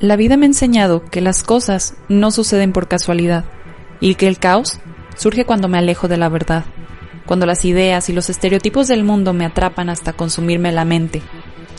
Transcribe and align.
La 0.00 0.14
vida 0.14 0.36
me 0.36 0.46
ha 0.46 0.48
enseñado 0.48 1.04
que 1.04 1.20
las 1.20 1.42
cosas 1.42 1.94
no 2.08 2.30
suceden 2.30 2.72
por 2.72 2.86
casualidad 2.86 3.44
y 4.00 4.14
que 4.14 4.28
el 4.28 4.38
caos 4.38 4.78
surge 5.16 5.44
cuando 5.44 5.66
me 5.66 5.76
alejo 5.76 6.06
de 6.06 6.16
la 6.16 6.28
verdad, 6.28 6.64
cuando 7.26 7.46
las 7.46 7.64
ideas 7.64 8.08
y 8.08 8.12
los 8.12 8.30
estereotipos 8.30 8.86
del 8.86 9.02
mundo 9.02 9.32
me 9.32 9.44
atrapan 9.44 9.90
hasta 9.90 10.12
consumirme 10.12 10.70
la 10.70 10.84
mente. 10.84 11.20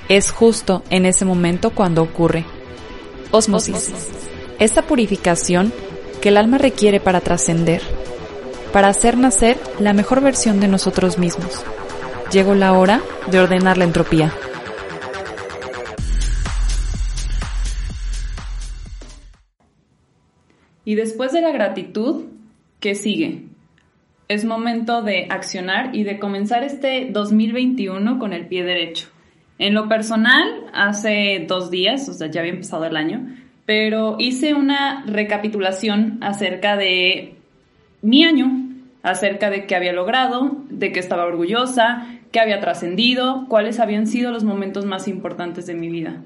Es 0.10 0.32
justo 0.32 0.84
en 0.90 1.06
ese 1.06 1.24
momento 1.24 1.70
cuando 1.70 2.02
ocurre. 2.02 2.44
Osmosis. 3.32 3.94
Esta 4.60 4.82
purificación 4.82 5.72
que 6.20 6.28
el 6.28 6.36
alma 6.36 6.58
requiere 6.58 7.00
para 7.00 7.22
trascender, 7.22 7.82
para 8.74 8.90
hacer 8.90 9.18
nacer 9.18 9.58
la 9.80 9.94
mejor 9.94 10.20
versión 10.20 10.60
de 10.60 10.68
nosotros 10.68 11.18
mismos. 11.18 11.64
Llegó 12.34 12.54
la 12.54 12.74
hora 12.74 13.02
de 13.32 13.40
ordenar 13.40 13.78
la 13.78 13.86
entropía. 13.86 14.34
Y 20.86 20.96
después 20.96 21.32
de 21.32 21.42
la 21.42 21.52
gratitud, 21.52 22.26
¿qué 22.80 22.96
sigue? 22.96 23.44
Es 24.28 24.46
momento 24.46 25.02
de 25.02 25.28
accionar 25.30 25.96
y 25.96 26.04
de 26.04 26.20
comenzar 26.20 26.64
este 26.64 27.10
2021 27.12 28.20
con 28.20 28.34
el 28.34 28.48
pie 28.48 28.64
derecho. 28.64 29.08
En 29.58 29.74
lo 29.74 29.90
personal, 29.90 30.66
hace 30.74 31.46
dos 31.48 31.70
días, 31.70 32.08
o 32.08 32.14
sea, 32.14 32.28
ya 32.28 32.42
había 32.42 32.54
empezado 32.54 32.86
el 32.86 32.96
año, 32.96 33.28
pero 33.66 34.16
hice 34.20 34.54
una 34.54 35.04
recapitulación 35.06 36.18
acerca 36.22 36.78
de 36.78 37.36
mi 38.02 38.24
año, 38.24 38.70
acerca 39.04 39.50
de 39.50 39.66
qué 39.66 39.76
había 39.76 39.94
logrado, 39.94 40.58
de 40.70 40.92
qué 40.92 41.00
estaba 41.00 41.26
orgullosa, 41.26 42.08
qué 42.32 42.40
había 42.40 42.60
trascendido, 42.60 43.46
cuáles 43.50 43.80
habían 43.80 44.08
sido 44.08 44.32
los 44.32 44.44
momentos 44.44 44.86
más 44.86 45.08
importantes 45.08 45.66
de 45.68 45.74
mi 45.74 45.90
vida. 45.90 46.22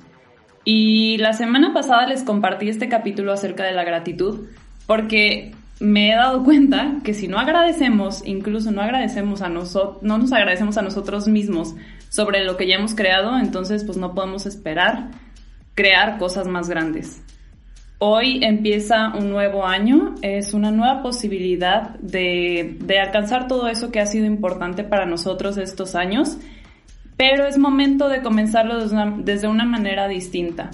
Y 0.66 1.18
la 1.18 1.34
semana 1.34 1.74
pasada 1.74 2.08
les 2.08 2.24
compartí 2.24 2.70
este 2.70 2.88
capítulo 2.88 3.34
acerca 3.34 3.66
de 3.66 3.74
la 3.74 3.84
gratitud 3.84 4.48
porque 4.88 5.54
me 5.80 6.12
he 6.12 6.16
dado 6.16 6.44
cuenta 6.44 7.00
que 7.04 7.14
si 7.14 7.28
no 7.28 7.38
agradecemos, 7.38 8.26
incluso 8.26 8.72
no 8.72 8.82
agradecemos 8.82 9.42
a 9.42 9.50
nosotros, 9.50 10.02
no 10.02 10.18
nos 10.18 10.32
agradecemos 10.32 10.78
a 10.78 10.82
nosotros 10.82 11.28
mismos 11.28 11.76
sobre 12.10 12.46
lo 12.46 12.56
que 12.56 12.68
ya 12.68 12.76
hemos 12.76 12.96
creado, 12.96 13.38
entonces 13.38 13.84
pues 13.84 13.98
no 13.98 14.14
podemos 14.14 14.46
esperar 14.46 15.10
crear 15.76 16.18
cosas 16.18 16.48
más 16.48 16.70
grandes. 16.70 17.22
Hoy 17.98 18.44
empieza 18.44 19.14
un 19.16 19.30
nuevo 19.30 19.66
año, 19.66 20.16
es 20.22 20.54
una 20.54 20.72
nueva 20.72 21.02
posibilidad 21.02 21.98
de, 22.00 22.78
de 22.80 23.00
alcanzar 23.00 23.48
todo 23.48 23.68
eso 23.68 23.92
que 23.92 24.00
ha 24.00 24.06
sido 24.06 24.26
importante 24.26 24.84
para 24.84 25.06
nosotros 25.06 25.58
estos 25.58 25.96
años 25.96 26.38
pero 27.18 27.46
es 27.46 27.58
momento 27.58 28.10
de 28.10 28.22
comenzarlo 28.22 28.80
desde 29.18 29.48
una, 29.48 29.66
manera 29.66 30.08
distinta, 30.08 30.72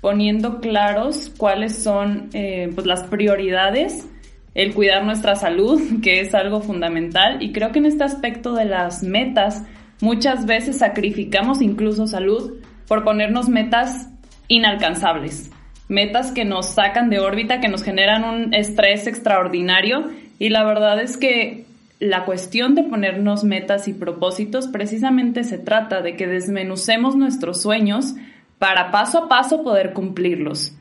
poniendo 0.00 0.60
claros 0.60 1.32
cuáles 1.36 1.82
son 1.82 2.30
eh, 2.32 2.70
pues 2.74 2.86
las 2.86 3.04
prioridades, 3.04 4.08
el 4.54 4.72
cuidar 4.74 5.04
nuestra 5.04 5.36
salud, 5.36 5.80
que 6.02 6.20
es 6.20 6.34
algo 6.34 6.60
fundamental, 6.60 7.42
y 7.42 7.52
creo 7.52 7.72
que 7.72 7.78
en 7.78 7.86
este 7.86 8.04
aspecto 8.04 8.54
de 8.54 8.64
las 8.64 9.02
metas 9.02 9.64
muchas 10.00 10.46
veces 10.46 10.78
sacrificamos 10.78 11.62
incluso 11.62 12.06
salud 12.06 12.54
por 12.86 13.04
ponernos 13.04 13.48
metas 13.48 14.08
inalcanzables, 14.48 15.50
metas 15.88 16.32
que 16.32 16.44
nos 16.44 16.66
sacan 16.66 17.10
de 17.10 17.18
órbita, 17.18 17.60
que 17.60 17.68
nos 17.68 17.82
generan 17.82 18.24
un 18.24 18.54
estrés 18.54 19.06
extraordinario, 19.06 20.10
y 20.38 20.48
la 20.48 20.64
verdad 20.64 21.00
es 21.00 21.16
que 21.16 21.63
la 22.00 22.24
cuestión 22.24 22.74
de 22.74 22.82
ponernos 22.82 23.44
metas 23.44 23.88
y 23.88 23.94
propósitos 23.94 24.68
precisamente 24.68 25.44
se 25.44 25.58
trata 25.58 26.02
de 26.02 26.16
que 26.16 26.26
desmenucemos 26.26 27.16
nuestros 27.16 27.62
sueños 27.62 28.14
para 28.58 28.90
paso 28.90 29.24
a 29.24 29.28
paso 29.28 29.62
poder 29.62 29.92
cumplirlos, 29.92 30.76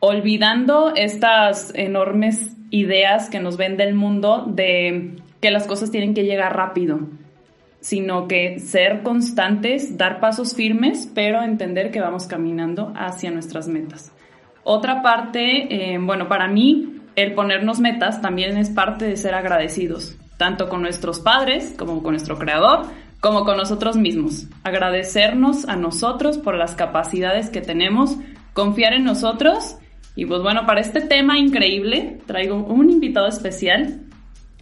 olvidando 0.00 0.92
estas 0.94 1.72
enormes 1.74 2.56
ideas 2.70 3.28
que 3.28 3.40
nos 3.40 3.56
vende 3.56 3.84
el 3.84 3.94
mundo 3.94 4.44
de 4.48 5.16
que 5.40 5.50
las 5.50 5.66
cosas 5.66 5.90
tienen 5.90 6.14
que 6.14 6.24
llegar 6.24 6.56
rápido, 6.56 7.00
sino 7.80 8.28
que 8.28 8.60
ser 8.60 9.02
constantes, 9.02 9.98
dar 9.98 10.20
pasos 10.20 10.54
firmes, 10.54 11.10
pero 11.12 11.42
entender 11.42 11.90
que 11.90 12.00
vamos 12.00 12.26
caminando 12.26 12.92
hacia 12.94 13.32
nuestras 13.32 13.66
metas. 13.66 14.12
Otra 14.62 15.02
parte, 15.02 15.94
eh, 15.94 15.98
bueno, 15.98 16.28
para 16.28 16.46
mí 16.46 17.00
el 17.16 17.34
ponernos 17.34 17.80
metas 17.80 18.22
también 18.22 18.56
es 18.56 18.70
parte 18.70 19.06
de 19.06 19.16
ser 19.16 19.34
agradecidos 19.34 20.16
tanto 20.42 20.68
con 20.68 20.82
nuestros 20.82 21.20
padres 21.20 21.72
como 21.78 22.02
con 22.02 22.14
nuestro 22.14 22.36
creador, 22.36 22.86
como 23.20 23.44
con 23.44 23.56
nosotros 23.56 23.96
mismos. 23.96 24.48
Agradecernos 24.64 25.68
a 25.68 25.76
nosotros 25.76 26.36
por 26.36 26.56
las 26.56 26.74
capacidades 26.74 27.48
que 27.48 27.60
tenemos, 27.60 28.16
confiar 28.52 28.92
en 28.92 29.04
nosotros. 29.04 29.76
Y 30.16 30.26
pues 30.26 30.42
bueno, 30.42 30.66
para 30.66 30.80
este 30.80 31.00
tema 31.00 31.38
increíble 31.38 32.18
traigo 32.26 32.56
un 32.56 32.90
invitado 32.90 33.28
especial. 33.28 34.00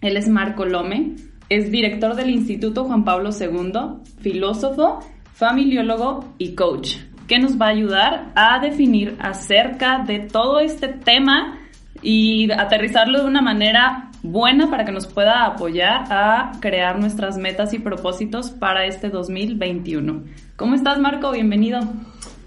Él 0.02 0.18
es 0.18 0.28
Marco 0.28 0.66
Lome, 0.66 1.16
es 1.48 1.70
director 1.70 2.14
del 2.14 2.28
Instituto 2.28 2.84
Juan 2.84 3.02
Pablo 3.02 3.30
II, 3.30 4.02
filósofo, 4.20 5.00
familiólogo 5.32 6.34
y 6.36 6.54
coach, 6.54 6.96
que 7.26 7.38
nos 7.38 7.58
va 7.58 7.68
a 7.68 7.70
ayudar 7.70 8.32
a 8.34 8.58
definir 8.60 9.16
acerca 9.18 10.04
de 10.06 10.18
todo 10.20 10.60
este 10.60 10.88
tema 10.88 11.58
y 12.02 12.52
aterrizarlo 12.52 13.22
de 13.22 13.28
una 13.28 13.40
manera 13.40 14.09
buena 14.22 14.70
para 14.70 14.84
que 14.84 14.92
nos 14.92 15.06
pueda 15.06 15.46
apoyar 15.46 16.04
a 16.10 16.52
crear 16.60 16.98
nuestras 16.98 17.38
metas 17.38 17.72
y 17.72 17.78
propósitos 17.78 18.50
para 18.50 18.86
este 18.86 19.08
2021. 19.08 20.22
¿Cómo 20.56 20.74
estás, 20.74 20.98
Marco? 20.98 21.32
Bienvenido. 21.32 21.80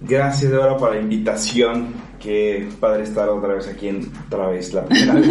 Gracias, 0.01 0.51
Débora, 0.51 0.77
por 0.77 0.93
la 0.93 1.01
invitación. 1.01 1.93
Qué 2.19 2.69
padre 2.79 3.03
estar 3.03 3.29
otra 3.29 3.55
vez 3.55 3.67
aquí 3.67 3.87
en 3.87 4.11
otra 4.27 4.47
vez 4.47 4.73
la 4.73 4.85
primera 4.85 5.13
vez 5.13 5.29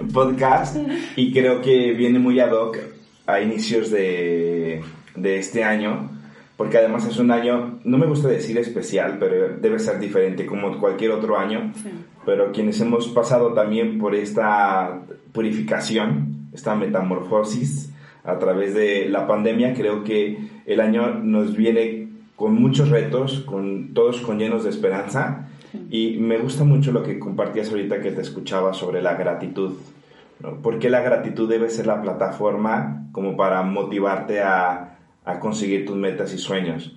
en 0.00 0.08
podcast. 0.12 0.76
Y 1.16 1.32
creo 1.32 1.60
que 1.60 1.92
viene 1.92 2.18
muy 2.18 2.40
ad 2.40 2.52
hoc 2.52 2.78
a 3.26 3.40
inicios 3.40 3.90
de, 3.90 4.82
de 5.14 5.38
este 5.38 5.62
año 5.64 6.18
porque 6.58 6.76
además 6.76 7.06
es 7.06 7.16
un 7.18 7.30
año, 7.30 7.78
no 7.84 7.98
me 7.98 8.06
gusta 8.06 8.26
decir 8.26 8.58
especial, 8.58 9.16
pero 9.20 9.56
debe 9.60 9.78
ser 9.78 10.00
diferente 10.00 10.44
como 10.44 10.76
cualquier 10.80 11.12
otro 11.12 11.38
año, 11.38 11.72
pero 12.28 12.52
quienes 12.52 12.78
hemos 12.82 13.08
pasado 13.08 13.54
también 13.54 13.98
por 13.98 14.14
esta 14.14 15.00
purificación, 15.32 16.50
esta 16.52 16.74
metamorfosis 16.74 17.90
a 18.22 18.38
través 18.38 18.74
de 18.74 19.08
la 19.08 19.26
pandemia, 19.26 19.72
creo 19.72 20.04
que 20.04 20.36
el 20.66 20.80
año 20.82 21.14
nos 21.14 21.56
viene 21.56 22.08
con 22.36 22.54
muchos 22.54 22.90
retos, 22.90 23.40
con 23.46 23.94
todos 23.94 24.20
con 24.20 24.38
llenos 24.38 24.64
de 24.64 24.68
esperanza, 24.68 25.48
y 25.88 26.18
me 26.18 26.36
gusta 26.36 26.64
mucho 26.64 26.92
lo 26.92 27.02
que 27.02 27.18
compartías 27.18 27.70
ahorita 27.70 28.02
que 28.02 28.12
te 28.12 28.20
escuchaba 28.20 28.74
sobre 28.74 29.00
la 29.00 29.14
gratitud. 29.14 29.76
¿no? 30.40 30.58
Porque 30.62 30.90
la 30.90 31.00
gratitud 31.00 31.48
debe 31.48 31.70
ser 31.70 31.86
la 31.86 32.02
plataforma 32.02 33.08
como 33.10 33.38
para 33.38 33.62
motivarte 33.62 34.42
a 34.42 34.98
a 35.28 35.40
conseguir 35.40 35.84
tus 35.84 35.94
metas 35.94 36.32
y 36.32 36.38
sueños. 36.38 36.96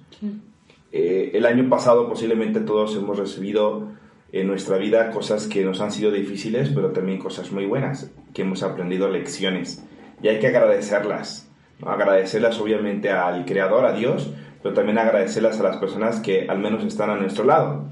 Eh, 0.93 1.31
el 1.33 1.45
año 1.45 1.67
pasado 1.69 2.07
posiblemente 2.07 2.61
todos 2.61 2.95
hemos 2.95 3.17
recibido 3.17 3.89
en 4.31 4.47
nuestra 4.47 4.77
vida 4.77 5.11
cosas 5.11 5.47
que 5.47 5.63
nos 5.63 5.81
han 5.81 5.91
sido 5.91 6.11
difíciles, 6.11 6.69
pero 6.73 6.91
también 6.91 7.19
cosas 7.19 7.51
muy 7.51 7.65
buenas, 7.65 8.09
que 8.33 8.43
hemos 8.43 8.63
aprendido 8.63 9.09
lecciones 9.09 9.83
y 10.21 10.27
hay 10.27 10.39
que 10.39 10.47
agradecerlas. 10.47 11.47
Agradecerlas 11.83 12.59
obviamente 12.59 13.09
al 13.09 13.45
Creador, 13.45 13.85
a 13.85 13.93
Dios, 13.93 14.31
pero 14.61 14.75
también 14.75 14.99
agradecerlas 14.99 15.59
a 15.59 15.63
las 15.63 15.77
personas 15.77 16.19
que 16.19 16.47
al 16.47 16.59
menos 16.59 16.83
están 16.85 17.09
a 17.09 17.15
nuestro 17.15 17.43
lado. 17.43 17.85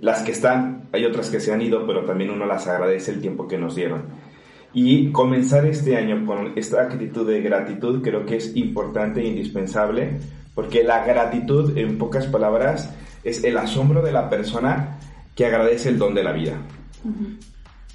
Las 0.00 0.22
que 0.22 0.32
están, 0.32 0.88
hay 0.92 1.04
otras 1.04 1.30
que 1.30 1.40
se 1.40 1.52
han 1.52 1.62
ido, 1.62 1.86
pero 1.86 2.04
también 2.04 2.30
uno 2.30 2.46
las 2.46 2.66
agradece 2.66 3.12
el 3.12 3.20
tiempo 3.20 3.46
que 3.46 3.58
nos 3.58 3.76
dieron. 3.76 4.02
Y 4.74 5.10
comenzar 5.12 5.64
este 5.64 5.96
año 5.96 6.26
con 6.26 6.52
esta 6.56 6.82
actitud 6.82 7.26
de 7.26 7.40
gratitud 7.40 8.02
creo 8.02 8.26
que 8.26 8.36
es 8.36 8.54
importante 8.56 9.20
e 9.20 9.26
indispensable, 9.26 10.18
porque 10.54 10.82
la 10.82 11.06
gratitud, 11.06 11.78
en 11.78 11.98
pocas 11.98 12.26
palabras, 12.26 12.92
es 13.24 13.44
el 13.44 13.56
asombro 13.56 14.02
de 14.02 14.12
la 14.12 14.28
persona 14.28 14.98
que 15.36 15.46
agradece 15.46 15.90
el 15.90 15.98
don 15.98 16.14
de 16.14 16.24
la 16.24 16.32
vida. 16.32 16.56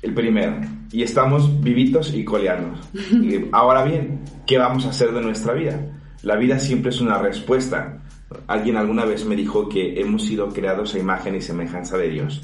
El 0.01 0.13
primero. 0.13 0.61
Y 0.91 1.01
estamos 1.01 1.61
vivitos 1.61 2.13
y 2.13 2.23
coleanos. 2.23 2.79
Ahora 3.51 3.83
bien, 3.83 4.21
¿qué 4.45 4.57
vamos 4.57 4.85
a 4.85 4.89
hacer 4.89 5.11
de 5.11 5.21
nuestra 5.21 5.53
vida? 5.53 5.79
La 6.21 6.35
vida 6.35 6.59
siempre 6.59 6.91
es 6.91 7.01
una 7.01 7.17
respuesta. 7.17 8.03
Alguien 8.47 8.77
alguna 8.77 9.05
vez 9.05 9.25
me 9.25 9.35
dijo 9.35 9.67
que 9.67 9.99
hemos 9.99 10.23
sido 10.23 10.49
creados 10.49 10.93
a 10.93 10.99
imagen 10.99 11.35
y 11.35 11.41
semejanza 11.41 11.97
de 11.97 12.09
Dios. 12.09 12.43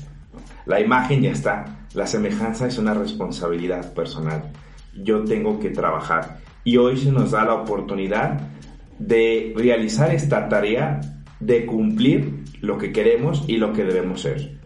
La 0.66 0.82
imagen 0.82 1.22
ya 1.22 1.32
está, 1.32 1.88
la 1.94 2.08
semejanza 2.08 2.68
es 2.68 2.78
una 2.78 2.94
responsabilidad 2.94 3.94
personal. 3.94 4.52
Yo 4.96 5.24
tengo 5.24 5.60
que 5.60 5.70
trabajar. 5.70 6.40
Y 6.64 6.78
hoy 6.78 6.98
se 6.98 7.12
nos 7.12 7.32
da 7.32 7.46
la 7.46 7.54
oportunidad 7.54 8.42
de 9.00 9.54
realizar 9.56 10.14
esta 10.14 10.50
tarea 10.50 11.00
de 11.40 11.68
cumplir 11.68 12.44
lo 12.62 12.78
que 12.80 12.92
queremos 12.92 13.46
y 13.48 13.58
lo 13.58 13.72
que 13.72 13.84
debemos 13.84 14.22
ser. 14.22 14.56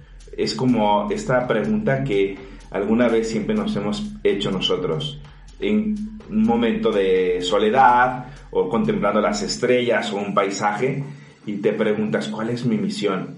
Es 0.41 0.55
como 0.55 1.07
esta 1.11 1.47
pregunta 1.47 2.03
que 2.03 2.35
alguna 2.71 3.07
vez 3.07 3.29
siempre 3.29 3.53
nos 3.53 3.75
hemos 3.75 4.11
hecho 4.23 4.49
nosotros. 4.49 5.19
En 5.59 5.95
un 6.31 6.43
momento 6.43 6.91
de 6.91 7.41
soledad 7.41 8.25
o 8.49 8.67
contemplando 8.67 9.21
las 9.21 9.43
estrellas 9.43 10.11
o 10.11 10.17
un 10.17 10.33
paisaje 10.33 11.03
y 11.45 11.53
te 11.57 11.73
preguntas, 11.73 12.27
¿cuál 12.27 12.49
es 12.49 12.65
mi 12.65 12.77
misión? 12.77 13.35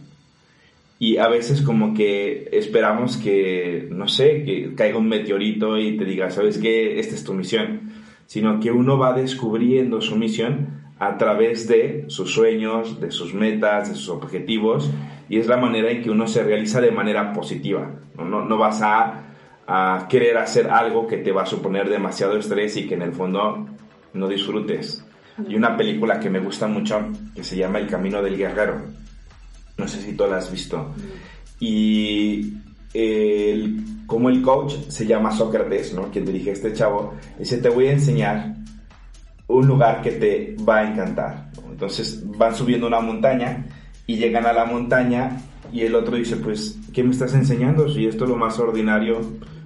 Y 0.98 1.18
a 1.18 1.28
veces 1.28 1.62
como 1.62 1.94
que 1.94 2.48
esperamos 2.54 3.18
que, 3.18 3.90
no 3.92 4.08
sé, 4.08 4.46
que 4.46 4.74
caiga 4.74 4.98
un 4.98 5.10
meteorito 5.10 5.78
y 5.78 5.98
te 5.98 6.06
diga, 6.06 6.32
¿sabes 6.32 6.58
qué? 6.58 7.02
Esta 7.02 7.16
es 7.16 7.26
tu 7.26 7.34
misión. 7.34 7.92
Sino 8.28 8.62
que 8.62 8.72
uno 8.72 8.98
va 8.98 9.12
descubriendo 9.12 10.00
su 10.00 10.16
misión 10.16 10.82
a 11.00 11.18
través 11.18 11.68
de 11.68 12.06
sus 12.08 12.34
sueños, 12.34 13.02
de 13.02 13.12
sus 13.12 13.34
metas, 13.34 13.90
de 13.90 13.96
sus 13.96 14.08
objetivos, 14.08 14.90
y 15.30 15.40
es 15.40 15.48
la 15.48 15.58
manera 15.58 15.90
en 15.90 16.02
que 16.02 16.10
uno 16.10 16.28
se 16.28 16.44
realiza 16.44 16.82
de 16.82 16.92
manera 16.92 17.34
positiva. 17.34 17.90
No, 18.18 18.46
no, 18.46 18.58
vas 18.58 18.82
a, 18.82 19.24
a, 19.68 20.08
querer 20.10 20.38
hacer 20.38 20.70
algo 20.70 21.08
que 21.08 21.18
te 21.18 21.32
va 21.32 21.44
a 21.44 21.46
suponer 21.46 21.90
demasiado 21.90 22.38
estrés 22.38 22.78
y 22.78 22.88
que 22.88 22.96
en 22.96 23.02
el 23.02 23.14
fondo 23.14 23.66
no 24.14 24.28
disfrutes. 24.28 25.06
Y 25.48 25.56
una 25.56 25.76
película 25.76 26.20
que 26.20 26.30
me 26.30 26.40
gusta 26.40 26.68
mucho, 26.68 27.08
que 27.34 27.44
se 27.44 27.58
llama 27.58 27.80
El 27.80 27.88
Camino 27.88 28.22
del 28.22 28.38
Guerrero. 28.38 28.82
No 29.78 29.88
sé 29.88 30.02
si 30.02 30.14
tú 30.14 30.28
la 30.28 30.38
has 30.38 30.52
visto. 30.52 30.94
Y 31.60 32.54
el, 32.94 33.84
como 34.06 34.30
el 34.30 34.42
coach 34.42 34.74
se 34.90 35.08
llama 35.08 35.32
Sócrates, 35.32 35.94
¿no? 35.94 36.12
Quien 36.12 36.26
dirige 36.26 36.52
este 36.52 36.74
chavo, 36.74 37.16
dice, 37.40 37.58
te 37.58 37.70
voy 37.70 37.88
a 37.88 37.94
enseñar 37.94 38.56
un 39.48 39.68
lugar 39.68 40.02
que 40.02 40.12
te 40.12 40.56
va 40.68 40.80
a 40.80 40.92
encantar. 40.92 41.50
Entonces 41.70 42.24
van 42.38 42.56
subiendo 42.56 42.86
una 42.88 43.00
montaña 43.00 43.66
y 44.06 44.18
llegan 44.18 44.46
a 44.46 44.54
la 44.54 44.66
montaña 44.66 45.42
y 45.72 45.82
el 45.82 45.96
otro 45.96 46.18
dice, 46.18 46.38
pues, 46.38 46.80
¿qué 46.94 47.04
me 47.04 47.12
estás 47.12 47.34
enseñando? 47.34 47.90
Si 47.90 48.06
esto 48.06 48.26
es 48.26 48.30
lo 48.30 48.36
más 48.36 48.60
ordinario, 48.60 49.22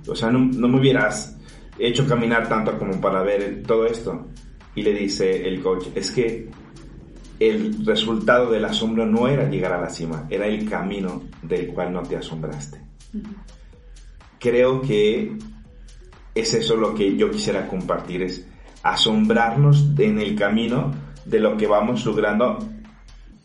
o 0.08 0.16
sea, 0.16 0.30
no, 0.32 0.40
no 0.40 0.68
me 0.68 0.80
hubieras 0.80 1.38
hecho 1.80 2.08
caminar 2.08 2.48
tanto 2.48 2.78
como 2.78 3.00
para 3.02 3.22
ver 3.22 3.64
todo 3.66 3.86
esto. 3.86 4.28
Y 4.76 4.84
le 4.84 4.94
dice 4.94 5.48
el 5.48 5.62
coach, 5.62 5.88
es 5.96 6.12
que 6.12 6.50
el 7.40 7.86
resultado 7.86 8.52
del 8.52 8.66
asombro 8.66 9.06
no 9.06 9.28
era 9.28 9.50
llegar 9.50 9.74
a 9.74 9.82
la 9.82 9.90
cima, 9.90 10.26
era 10.30 10.48
el 10.48 10.70
camino 10.70 11.24
del 11.42 11.68
cual 11.68 11.94
no 11.94 12.04
te 12.04 12.16
asombraste. 12.16 12.82
Creo 14.40 14.82
que 14.82 15.36
es 16.36 16.54
eso 16.54 16.76
lo 16.76 16.94
que 16.94 17.16
yo 17.16 17.32
quisiera 17.32 17.68
compartir, 17.68 18.22
es 18.22 18.48
asombrarnos 18.84 19.88
en 19.98 20.20
el 20.20 20.36
camino 20.36 20.94
de 21.26 21.40
lo 21.40 21.58
que 21.58 21.68
vamos 21.68 22.06
logrando 22.06 22.60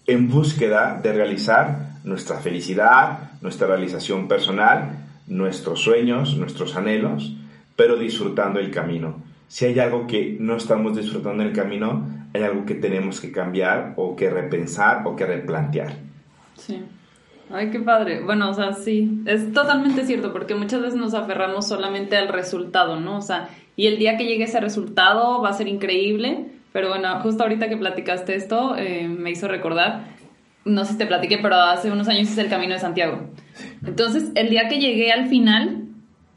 en 0.07 0.29
búsqueda 0.29 1.01
de 1.03 1.13
realizar 1.13 1.93
nuestra 2.05 2.39
felicidad, 2.39 3.31
nuestra 3.41 3.67
realización 3.69 4.29
personal, 4.29 4.99
nuestros 5.27 5.81
sueños, 5.81 6.37
nuestros 6.37 6.77
anhelos, 6.77 7.35
pero 7.77 7.97
disfrutando 7.97 8.61
el 8.61 8.71
camino. 8.71 9.23
Si 9.49 9.67
hay 9.67 9.79
algo 9.79 10.07
que 10.07 10.37
no 10.41 10.57
estamos 10.57 10.97
disfrutando 10.97 11.43
en 11.43 11.51
el 11.51 11.55
camino, 11.55 12.07
hay 12.35 12.43
algo 12.43 12.65
que 12.65 12.75
tenemos 12.75 13.21
que 13.21 13.33
cambiar 13.33 13.95
o 13.97 14.17
que 14.17 14.31
repensar 14.31 15.03
o 15.07 15.15
que 15.15 15.27
replantear. 15.27 15.95
Sí. 16.57 16.83
Ay, 17.51 17.71
qué 17.71 17.81
padre. 17.81 18.23
Bueno, 18.23 18.51
o 18.51 18.55
sea, 18.55 18.73
sí, 18.73 19.23
es 19.27 19.53
totalmente 19.53 20.07
cierto, 20.07 20.33
porque 20.33 20.55
muchas 20.55 20.81
veces 20.81 20.99
nos 20.99 21.13
aferramos 21.13 21.69
solamente 21.69 22.17
al 22.17 22.29
resultado, 22.29 22.99
¿no? 22.99 23.19
O 23.19 23.23
sea, 23.23 23.51
y 23.77 23.89
el 23.89 23.99
día 23.99 24.17
que 24.17 24.25
llegue 24.25 24.45
ese 24.45 24.61
resultado 24.61 25.43
va 25.43 25.51
a 25.51 25.55
ser 25.55 25.69
increíble, 25.69 26.47
pero 26.73 26.89
bueno, 26.89 27.21
justo 27.21 27.43
ahorita 27.43 27.69
que 27.69 27.77
platicaste 27.77 28.35
esto, 28.35 28.77
eh, 28.77 29.07
me 29.09 29.31
hizo 29.31 29.49
recordar, 29.49 30.05
no 30.65 30.85
sé 30.85 30.93
si 30.93 30.99
te 30.99 31.07
platiqué, 31.07 31.39
pero 31.39 31.57
hace 31.57 31.91
unos 31.91 32.09
años 32.09 32.31
hice 32.31 32.41
el 32.41 32.49
Camino 32.49 32.75
de 32.75 32.81
Santiago. 32.81 33.31
Entonces, 33.85 34.31
el 34.35 34.49
día 34.49 34.69
que 34.69 34.79
llegué 34.79 35.13
al 35.13 35.27
final, 35.29 35.85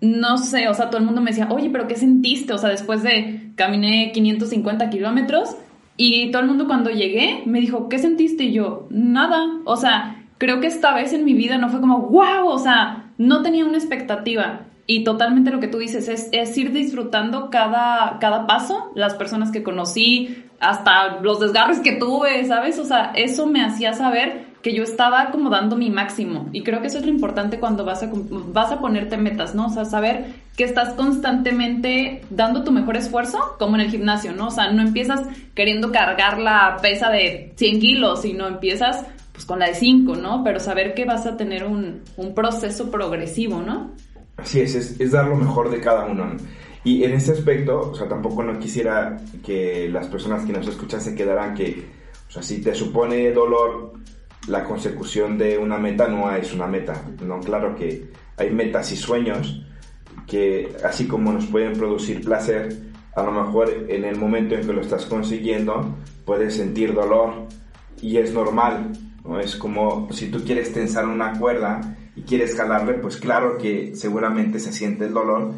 no 0.02 0.38
sé, 0.38 0.68
o 0.68 0.74
sea, 0.74 0.90
todo 0.90 0.98
el 0.98 1.06
mundo 1.06 1.22
me 1.22 1.32
decía, 1.32 1.48
oye, 1.50 1.70
pero 1.70 1.88
¿qué 1.88 1.96
sentiste? 1.96 2.54
O 2.54 2.58
sea, 2.58 2.70
después 2.70 3.04
de 3.04 3.52
caminé 3.56 4.12
550 4.14 4.90
kilómetros 4.90 5.56
y 5.98 6.32
todo 6.32 6.42
el 6.42 6.48
mundo 6.48 6.68
cuando 6.68 6.90
llegué 6.90 7.44
me 7.46 7.62
dijo, 7.62 7.88
¿qué 7.88 8.00
sentiste? 8.00 8.46
Y 8.46 8.54
yo, 8.54 8.88
nada, 8.90 9.46
o 9.64 9.78
sea, 9.78 10.26
creo 10.38 10.60
que 10.60 10.68
esta 10.68 10.94
vez 10.94 11.14
en 11.14 11.24
mi 11.24 11.34
vida 11.34 11.58
no 11.58 11.70
fue 11.70 11.80
como, 11.80 12.00
wow, 12.10 12.48
o 12.48 12.60
sea, 12.60 13.12
no 13.18 13.42
tenía 13.42 13.66
una 13.66 13.78
expectativa. 13.78 14.66
Y 14.88 15.04
totalmente 15.04 15.52
lo 15.52 15.60
que 15.60 15.68
tú 15.68 15.80
dices 15.80 16.08
es, 16.08 16.30
es 16.32 16.56
ir 16.58 16.72
disfrutando 16.72 17.50
cada, 17.50 18.20
cada 18.20 18.46
paso, 18.46 18.92
las 18.94 19.16
personas 19.16 19.52
que 19.52 19.64
conocí, 19.64 20.46
hasta 20.60 21.22
los 21.22 21.40
desgarres 21.40 21.80
que 21.80 21.94
tuve, 21.94 22.46
¿sabes? 22.46 22.78
O 22.80 22.86
sea, 22.86 23.12
eso 23.16 23.48
me 23.48 23.64
hacía 23.64 23.94
saber 23.94 24.46
que 24.62 24.74
yo 24.74 24.82
estaba 24.82 25.30
como 25.30 25.52
dando 25.52 25.76
mi 25.76 25.92
máximo. 25.92 26.50
Y 26.52 26.64
creo 26.64 26.82
que 26.82 26.88
eso 26.88 26.98
es 26.98 27.06
lo 27.06 27.12
importante 27.12 27.60
cuando 27.60 27.86
vas 27.86 28.02
a, 28.02 28.10
vas 28.12 28.72
a 28.72 28.80
ponerte 28.80 29.16
metas, 29.16 29.54
¿no? 29.54 29.68
O 29.68 29.70
sea, 29.70 29.86
saber 29.86 30.26
que 30.58 30.64
estás 30.64 30.94
constantemente 30.94 32.22
dando 32.32 32.64
tu 32.64 32.72
mejor 32.72 32.98
esfuerzo, 32.98 33.38
como 33.60 33.76
en 33.76 33.82
el 33.82 33.92
gimnasio, 33.92 34.34
¿no? 34.34 34.48
O 34.48 34.52
sea, 34.52 34.72
no 34.72 34.82
empiezas 34.82 35.22
queriendo 35.54 35.92
cargar 35.92 36.40
la 36.40 36.78
pesa 36.82 37.10
de 37.12 37.54
100 37.56 37.80
kilos, 37.80 38.22
sino 38.24 38.48
empiezas 38.48 39.06
pues 39.34 39.46
con 39.46 39.60
la 39.60 39.68
de 39.68 39.76
5, 39.76 40.16
¿no? 40.16 40.44
Pero 40.44 40.60
saber 40.60 40.96
que 40.96 41.06
vas 41.06 41.28
a 41.28 41.38
tener 41.38 41.66
un, 41.66 42.02
un 42.18 42.34
proceso 42.34 42.90
progresivo, 42.90 43.62
¿no? 43.62 43.92
Así 44.46 44.62
es, 44.62 44.76
es, 44.76 45.12
dar 45.12 45.28
lo 45.28 45.38
mejor 45.38 45.72
de 45.72 45.82
cada 45.82 46.06
uno. 46.06 46.28
Y 46.84 47.04
en 47.04 47.14
ese 47.14 47.32
aspecto, 47.32 47.90
o 47.90 47.96
sea, 47.96 48.08
tampoco 48.08 48.44
no 48.44 48.60
quisiera 48.60 49.18
que 49.44 49.90
las 49.90 50.06
personas 50.06 50.46
que 50.46 50.54
nos 50.54 50.68
escuchan 50.68 51.02
se 51.02 51.16
quedaran 51.16 51.56
que, 51.56 51.84
o 52.30 52.32
sea, 52.32 52.44
si 52.44 52.62
te 52.62 52.76
supone 52.76 53.32
dolor 53.32 53.94
la 54.48 54.64
consecución 54.64 55.40
de 55.40 55.58
una 55.58 55.80
meta, 55.80 56.08
no 56.08 56.32
es 56.32 56.54
una 56.54 56.68
meta. 56.68 56.94
No, 57.24 57.40
claro 57.40 57.76
que 57.76 58.12
hay 58.38 58.52
metas 58.52 58.92
y 58.92 58.98
sueños 58.98 59.64
que, 60.28 60.78
así 60.84 61.08
como 61.08 61.34
nos 61.34 61.48
pueden 61.48 61.74
producir 61.74 62.24
placer, 62.24 62.84
a 63.16 63.24
lo 63.24 63.32
mejor 63.32 63.88
en 63.90 64.06
el 64.06 64.16
momento 64.16 64.54
en 64.54 64.68
que 64.68 64.74
lo 64.74 64.82
estás 64.82 65.08
consiguiendo, 65.08 65.96
puedes 66.24 66.56
sentir 66.56 66.94
dolor 66.94 67.48
y 68.00 68.18
es 68.18 68.32
normal. 68.32 68.92
¿no? 69.24 69.40
Es 69.40 69.56
como 69.56 70.08
si 70.12 70.30
tú 70.30 70.44
quieres 70.44 70.72
tensar 70.72 71.08
una 71.08 71.34
cuerda 71.40 71.98
y 72.16 72.22
quieres 72.22 72.56
jalarle, 72.56 72.94
pues 72.94 73.18
claro 73.18 73.58
que 73.58 73.96
seguramente 73.96 74.60
se 74.60 74.72
siente 74.72 75.06
el 75.06 75.14
dolor, 75.14 75.54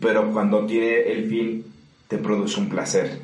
pero 0.00 0.32
cuando 0.32 0.66
tiene 0.66 1.12
el 1.12 1.28
fin 1.28 1.64
te 2.08 2.18
produce 2.18 2.60
un 2.60 2.68
placer. 2.68 3.20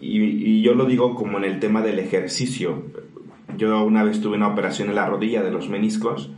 Y, 0.00 0.20
y, 0.20 0.62
yo 0.62 0.74
lo 0.74 0.84
digo 0.84 1.14
como 1.14 1.38
en 1.38 1.44
el 1.44 1.60
tema 1.60 1.80
del 1.80 1.98
ejercicio. 2.00 2.82
Yo 3.56 3.84
una 3.84 4.02
vez 4.02 4.20
tuve 4.20 4.36
una 4.36 4.48
operación 4.48 4.88
en 4.88 4.96
la 4.96 5.06
rodilla 5.06 5.42
de 5.42 5.52
los 5.52 5.68
meniscos 5.68 6.30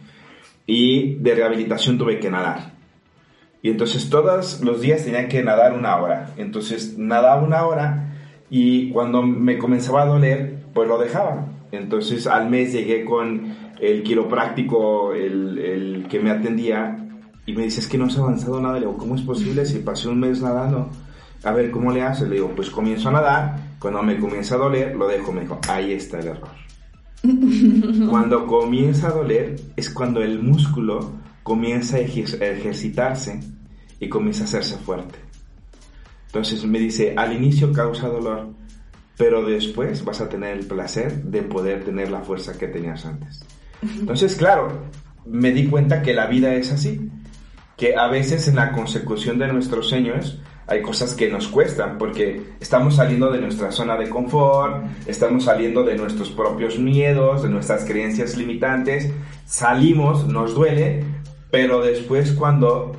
y 0.66 1.14
de 1.14 1.34
rehabilitación 1.34 1.98
tuve 1.98 2.20
que 2.20 2.30
nadar. 2.30 2.74
Y 3.62 3.70
entonces 3.70 4.10
todos 4.10 4.60
los 4.60 4.82
días 4.82 5.04
tenía 5.04 5.28
que 5.28 5.42
nadar 5.42 5.72
una 5.72 5.96
hora. 5.96 6.34
Entonces 6.36 6.98
nadaba 6.98 7.42
una 7.42 7.66
hora 7.66 8.14
y 8.50 8.90
cuando 8.90 9.22
me 9.22 9.56
comenzaba 9.56 10.02
a 10.02 10.06
doler, 10.06 10.56
pues 10.74 10.86
lo 10.86 10.98
dejaba. 10.98 11.46
Entonces 11.74 12.26
al 12.26 12.50
mes 12.50 12.72
llegué 12.72 13.04
con 13.04 13.54
el 13.80 14.02
quiropráctico, 14.02 15.12
el, 15.12 15.58
el, 15.58 16.06
que 16.08 16.20
me 16.20 16.30
atendía, 16.30 16.96
y 17.46 17.52
me 17.52 17.64
dice, 17.64 17.80
es 17.80 17.88
que 17.88 17.98
no 17.98 18.06
has 18.06 18.18
avanzado 18.18 18.60
nada. 18.60 18.74
Le 18.74 18.80
digo, 18.80 18.96
¿cómo 18.96 19.14
es 19.14 19.22
posible 19.22 19.66
si 19.66 19.80
pasé 19.80 20.08
un 20.08 20.20
mes 20.20 20.40
nadando? 20.40 20.88
A 21.42 21.52
ver, 21.52 21.70
¿cómo 21.70 21.92
le 21.92 22.02
haces? 22.02 22.28
Le 22.28 22.36
digo, 22.36 22.52
pues 22.56 22.70
comienzo 22.70 23.10
a 23.10 23.12
nadar, 23.12 23.56
cuando 23.78 24.02
me 24.02 24.18
comienza 24.18 24.54
a 24.54 24.58
doler, 24.58 24.96
lo 24.96 25.06
dejo. 25.06 25.32
Me 25.32 25.42
dijo, 25.42 25.60
ahí 25.68 25.92
está 25.92 26.20
el 26.20 26.28
error. 26.28 26.48
cuando 28.10 28.46
comienza 28.46 29.08
a 29.08 29.12
doler 29.12 29.56
es 29.76 29.88
cuando 29.90 30.22
el 30.22 30.42
músculo 30.42 31.12
comienza 31.42 31.96
a 31.96 32.00
ejercitarse 32.00 33.40
y 34.00 34.08
comienza 34.08 34.42
a 34.42 34.46
hacerse 34.46 34.76
fuerte. 34.76 35.18
Entonces 36.26 36.64
me 36.64 36.78
dice, 36.78 37.14
al 37.16 37.32
inicio 37.32 37.72
causa 37.72 38.08
dolor, 38.08 38.48
pero 39.16 39.44
después 39.44 40.04
vas 40.04 40.20
a 40.20 40.28
tener 40.28 40.56
el 40.56 40.66
placer 40.66 41.22
de 41.24 41.42
poder 41.42 41.84
tener 41.84 42.10
la 42.10 42.20
fuerza 42.20 42.58
que 42.58 42.68
tenías 42.68 43.04
antes. 43.04 43.44
Entonces, 43.82 44.34
claro, 44.36 44.68
me 45.26 45.52
di 45.52 45.66
cuenta 45.66 46.02
que 46.02 46.14
la 46.14 46.26
vida 46.26 46.54
es 46.54 46.72
así, 46.72 47.10
que 47.76 47.96
a 47.96 48.08
veces 48.08 48.48
en 48.48 48.56
la 48.56 48.72
consecución 48.72 49.38
de 49.38 49.48
nuestros 49.52 49.88
sueños 49.88 50.40
hay 50.66 50.80
cosas 50.80 51.14
que 51.14 51.28
nos 51.28 51.48
cuestan 51.48 51.98
porque 51.98 52.42
estamos 52.58 52.96
saliendo 52.96 53.30
de 53.30 53.40
nuestra 53.40 53.70
zona 53.70 53.96
de 53.96 54.08
confort, 54.08 54.86
estamos 55.06 55.44
saliendo 55.44 55.84
de 55.84 55.96
nuestros 55.96 56.30
propios 56.30 56.78
miedos, 56.78 57.42
de 57.42 57.50
nuestras 57.50 57.84
creencias 57.84 58.36
limitantes, 58.36 59.10
salimos, 59.44 60.26
nos 60.26 60.54
duele, 60.54 61.04
pero 61.50 61.82
después 61.82 62.32
cuando 62.32 62.92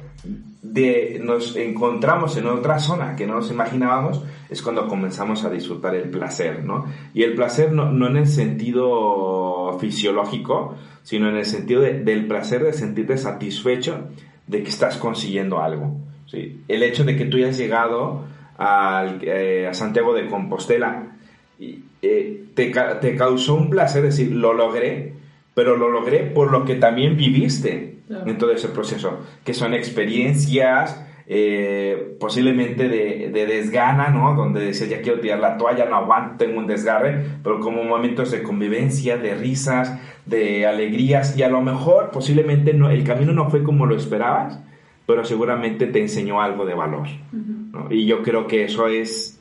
de, 0.72 1.20
nos 1.24 1.56
encontramos 1.56 2.38
en 2.38 2.48
otra 2.48 2.80
zona 2.80 3.16
que 3.16 3.28
no 3.28 3.36
nos 3.36 3.52
imaginábamos, 3.52 4.24
es 4.50 4.62
cuando 4.62 4.88
comenzamos 4.88 5.44
a 5.44 5.50
disfrutar 5.50 5.96
el 5.96 6.10
placer, 6.10 6.64
¿no? 6.64 6.86
Y 7.14 7.24
el 7.24 7.36
placer 7.36 7.72
no, 7.72 7.92
no 7.92 8.08
en 8.08 8.18
el 8.18 8.28
sentido 8.28 9.78
fisiológico, 9.80 10.76
sino 11.04 11.30
en 11.30 11.38
el 11.38 11.46
sentido 11.46 11.82
del 11.82 12.28
placer 12.28 12.64
de 12.64 12.74
sentirte 12.74 13.18
satisfecho 13.18 14.10
de 14.48 14.64
que 14.64 14.70
estás 14.70 14.98
consiguiendo 14.98 15.62
algo. 15.62 15.98
¿sí? 16.26 16.62
El 16.68 16.84
hecho 16.84 17.04
de 17.04 17.16
que 17.16 17.26
tú 17.26 17.38
hayas 17.38 17.58
llegado 17.58 18.24
al, 18.58 19.20
eh, 19.22 19.68
a 19.68 19.74
Santiago 19.74 20.14
de 20.14 20.28
Compostela 20.28 21.16
y, 21.60 21.84
eh, 22.02 22.46
te, 22.56 22.74
te, 23.02 23.16
causó 23.16 23.56
un 23.56 23.70
placer 23.70 24.04
decir, 24.04 24.32
lo 24.32 24.54
logré, 24.54 25.14
pero 25.54 25.78
lo 25.78 25.90
logré 25.90 26.24
por 26.24 26.52
lo 26.52 26.66
que 26.66 26.76
también 26.76 27.18
viviste 27.18 27.95
en 28.10 28.38
todo 28.38 28.52
ese 28.52 28.70
proceso, 28.70 29.20
que 29.44 29.54
son 29.54 29.74
experiencias, 29.74 31.02
eh, 31.28 32.16
posiblemente 32.20 32.88
de, 32.88 33.32
de, 33.34 33.46
desgana, 33.48 34.10
¿no? 34.10 34.36
Donde 34.36 34.60
decía, 34.60 34.86
ya 34.86 35.02
quiero 35.02 35.20
tirar 35.20 35.40
la 35.40 35.58
toalla, 35.58 35.86
no 35.86 35.96
aguanto, 35.96 36.46
tengo 36.46 36.60
un 36.60 36.68
desgarre, 36.68 37.26
pero 37.44 37.60
como 37.60 37.84
momentos 37.84 38.30
de 38.30 38.44
convivencia, 38.44 39.18
de 39.18 39.34
risas, 39.34 40.00
de 40.28 40.68
alegrías, 40.68 41.36
y 41.36 41.42
a 41.42 41.50
lo 41.50 41.62
mejor 41.62 42.12
posiblemente 42.12 42.74
no, 42.74 42.92
el 42.92 43.04
camino 43.04 43.34
no 43.34 43.50
fue 43.50 43.64
como 43.64 43.88
lo 43.88 43.96
esperabas, 43.96 44.60
pero 45.08 45.26
seguramente 45.26 45.88
te 45.88 46.00
enseñó 46.00 46.42
algo 46.42 46.66
de 46.66 46.76
valor. 46.76 47.08
¿no? 47.32 47.88
Y 47.92 48.06
yo 48.06 48.22
creo 48.22 48.46
que 48.46 48.66
eso 48.66 48.88
es, 48.88 49.40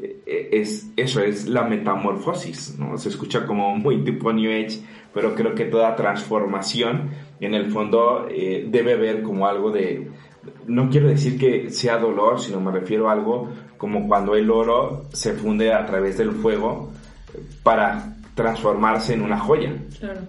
e, 0.00 0.48
es, 0.52 0.90
eso 0.96 1.20
es 1.20 1.48
la 1.48 1.62
metamorfosis, 1.62 2.76
¿no? 2.78 2.98
Se 2.98 3.08
escucha 3.08 3.46
como 3.46 3.76
muy 3.76 4.02
tipo 4.02 4.32
New 4.32 4.50
Age, 4.50 4.80
pero 5.12 5.34
creo 5.34 5.54
que 5.54 5.64
toda 5.64 5.96
transformación 5.96 7.10
en 7.40 7.54
el 7.54 7.70
fondo 7.70 8.26
eh, 8.30 8.66
debe 8.68 8.96
ver 8.96 9.22
como 9.22 9.46
algo 9.46 9.70
de, 9.70 10.10
no 10.66 10.88
quiero 10.90 11.08
decir 11.08 11.38
que 11.38 11.70
sea 11.70 11.98
dolor, 11.98 12.40
sino 12.40 12.60
me 12.60 12.70
refiero 12.70 13.08
a 13.08 13.12
algo 13.12 13.48
como 13.76 14.06
cuando 14.06 14.34
el 14.34 14.50
oro 14.50 15.06
se 15.12 15.32
funde 15.32 15.72
a 15.72 15.86
través 15.86 16.18
del 16.18 16.32
fuego 16.32 16.92
para 17.62 18.14
transformarse 18.34 19.14
en 19.14 19.22
una 19.22 19.38
joya. 19.38 19.72
Claro. 19.98 20.20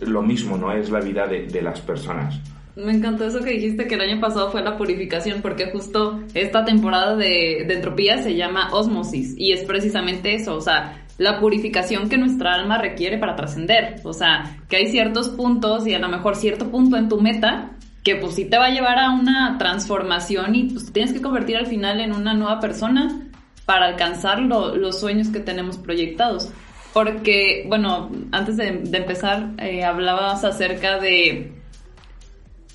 Lo 0.00 0.22
mismo, 0.22 0.58
¿no? 0.58 0.72
Es 0.72 0.90
la 0.90 1.00
vida 1.00 1.26
de, 1.26 1.46
de 1.46 1.62
las 1.62 1.80
personas. 1.80 2.38
Me 2.76 2.92
encantó 2.92 3.24
eso 3.24 3.42
que 3.42 3.50
dijiste 3.50 3.88
que 3.88 3.96
el 3.96 4.02
año 4.02 4.20
pasado 4.20 4.52
fue 4.52 4.62
la 4.62 4.76
purificación, 4.76 5.42
porque 5.42 5.70
justo 5.72 6.20
esta 6.34 6.64
temporada 6.64 7.16
de, 7.16 7.64
de 7.66 7.74
entropía 7.74 8.22
se 8.22 8.36
llama 8.36 8.68
osmosis 8.72 9.34
y 9.36 9.52
es 9.52 9.64
precisamente 9.64 10.34
eso, 10.34 10.54
o 10.54 10.60
sea, 10.60 11.07
la 11.18 11.40
purificación 11.40 12.08
que 12.08 12.16
nuestra 12.16 12.54
alma 12.54 12.78
requiere 12.78 13.18
para 13.18 13.36
trascender. 13.36 14.00
O 14.04 14.12
sea, 14.12 14.56
que 14.68 14.76
hay 14.76 14.86
ciertos 14.86 15.28
puntos 15.28 15.86
y 15.86 15.94
a 15.94 15.98
lo 15.98 16.08
mejor 16.08 16.36
cierto 16.36 16.70
punto 16.70 16.96
en 16.96 17.08
tu 17.08 17.20
meta 17.20 17.72
que 18.04 18.16
pues 18.16 18.36
sí 18.36 18.44
te 18.44 18.56
va 18.56 18.66
a 18.66 18.70
llevar 18.70 18.98
a 18.98 19.10
una 19.10 19.58
transformación 19.58 20.54
y 20.54 20.64
pues 20.70 20.92
tienes 20.92 21.12
que 21.12 21.20
convertir 21.20 21.56
al 21.56 21.66
final 21.66 22.00
en 22.00 22.14
una 22.14 22.32
nueva 22.32 22.60
persona 22.60 23.20
para 23.66 23.86
alcanzar 23.86 24.40
lo, 24.40 24.76
los 24.76 24.98
sueños 24.98 25.28
que 25.28 25.40
tenemos 25.40 25.76
proyectados. 25.76 26.50
Porque, 26.94 27.66
bueno, 27.68 28.10
antes 28.32 28.56
de, 28.56 28.68
empezar, 28.68 29.50
eh, 29.58 29.84
hablabas 29.84 30.44
acerca 30.44 30.98
de 30.98 31.52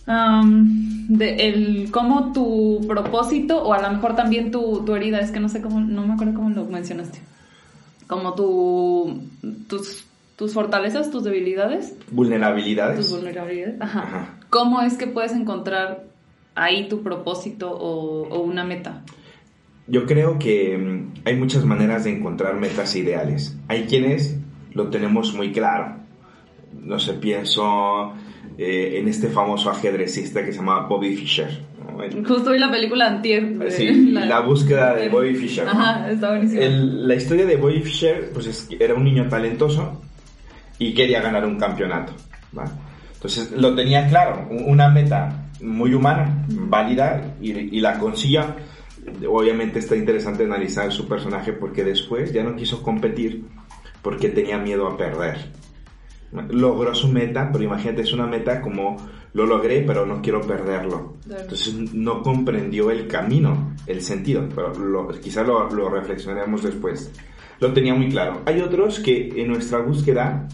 de 0.06 1.36
el 1.48 1.92
cómo 1.92 2.34
tu 2.34 2.82
propósito 2.88 3.64
o 3.64 3.74
a 3.74 3.82
lo 3.82 3.90
mejor 3.90 4.18
también 4.18 4.52
tu, 4.52 4.84
tu, 4.86 4.94
herida, 4.96 5.20
es 5.20 5.32
que 5.32 5.40
no 5.40 5.48
sé 5.48 5.62
cómo, 5.62 5.80
no 5.80 6.06
me 6.06 6.14
acuerdo 6.14 6.34
cómo 6.34 6.50
lo 6.50 6.66
mencionaste. 6.66 7.22
Como 8.08 8.34
tu, 8.36 9.22
tus, 9.68 10.06
tus 10.36 10.54
fortalezas, 10.54 11.12
tus 11.12 11.24
debilidades. 11.24 11.96
Vulnerabilidades. 12.12 12.98
Tus 12.98 13.12
vulnerabilidades. 13.12 13.82
Ajá. 13.82 14.00
Ajá. 14.02 14.40
¿Cómo 14.50 14.82
es 14.82 14.98
que 14.98 15.08
puedes 15.08 15.34
encontrar 15.34 16.06
ahí 16.56 16.88
tu 16.90 17.02
propósito 17.02 17.72
o, 17.72 18.28
o 18.28 18.42
una 18.42 18.64
meta? 18.64 19.04
Yo 19.88 20.06
creo 20.06 20.40
que 20.40 21.04
hay 21.26 21.36
muchas 21.36 21.66
maneras 21.66 22.06
de 22.06 22.12
encontrar 22.12 22.56
metas 22.56 22.96
ideales. 22.96 23.58
Hay 23.68 23.84
quienes 23.84 24.38
lo 24.74 24.90
tenemos 24.90 25.34
muy 25.34 25.52
claro. 25.52 25.98
No 26.72 27.00
sé, 27.00 27.14
pienso 27.14 28.14
eh, 28.58 29.00
en 29.00 29.08
este 29.08 29.28
famoso 29.30 29.70
ajedrecista 29.70 30.46
que 30.46 30.52
se 30.52 30.60
llama 30.60 30.88
Bobby 30.88 31.16
Fischer. 31.16 31.66
Justo 32.26 32.52
vi 32.52 32.60
la 32.60 32.72
película 32.72 33.08
Antier. 33.08 33.58
De, 33.58 33.72
sí, 33.72 34.12
la, 34.12 34.26
la, 34.26 34.40
búsqueda 34.42 34.96
de 34.96 35.10
Bobby 35.10 35.36
Fischer. 35.36 35.68
Ajá, 35.68 36.10
está 36.10 36.30
buenísimo. 36.30 36.62
El, 36.62 37.08
la 37.08 37.16
historia 37.16 37.46
de 37.46 37.56
Bobby 37.56 37.82
Fischer, 37.82 38.32
pues 38.34 38.48
es, 38.48 38.68
era 38.80 38.94
un 38.94 39.04
niño 39.04 39.28
talentoso 39.28 40.02
y 40.80 40.94
quería 40.94 41.22
ganar 41.22 41.46
un 41.46 41.58
campeonato. 41.58 42.14
¿vale? 42.52 42.72
Entonces 43.14 43.52
lo 43.52 43.74
tenía 43.76 44.08
claro, 44.08 44.48
una 44.50 44.90
meta 44.90 45.48
muy 45.62 45.94
humana, 45.94 46.46
válida 46.50 47.36
y, 47.42 47.52
y 47.52 47.80
la 47.80 47.98
consiguió. 47.98 48.46
Obviamente 49.28 49.80
está 49.80 49.96
interesante 49.96 50.44
analizar 50.44 50.92
su 50.92 51.08
personaje 51.08 51.54
porque 51.54 51.84
después 51.84 52.32
ya 52.32 52.44
no 52.44 52.56
quiso 52.56 52.82
competir 52.82 53.44
porque 54.02 54.30
tenía 54.30 54.58
miedo 54.58 54.88
a 54.88 54.98
perder 54.98 55.38
logró 56.50 56.96
su 56.96 57.08
meta, 57.08 57.50
pero 57.52 57.64
imagínate, 57.64 58.02
es 58.02 58.14
una 58.14 58.26
meta 58.26 58.62
como 58.62 58.98
lo 59.34 59.46
logré, 59.46 59.82
pero 59.82 60.06
no 60.06 60.22
quiero 60.22 60.42
perderlo. 60.42 61.16
Entonces 61.30 61.74
no 61.94 62.22
comprendió 62.22 62.92
el 62.92 63.08
camino, 63.08 63.76
el 63.88 64.02
sentido, 64.02 64.48
pero 64.54 64.74
lo, 64.74 65.08
quizás 65.20 65.46
lo, 65.46 65.70
lo, 65.70 65.90
reflexionaremos 65.90 66.64
después. 66.64 67.12
Lo 67.60 67.74
tenía 67.74 67.96
muy 67.96 68.10
claro. 68.10 68.42
Hay 68.46 68.62
otros 68.62 69.00
que 69.00 69.42
en 69.42 69.48
nuestra 69.48 69.80
búsqueda 69.80 70.48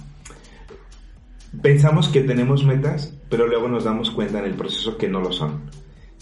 pensamos 1.62 2.08
que 2.08 2.22
tenemos 2.22 2.64
metas, 2.64 3.14
pero 3.30 3.48
luego 3.48 3.68
nos 3.68 3.84
damos 3.84 4.12
cuenta 4.12 4.40
en 4.40 4.46
el 4.46 4.54
proceso 4.54 4.98
que 4.98 5.10
no 5.10 5.20
lo 5.20 5.32
son, 5.32 5.62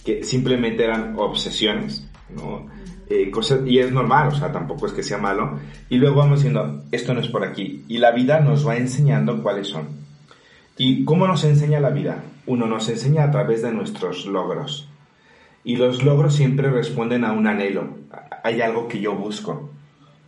que 0.04 0.24
simplemente 0.24 0.84
eran 0.84 1.14
obsesiones, 1.18 2.10
¿no? 2.36 2.66
Eh, 3.10 3.32
cosas, 3.32 3.62
y 3.66 3.80
es 3.80 3.92
normal, 3.92 4.30
o 4.30 4.36
sea, 4.36 4.52
tampoco 4.52 4.86
es 4.86 4.94
que 4.94 5.04
sea 5.04 5.18
malo. 5.18 5.60
Y 5.90 5.98
luego 5.98 6.18
vamos 6.18 6.40
diciendo, 6.40 6.84
esto 6.92 7.14
no 7.14 7.22
es 7.22 7.28
por 7.28 7.46
aquí. 7.46 7.86
Y 7.88 8.00
la 8.00 8.12
vida 8.12 8.42
nos 8.42 8.68
va 8.68 8.76
enseñando 8.76 9.42
cuáles 9.42 9.68
son. 9.68 10.07
¿Y 10.78 11.04
cómo 11.06 11.28
nos 11.28 11.44
enseña 11.44 11.80
la 11.80 11.90
vida? 11.90 12.24
Uno 12.46 12.68
nos 12.68 12.88
enseña 12.90 13.24
a 13.24 13.32
través 13.32 13.62
de 13.62 13.72
nuestros 13.72 14.26
logros. 14.26 14.90
Y 15.64 15.76
los 15.76 16.04
logros 16.04 16.36
siempre 16.36 16.70
responden 16.70 17.26
a 17.26 17.34
un 17.34 17.48
anhelo. 17.48 17.90
Hay 18.44 18.62
algo 18.62 18.88
que 18.88 19.00
yo 19.00 19.16
busco. 19.16 19.72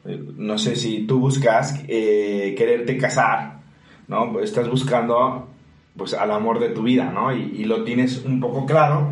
No 0.04 0.58
sé 0.58 0.76
si 0.76 1.06
tú 1.06 1.20
buscas 1.20 1.84
eh, 1.88 2.56
quererte 2.58 2.98
casar, 2.98 3.60
¿no? 4.08 4.40
Estás 4.40 4.70
buscando 4.70 5.48
pues 5.96 6.14
al 6.14 6.32
amor 6.32 6.60
de 6.60 6.70
tu 6.70 6.84
vida, 6.84 7.12
¿no? 7.12 7.36
Y, 7.36 7.42
y 7.58 7.66
lo 7.66 7.84
tienes 7.84 8.24
un 8.26 8.40
poco 8.40 8.66
claro, 8.66 9.12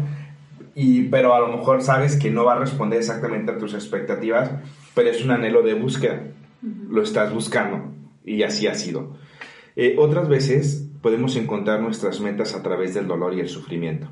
y, 0.80 1.06
pero 1.06 1.34
a 1.34 1.40
lo 1.40 1.48
mejor 1.48 1.82
sabes 1.82 2.18
que 2.18 2.30
no 2.30 2.46
va 2.46 2.54
a 2.54 2.60
responder 2.60 3.00
exactamente 3.00 3.52
a 3.52 3.58
tus 3.58 3.74
expectativas, 3.74 4.52
pero 4.94 5.10
es 5.10 5.26
un 5.26 5.32
anhelo 5.32 5.64
de 5.64 5.74
búsqueda, 5.74 6.22
lo 6.62 7.02
estás 7.02 7.34
buscando 7.34 7.96
y 8.24 8.44
así 8.44 8.68
ha 8.68 8.76
sido. 8.76 9.18
Eh, 9.76 9.96
otras 9.98 10.30
veces 10.30 10.87
podemos 11.08 11.38
encontrar 11.38 11.80
nuestras 11.80 12.20
metas 12.20 12.54
a 12.54 12.62
través 12.62 12.94
del 12.94 13.08
dolor 13.08 13.34
y 13.34 13.40
el 13.40 13.48
sufrimiento. 13.48 14.10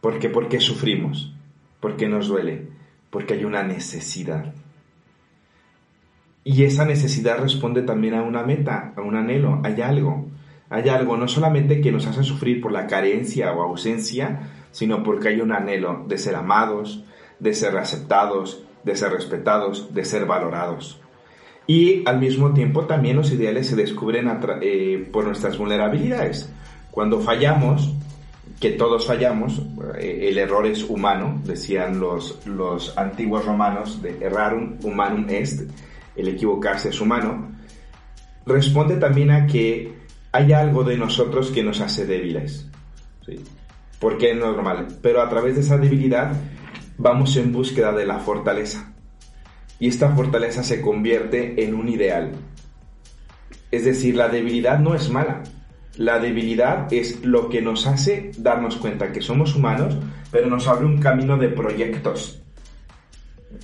¿Por 0.00 0.18
qué? 0.18 0.28
Porque 0.28 0.58
sufrimos, 0.58 1.32
porque 1.78 2.08
nos 2.08 2.26
duele, 2.26 2.70
porque 3.08 3.34
hay 3.34 3.44
una 3.44 3.62
necesidad. 3.62 4.52
Y 6.42 6.64
esa 6.64 6.84
necesidad 6.84 7.38
responde 7.38 7.82
también 7.82 8.14
a 8.14 8.22
una 8.22 8.42
meta, 8.42 8.94
a 8.96 9.02
un 9.02 9.14
anhelo, 9.14 9.60
hay 9.62 9.80
algo. 9.80 10.26
Hay 10.70 10.88
algo 10.88 11.16
no 11.16 11.28
solamente 11.28 11.80
que 11.80 11.92
nos 11.92 12.08
hace 12.08 12.24
sufrir 12.24 12.60
por 12.60 12.72
la 12.72 12.88
carencia 12.88 13.52
o 13.52 13.62
ausencia, 13.62 14.50
sino 14.72 15.04
porque 15.04 15.28
hay 15.28 15.40
un 15.40 15.52
anhelo 15.52 16.04
de 16.08 16.18
ser 16.18 16.34
amados, 16.34 17.04
de 17.38 17.54
ser 17.54 17.78
aceptados, 17.78 18.64
de 18.82 18.96
ser 18.96 19.12
respetados, 19.12 19.94
de 19.94 20.04
ser 20.04 20.26
valorados. 20.26 21.00
Y 21.66 22.06
al 22.06 22.20
mismo 22.20 22.52
tiempo 22.52 22.84
también 22.84 23.16
los 23.16 23.32
ideales 23.32 23.68
se 23.68 23.76
descubren 23.76 24.28
eh, 24.60 25.08
por 25.10 25.24
nuestras 25.24 25.56
vulnerabilidades. 25.56 26.52
Cuando 26.90 27.20
fallamos, 27.20 27.92
que 28.60 28.70
todos 28.72 29.06
fallamos, 29.06 29.62
eh, 29.98 30.28
el 30.28 30.38
error 30.38 30.66
es 30.66 30.84
humano, 30.84 31.40
decían 31.44 31.98
los, 31.98 32.46
los 32.46 32.96
antiguos 32.98 33.44
romanos, 33.46 34.02
de 34.02 34.18
errarum 34.20 34.76
humanum 34.82 35.26
est, 35.28 35.70
el 36.16 36.28
equivocarse 36.28 36.90
es 36.90 37.00
humano, 37.00 37.50
responde 38.46 38.96
también 38.96 39.30
a 39.30 39.46
que 39.46 39.94
hay 40.32 40.52
algo 40.52 40.84
de 40.84 40.98
nosotros 40.98 41.50
que 41.50 41.62
nos 41.62 41.80
hace 41.80 42.06
débiles. 42.06 42.68
¿sí? 43.24 43.40
porque 44.04 44.32
es 44.32 44.36
normal, 44.36 44.86
pero 45.00 45.22
a 45.22 45.30
través 45.30 45.54
de 45.54 45.62
esa 45.62 45.78
debilidad 45.78 46.32
vamos 46.98 47.38
en 47.38 47.52
búsqueda 47.52 47.90
de 47.92 48.04
la 48.04 48.18
fortaleza. 48.18 48.92
Y 49.78 49.88
esta 49.88 50.10
fortaleza 50.14 50.62
se 50.62 50.80
convierte 50.80 51.64
en 51.64 51.74
un 51.74 51.88
ideal. 51.88 52.32
Es 53.70 53.84
decir, 53.84 54.14
la 54.16 54.28
debilidad 54.28 54.78
no 54.78 54.94
es 54.94 55.10
mala. 55.10 55.42
La 55.96 56.18
debilidad 56.18 56.92
es 56.92 57.24
lo 57.24 57.48
que 57.48 57.62
nos 57.62 57.86
hace 57.86 58.32
darnos 58.38 58.76
cuenta 58.76 59.12
que 59.12 59.20
somos 59.20 59.54
humanos, 59.54 59.96
pero 60.30 60.48
nos 60.48 60.66
abre 60.66 60.86
un 60.86 60.98
camino 60.98 61.36
de 61.36 61.48
proyectos. 61.48 62.40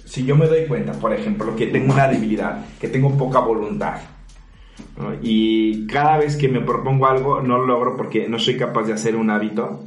Si 0.05 0.25
yo 0.25 0.37
me 0.37 0.47
doy 0.47 0.67
cuenta, 0.67 0.93
por 0.93 1.12
ejemplo, 1.12 1.57
que 1.57 1.67
tengo 1.67 1.93
una 1.93 2.09
debilidad, 2.09 2.64
que 2.81 2.88
tengo 2.88 3.17
poca 3.17 3.40
voluntad, 3.40 4.00
y 5.23 5.87
cada 5.87 6.19
vez 6.19 6.37
que 6.37 6.49
me 6.49 6.61
propongo 6.61 7.07
algo 7.07 7.40
no 7.40 7.59
lo 7.59 7.67
logro 7.67 7.97
porque 7.97 8.29
no 8.29 8.38
soy 8.38 8.57
capaz 8.57 8.85
de 8.85 8.93
hacer 8.93 9.17
un 9.17 9.31
hábito, 9.31 9.85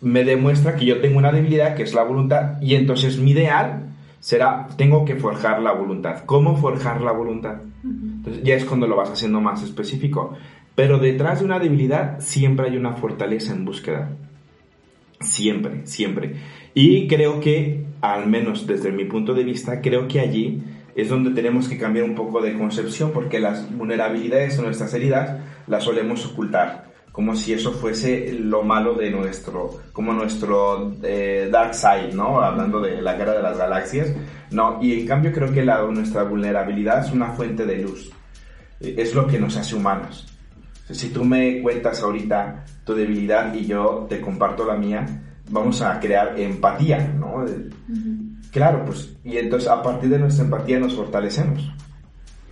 me 0.00 0.24
demuestra 0.24 0.76
que 0.76 0.84
yo 0.84 1.00
tengo 1.00 1.18
una 1.18 1.32
debilidad 1.32 1.74
que 1.74 1.82
es 1.82 1.94
la 1.94 2.02
voluntad 2.02 2.60
y 2.60 2.74
entonces 2.74 3.18
mi 3.18 3.30
ideal 3.32 3.93
será, 4.24 4.68
tengo 4.78 5.04
que 5.04 5.16
forjar 5.16 5.60
la 5.60 5.72
voluntad. 5.72 6.24
¿Cómo 6.24 6.56
forjar 6.56 7.02
la 7.02 7.12
voluntad? 7.12 7.56
Entonces 7.84 8.42
ya 8.42 8.54
es 8.54 8.64
cuando 8.64 8.86
lo 8.86 8.96
vas 8.96 9.10
haciendo 9.10 9.38
más 9.42 9.62
específico. 9.62 10.34
Pero 10.74 10.98
detrás 10.98 11.40
de 11.40 11.44
una 11.44 11.58
debilidad 11.58 12.20
siempre 12.20 12.70
hay 12.70 12.78
una 12.78 12.94
fortaleza 12.94 13.52
en 13.52 13.66
búsqueda. 13.66 14.16
Siempre, 15.20 15.86
siempre. 15.86 16.36
Y 16.72 17.06
creo 17.06 17.38
que, 17.40 17.84
al 18.00 18.26
menos 18.26 18.66
desde 18.66 18.92
mi 18.92 19.04
punto 19.04 19.34
de 19.34 19.44
vista, 19.44 19.82
creo 19.82 20.08
que 20.08 20.20
allí 20.20 20.62
es 20.96 21.10
donde 21.10 21.32
tenemos 21.32 21.68
que 21.68 21.76
cambiar 21.76 22.06
un 22.06 22.14
poco 22.14 22.40
de 22.40 22.54
concepción 22.54 23.10
porque 23.12 23.40
las 23.40 23.76
vulnerabilidades 23.76 24.58
o 24.58 24.62
nuestras 24.62 24.94
heridas 24.94 25.38
las 25.66 25.84
solemos 25.84 26.24
ocultar 26.24 26.93
como 27.14 27.36
si 27.36 27.52
eso 27.52 27.70
fuese 27.70 28.32
lo 28.32 28.64
malo 28.64 28.94
de 28.94 29.08
nuestro, 29.08 29.70
como 29.92 30.12
nuestro 30.12 30.96
eh, 31.04 31.48
dark 31.48 31.72
side, 31.72 32.12
¿no? 32.12 32.40
Hablando 32.40 32.80
de 32.80 33.00
la 33.00 33.14
guerra 33.14 33.34
de 33.34 33.42
las 33.42 33.56
galaxias, 33.56 34.12
no, 34.50 34.82
y 34.82 34.98
en 34.98 35.06
cambio 35.06 35.32
creo 35.32 35.52
que 35.52 35.64
la, 35.64 35.80
nuestra 35.82 36.24
vulnerabilidad 36.24 37.06
es 37.06 37.12
una 37.12 37.30
fuente 37.30 37.64
de 37.66 37.78
luz, 37.78 38.10
eh, 38.80 38.96
es 38.98 39.14
lo 39.14 39.28
que 39.28 39.38
nos 39.38 39.56
hace 39.56 39.76
humanos. 39.76 40.26
Si 40.90 41.10
tú 41.10 41.24
me 41.24 41.62
cuentas 41.62 42.02
ahorita 42.02 42.64
tu 42.84 42.96
debilidad 42.96 43.54
y 43.54 43.64
yo 43.64 44.06
te 44.08 44.20
comparto 44.20 44.64
la 44.66 44.74
mía, 44.74 45.06
vamos 45.50 45.82
a 45.82 46.00
crear 46.00 46.34
empatía, 46.36 47.14
¿no? 47.16 47.44
Claro, 48.50 48.84
pues, 48.84 49.14
y 49.22 49.36
entonces 49.36 49.68
a 49.70 49.80
partir 49.80 50.10
de 50.10 50.18
nuestra 50.18 50.46
empatía 50.46 50.80
nos 50.80 50.96
fortalecemos. 50.96 51.70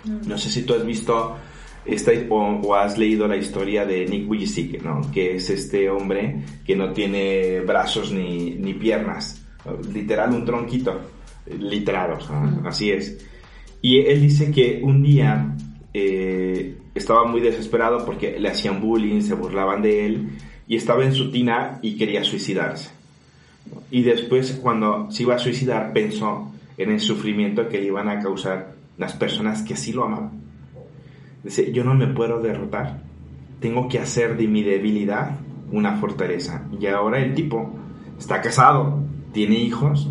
No 0.04 0.38
sé 0.38 0.50
si 0.50 0.62
tú 0.62 0.74
has 0.74 0.86
visto 0.86 1.36
esta, 1.84 2.12
o, 2.28 2.74
has 2.74 2.96
leído 2.98 3.26
la 3.26 3.36
historia 3.36 3.84
de 3.84 4.06
Nick 4.06 4.26
Vujicic, 4.26 4.82
¿no? 4.82 5.00
Que 5.12 5.36
es 5.36 5.50
este 5.50 5.90
hombre 5.90 6.42
que 6.64 6.76
no 6.76 6.92
tiene 6.92 7.60
brazos 7.60 8.12
ni, 8.12 8.52
ni 8.52 8.74
piernas, 8.74 9.44
literal 9.92 10.32
un 10.32 10.44
tronquito, 10.44 11.00
literal, 11.58 12.18
así 12.64 12.90
es. 12.90 13.18
Y 13.80 13.98
él 14.00 14.20
dice 14.22 14.52
que 14.52 14.80
un 14.82 15.02
día 15.02 15.56
eh, 15.92 16.76
estaba 16.94 17.24
muy 17.24 17.40
desesperado 17.40 18.04
porque 18.04 18.38
le 18.38 18.48
hacían 18.48 18.80
bullying, 18.80 19.20
se 19.20 19.34
burlaban 19.34 19.82
de 19.82 20.06
él 20.06 20.28
y 20.68 20.76
estaba 20.76 21.04
en 21.04 21.12
su 21.12 21.30
tina 21.30 21.80
y 21.82 21.96
quería 21.96 22.22
suicidarse. 22.22 22.90
Y 23.90 24.02
después 24.02 24.58
cuando 24.62 25.10
se 25.10 25.24
iba 25.24 25.34
a 25.34 25.38
suicidar 25.38 25.92
pensó 25.92 26.52
en 26.78 26.92
el 26.92 27.00
sufrimiento 27.00 27.68
que 27.68 27.78
le 27.78 27.86
iban 27.86 28.08
a 28.08 28.20
causar 28.20 28.74
las 28.98 29.14
personas 29.14 29.62
que 29.62 29.74
así 29.74 29.92
lo 29.92 30.04
amaban. 30.04 30.42
Dice, 31.44 31.72
yo 31.72 31.82
no 31.84 31.94
me 31.94 32.06
puedo 32.06 32.40
derrotar, 32.40 33.00
tengo 33.60 33.88
que 33.88 33.98
hacer 33.98 34.36
de 34.36 34.46
mi 34.46 34.62
debilidad 34.62 35.38
una 35.72 35.96
fortaleza. 35.96 36.68
Y 36.78 36.86
ahora 36.86 37.20
el 37.20 37.34
tipo 37.34 37.70
está 38.18 38.40
casado, 38.40 39.02
tiene 39.32 39.56
hijos 39.56 40.10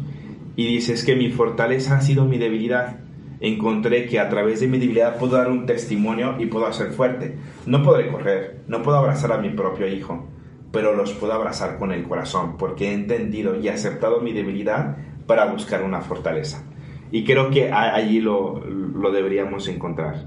y 0.55 0.67
dice, 0.67 0.93
es 0.93 1.05
que 1.05 1.15
mi 1.15 1.29
fortaleza 1.29 1.97
ha 1.97 2.01
sido 2.01 2.25
mi 2.25 2.37
debilidad. 2.37 2.97
Encontré 3.39 4.07
que 4.07 4.19
a 4.19 4.29
través 4.29 4.59
de 4.59 4.67
mi 4.67 4.77
debilidad 4.77 5.17
puedo 5.17 5.37
dar 5.37 5.49
un 5.49 5.65
testimonio 5.65 6.35
y 6.39 6.47
puedo 6.47 6.71
ser 6.73 6.91
fuerte. 6.91 7.37
No 7.65 7.81
podré 7.83 8.11
correr, 8.11 8.61
no 8.67 8.83
puedo 8.83 8.97
abrazar 8.97 9.31
a 9.31 9.37
mi 9.37 9.49
propio 9.49 9.87
hijo, 9.87 10.27
pero 10.71 10.93
los 10.95 11.13
puedo 11.13 11.33
abrazar 11.33 11.77
con 11.79 11.91
el 11.91 12.03
corazón 12.03 12.57
porque 12.57 12.89
he 12.89 12.93
entendido 12.93 13.59
y 13.59 13.69
aceptado 13.69 14.21
mi 14.21 14.33
debilidad 14.33 14.97
para 15.25 15.45
buscar 15.45 15.83
una 15.83 16.01
fortaleza. 16.01 16.63
Y 17.11 17.23
creo 17.23 17.49
que 17.49 17.71
allí 17.71 18.21
lo, 18.21 18.59
lo 18.65 19.11
deberíamos 19.11 19.67
encontrar. 19.67 20.25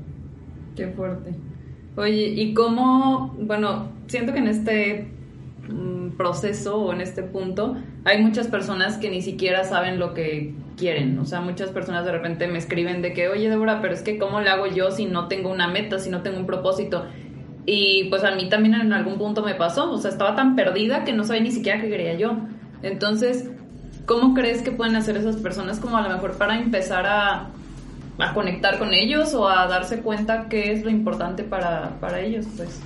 Qué 0.76 0.88
fuerte. 0.88 1.34
Oye, 1.96 2.26
¿y 2.28 2.54
cómo, 2.54 3.34
bueno, 3.38 3.88
siento 4.08 4.32
que 4.32 4.40
en 4.40 4.48
este 4.48 5.08
mm, 5.68 6.10
proceso 6.16 6.76
o 6.76 6.92
en 6.92 7.00
este 7.00 7.22
punto 7.22 7.76
hay 8.04 8.22
muchas 8.22 8.48
personas 8.48 8.98
que 8.98 9.10
ni 9.10 9.22
siquiera 9.22 9.64
saben 9.64 9.98
lo 9.98 10.12
que 10.12 10.54
quieren. 10.76 11.18
O 11.18 11.24
sea, 11.24 11.40
muchas 11.40 11.70
personas 11.70 12.04
de 12.04 12.12
repente 12.12 12.48
me 12.48 12.58
escriben 12.58 13.02
de 13.02 13.12
que, 13.12 13.28
oye, 13.28 13.48
Débora, 13.48 13.80
pero 13.80 13.94
es 13.94 14.02
que 14.02 14.18
¿cómo 14.18 14.40
le 14.40 14.50
hago 14.50 14.66
yo 14.66 14.90
si 14.90 15.06
no 15.06 15.28
tengo 15.28 15.50
una 15.50 15.68
meta, 15.68 15.98
si 15.98 16.10
no 16.10 16.22
tengo 16.22 16.38
un 16.38 16.46
propósito? 16.46 17.06
Y 17.66 18.04
pues 18.10 18.24
a 18.24 18.32
mí 18.32 18.48
también 18.48 18.74
en 18.74 18.92
algún 18.92 19.16
punto 19.16 19.42
me 19.42 19.54
pasó, 19.54 19.90
o 19.90 19.98
sea, 19.98 20.10
estaba 20.10 20.34
tan 20.34 20.54
perdida 20.54 21.04
que 21.04 21.12
no 21.12 21.24
sabía 21.24 21.42
ni 21.42 21.50
siquiera 21.50 21.80
qué 21.80 21.88
quería 21.88 22.14
yo. 22.14 22.36
Entonces, 22.82 23.50
¿cómo 24.04 24.34
crees 24.34 24.62
que 24.62 24.70
pueden 24.70 24.96
hacer 24.96 25.16
esas 25.16 25.36
personas 25.36 25.78
como 25.80 25.96
a 25.96 26.02
lo 26.02 26.10
mejor 26.10 26.36
para 26.36 26.58
empezar 26.58 27.06
a, 27.06 27.48
a 28.18 28.32
conectar 28.32 28.78
con 28.78 28.92
ellos 28.92 29.34
o 29.34 29.48
a 29.48 29.66
darse 29.66 30.00
cuenta 30.00 30.48
qué 30.48 30.72
es 30.72 30.84
lo 30.84 30.90
importante 30.90 31.42
para, 31.42 31.98
para 32.00 32.20
ellos? 32.20 32.46
Pues. 32.56 32.80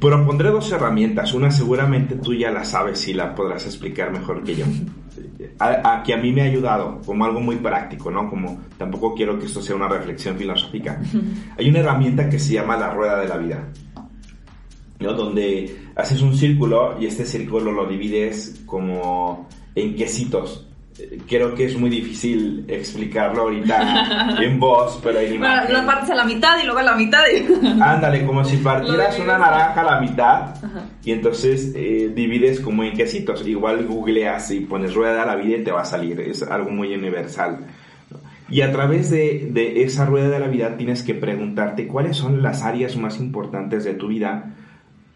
Propondré 0.00 0.50
dos 0.50 0.70
herramientas. 0.70 1.34
Una 1.34 1.50
seguramente 1.50 2.16
tú 2.16 2.34
ya 2.34 2.50
la 2.50 2.64
sabes 2.64 3.06
y 3.08 3.14
la 3.14 3.34
podrás 3.34 3.66
explicar 3.66 4.12
mejor 4.12 4.44
que 4.44 4.54
yo. 4.54 4.64
A, 5.58 6.02
que 6.04 6.14
a 6.14 6.16
mí 6.16 6.32
me 6.32 6.42
ha 6.42 6.44
ayudado 6.44 7.00
como 7.04 7.24
algo 7.24 7.40
muy 7.40 7.56
práctico, 7.56 8.10
¿no? 8.10 8.30
Como 8.30 8.60
tampoco 8.76 9.14
quiero 9.14 9.38
que 9.38 9.46
esto 9.46 9.60
sea 9.60 9.74
una 9.74 9.88
reflexión 9.88 10.36
filosófica. 10.36 11.00
Hay 11.56 11.68
una 11.68 11.80
herramienta 11.80 12.28
que 12.28 12.38
se 12.38 12.54
llama 12.54 12.76
la 12.76 12.90
rueda 12.90 13.18
de 13.18 13.28
la 13.28 13.36
vida, 13.38 13.68
¿no? 15.00 15.12
Donde 15.14 15.88
haces 15.96 16.22
un 16.22 16.36
círculo 16.36 16.96
y 17.00 17.06
este 17.06 17.24
círculo 17.24 17.72
lo 17.72 17.86
divides 17.86 18.62
como 18.66 19.48
en 19.74 19.96
quesitos 19.96 20.67
creo 21.28 21.54
que 21.54 21.66
es 21.66 21.76
muy 21.76 21.90
difícil 21.90 22.64
explicarlo 22.68 23.42
ahorita 23.42 24.36
en 24.42 24.58
voz, 24.58 25.00
pero 25.02 25.20
en 25.20 25.34
imagen. 25.34 25.66
Bueno, 25.66 25.80
lo 25.80 25.86
partes 25.86 26.10
a 26.10 26.14
la 26.14 26.24
mitad 26.24 26.58
y 26.62 26.64
luego 26.64 26.80
a 26.80 26.82
la 26.82 26.94
mitad. 26.94 27.22
Y... 27.32 27.66
Ándale, 27.80 28.24
como 28.26 28.44
si 28.44 28.56
partieras 28.58 29.18
una 29.18 29.38
naranja 29.38 29.80
a 29.80 29.84
la 29.84 30.00
mitad 30.00 30.54
y 31.04 31.12
entonces 31.12 31.72
eh, 31.74 32.10
divides 32.14 32.60
como 32.60 32.84
en 32.84 32.96
quesitos. 32.96 33.46
Igual 33.46 33.86
googleas 33.86 34.50
y 34.50 34.60
pones 34.60 34.94
rueda 34.94 35.20
de 35.20 35.26
la 35.26 35.36
vida 35.36 35.58
y 35.58 35.64
te 35.64 35.72
va 35.72 35.82
a 35.82 35.86
salir. 35.86 36.20
Es 36.20 36.42
algo 36.42 36.70
muy 36.70 36.94
universal. 36.94 37.58
Y 38.50 38.62
a 38.62 38.72
través 38.72 39.10
de, 39.10 39.50
de 39.52 39.82
esa 39.82 40.06
rueda 40.06 40.30
de 40.30 40.40
la 40.40 40.48
vida 40.48 40.76
tienes 40.76 41.02
que 41.02 41.14
preguntarte 41.14 41.86
cuáles 41.86 42.16
son 42.16 42.42
las 42.42 42.62
áreas 42.62 42.96
más 42.96 43.20
importantes 43.20 43.84
de 43.84 43.94
tu 43.94 44.08
vida. 44.08 44.54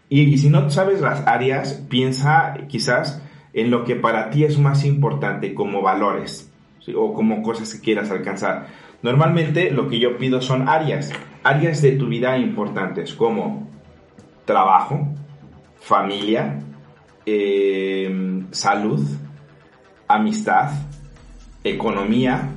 Y, 0.07 0.21
y 0.21 0.37
si 0.37 0.49
no 0.49 0.69
sabes 0.69 1.01
las 1.01 1.25
áreas, 1.25 1.73
piensa 1.89 2.53
quizás 2.67 3.23
en 3.53 3.69
lo 3.69 3.85
que 3.85 3.95
para 3.95 4.29
ti 4.29 4.43
es 4.43 4.57
más 4.57 4.83
importante 4.83 5.53
como 5.53 5.81
valores 5.81 6.51
o 6.95 7.13
como 7.13 7.41
cosas 7.41 7.73
que 7.73 7.81
quieras 7.81 8.11
alcanzar. 8.11 8.67
Normalmente 9.01 9.71
lo 9.71 9.87
que 9.87 9.99
yo 9.99 10.17
pido 10.17 10.41
son 10.41 10.67
áreas, 10.67 11.11
áreas 11.43 11.81
de 11.81 11.91
tu 11.93 12.07
vida 12.07 12.37
importantes 12.37 13.13
como 13.13 13.69
trabajo, 14.45 15.07
familia, 15.79 16.59
em, 17.25 18.47
salud, 18.51 19.01
amistad, 20.07 20.71
economía, 21.63 22.49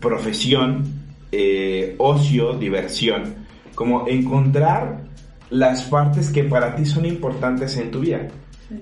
profesión, 0.00 0.84
eh, 1.32 1.94
ocio, 1.98 2.54
diversión. 2.54 3.46
Como 3.74 4.08
encontrar 4.08 5.02
las 5.50 5.84
partes 5.84 6.30
que 6.30 6.44
para 6.44 6.76
ti 6.76 6.84
son 6.84 7.06
importantes 7.06 7.76
en 7.76 7.90
tu 7.90 8.00
vida 8.00 8.28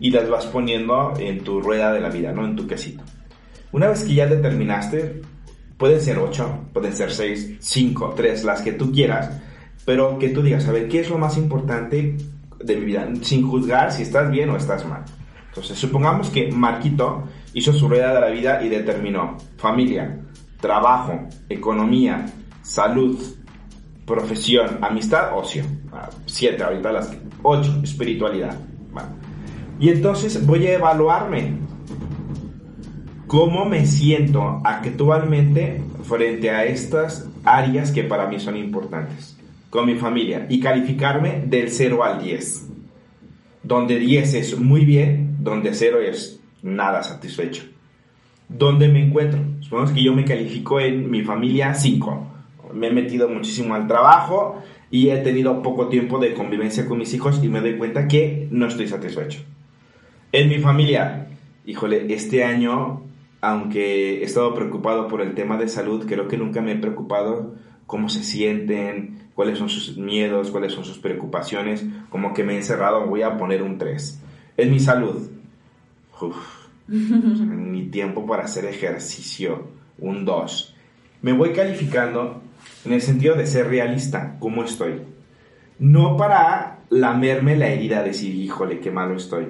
y 0.01 0.11
las 0.11 0.29
vas 0.29 0.47
poniendo 0.47 1.15
en 1.19 1.43
tu 1.43 1.61
rueda 1.61 1.93
de 1.93 2.01
la 2.01 2.09
vida, 2.09 2.33
¿no? 2.33 2.45
En 2.45 2.57
tu 2.57 2.67
quesito. 2.67 3.03
Una 3.73 3.89
vez 3.89 4.05
que 4.05 4.15
ya 4.15 4.27
determinaste, 4.27 5.23
pueden 5.77 6.01
ser 6.01 6.19
ocho, 6.19 6.67
pueden 6.73 6.95
ser 6.95 7.11
seis, 7.11 7.57
cinco, 7.61 8.15
tres, 8.17 8.45
las 8.45 8.63
que 8.63 8.73
tú 8.73 8.93
quieras, 8.93 9.41
pero 9.85 10.19
que 10.19 10.31
tú 10.31 10.43
digas, 10.43 10.67
a 10.69 10.73
ver, 10.73 10.89
¿qué 10.89 11.01
es 11.01 11.11
lo 11.11 11.19
más 11.19 11.37
importante 11.37 12.17
de 12.59 12.77
mi 12.77 12.85
vida? 12.85 13.09
Sin 13.23 13.47
juzgar 13.49 13.93
si 13.93 14.03
estás 14.03 14.31
bien 14.31 14.51
o 14.51 14.57
estás 14.57 14.87
mal. 14.87 15.05
Entonces, 15.49 15.79
supongamos 15.79 16.31
que 16.31 16.51
Marquito 16.53 17.25
hizo 17.55 17.73
su 17.73 17.89
rueda 17.89 18.15
de 18.15 18.21
la 18.21 18.29
vida 18.29 18.63
y 18.63 18.69
determinó 18.69 19.37
familia, 19.57 20.21
trabajo, 20.61 21.29
economía, 21.49 22.27
salud, 22.63 23.19
profesión, 24.07 24.79
amistad, 24.81 25.37
ocio. 25.37 25.65
Ah, 25.93 26.09
siete, 26.27 26.63
ahorita 26.63 26.93
las 26.93 27.17
ocho, 27.43 27.81
espiritualidad. 27.83 28.57
Y 29.81 29.91
entonces 29.91 30.45
voy 30.45 30.67
a 30.67 30.75
evaluarme 30.75 31.53
cómo 33.29 33.65
me 33.65 33.87
siento 33.87 34.61
actualmente 34.65 35.83
frente 36.03 36.51
a 36.51 36.65
estas 36.65 37.29
áreas 37.45 37.93
que 37.93 38.03
para 38.03 38.27
mí 38.27 38.41
son 38.41 38.57
importantes 38.57 39.37
con 39.71 39.87
mi 39.87 39.95
familia 39.95 40.47
y 40.49 40.61
calificarme 40.61 41.43
del 41.47 41.71
0 41.71 42.03
al 42.03 42.23
10. 42.23 42.69
Donde 43.63 43.99
10 43.99 44.35
es 44.35 44.59
muy 44.59 44.85
bien, 44.85 45.37
donde 45.41 45.75
0 45.75 46.01
es 46.01 46.41
nada 46.63 47.03
satisfecho. 47.03 47.65
¿Dónde 48.49 48.89
me 48.89 49.05
encuentro? 49.05 49.41
Supongamos 49.61 49.93
que 49.93 50.03
yo 50.03 50.15
me 50.15 50.25
califico 50.25 50.81
en 50.81 51.11
mi 51.11 51.23
familia 51.23 51.75
5. 51.75 52.27
Me 52.73 52.89
he 52.89 52.93
metido 52.93 53.29
muchísimo 53.29 53.75
al 53.75 53.87
trabajo 53.87 54.63
y 54.91 55.11
he 55.11 55.19
tenido 55.19 55.63
poco 55.63 55.89
tiempo 55.89 56.19
de 56.19 56.33
convivencia 56.33 56.87
con 56.87 56.99
mis 56.99 57.13
hijos 57.13 57.41
y 57.43 57.49
me 57.49 57.61
doy 57.61 57.77
cuenta 57.77 58.09
que 58.09 58.49
no 58.51 58.67
estoy 58.67 58.89
satisfecho. 58.89 59.41
En 60.31 60.51
mi 60.51 60.59
familia, 60.59 61.29
híjole, 61.65 62.13
este 62.13 62.45
año, 62.45 63.03
aunque 63.41 64.21
he 64.21 64.25
estado 64.25 64.55
preocupado 64.55 65.09
por 65.09 65.23
el 65.23 65.35
tema 65.35 65.57
de 65.57 65.69
salud, 65.69 66.05
creo 66.07 66.29
que 66.29 66.37
nunca 66.37 66.61
me 66.61 66.73
he 66.73 66.77
preocupado 66.77 67.55
cómo 67.87 68.11
se 68.11 68.23
sienten, 68.23 69.31
cuáles 69.35 69.59
son 69.59 69.71
sus 69.71 69.97
miedos, 69.97 70.51
cuáles 70.51 70.75
son 70.75 70.85
sus 70.85 70.99
preocupaciones, 70.99 71.87
como 72.11 72.35
que 72.35 72.45
me 72.45 72.53
he 72.53 72.57
encerrado, 72.59 73.07
voy 73.07 73.23
a 73.23 73.39
poner 73.39 73.63
un 73.63 73.79
3. 73.79 74.21
En 74.59 74.71
mi 74.71 74.81
salud, 74.81 75.31
en 76.91 77.71
mi 77.73 77.87
tiempo 77.87 78.27
para 78.27 78.45
hacer 78.45 78.67
ejercicio, 78.67 79.69
un 79.99 80.27
2. 80.27 80.75
Me 81.23 81.33
voy 81.33 81.55
calificando 81.55 82.43
en 82.85 82.93
el 82.93 83.01
sentido 83.01 83.35
de 83.35 83.47
ser 83.47 83.69
realista, 83.69 84.37
cómo 84.41 84.63
estoy. 84.63 85.01
No 85.79 86.19
para 86.19 86.81
lamerme 86.91 87.57
la 87.57 87.69
herida, 87.69 88.03
de 88.03 88.09
decir, 88.09 88.35
híjole, 88.35 88.81
qué 88.81 88.91
malo 88.91 89.17
estoy 89.17 89.47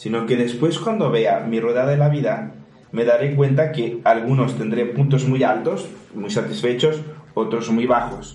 sino 0.00 0.24
que 0.24 0.34
después 0.34 0.78
cuando 0.78 1.10
vea 1.10 1.40
mi 1.40 1.60
rueda 1.60 1.84
de 1.84 1.98
la 1.98 2.08
vida, 2.08 2.54
me 2.90 3.04
daré 3.04 3.34
cuenta 3.36 3.70
que 3.70 4.00
algunos 4.04 4.56
tendré 4.56 4.86
puntos 4.86 5.28
muy 5.28 5.42
altos, 5.42 5.90
muy 6.14 6.30
satisfechos, 6.30 7.02
otros 7.34 7.70
muy 7.70 7.84
bajos. 7.84 8.34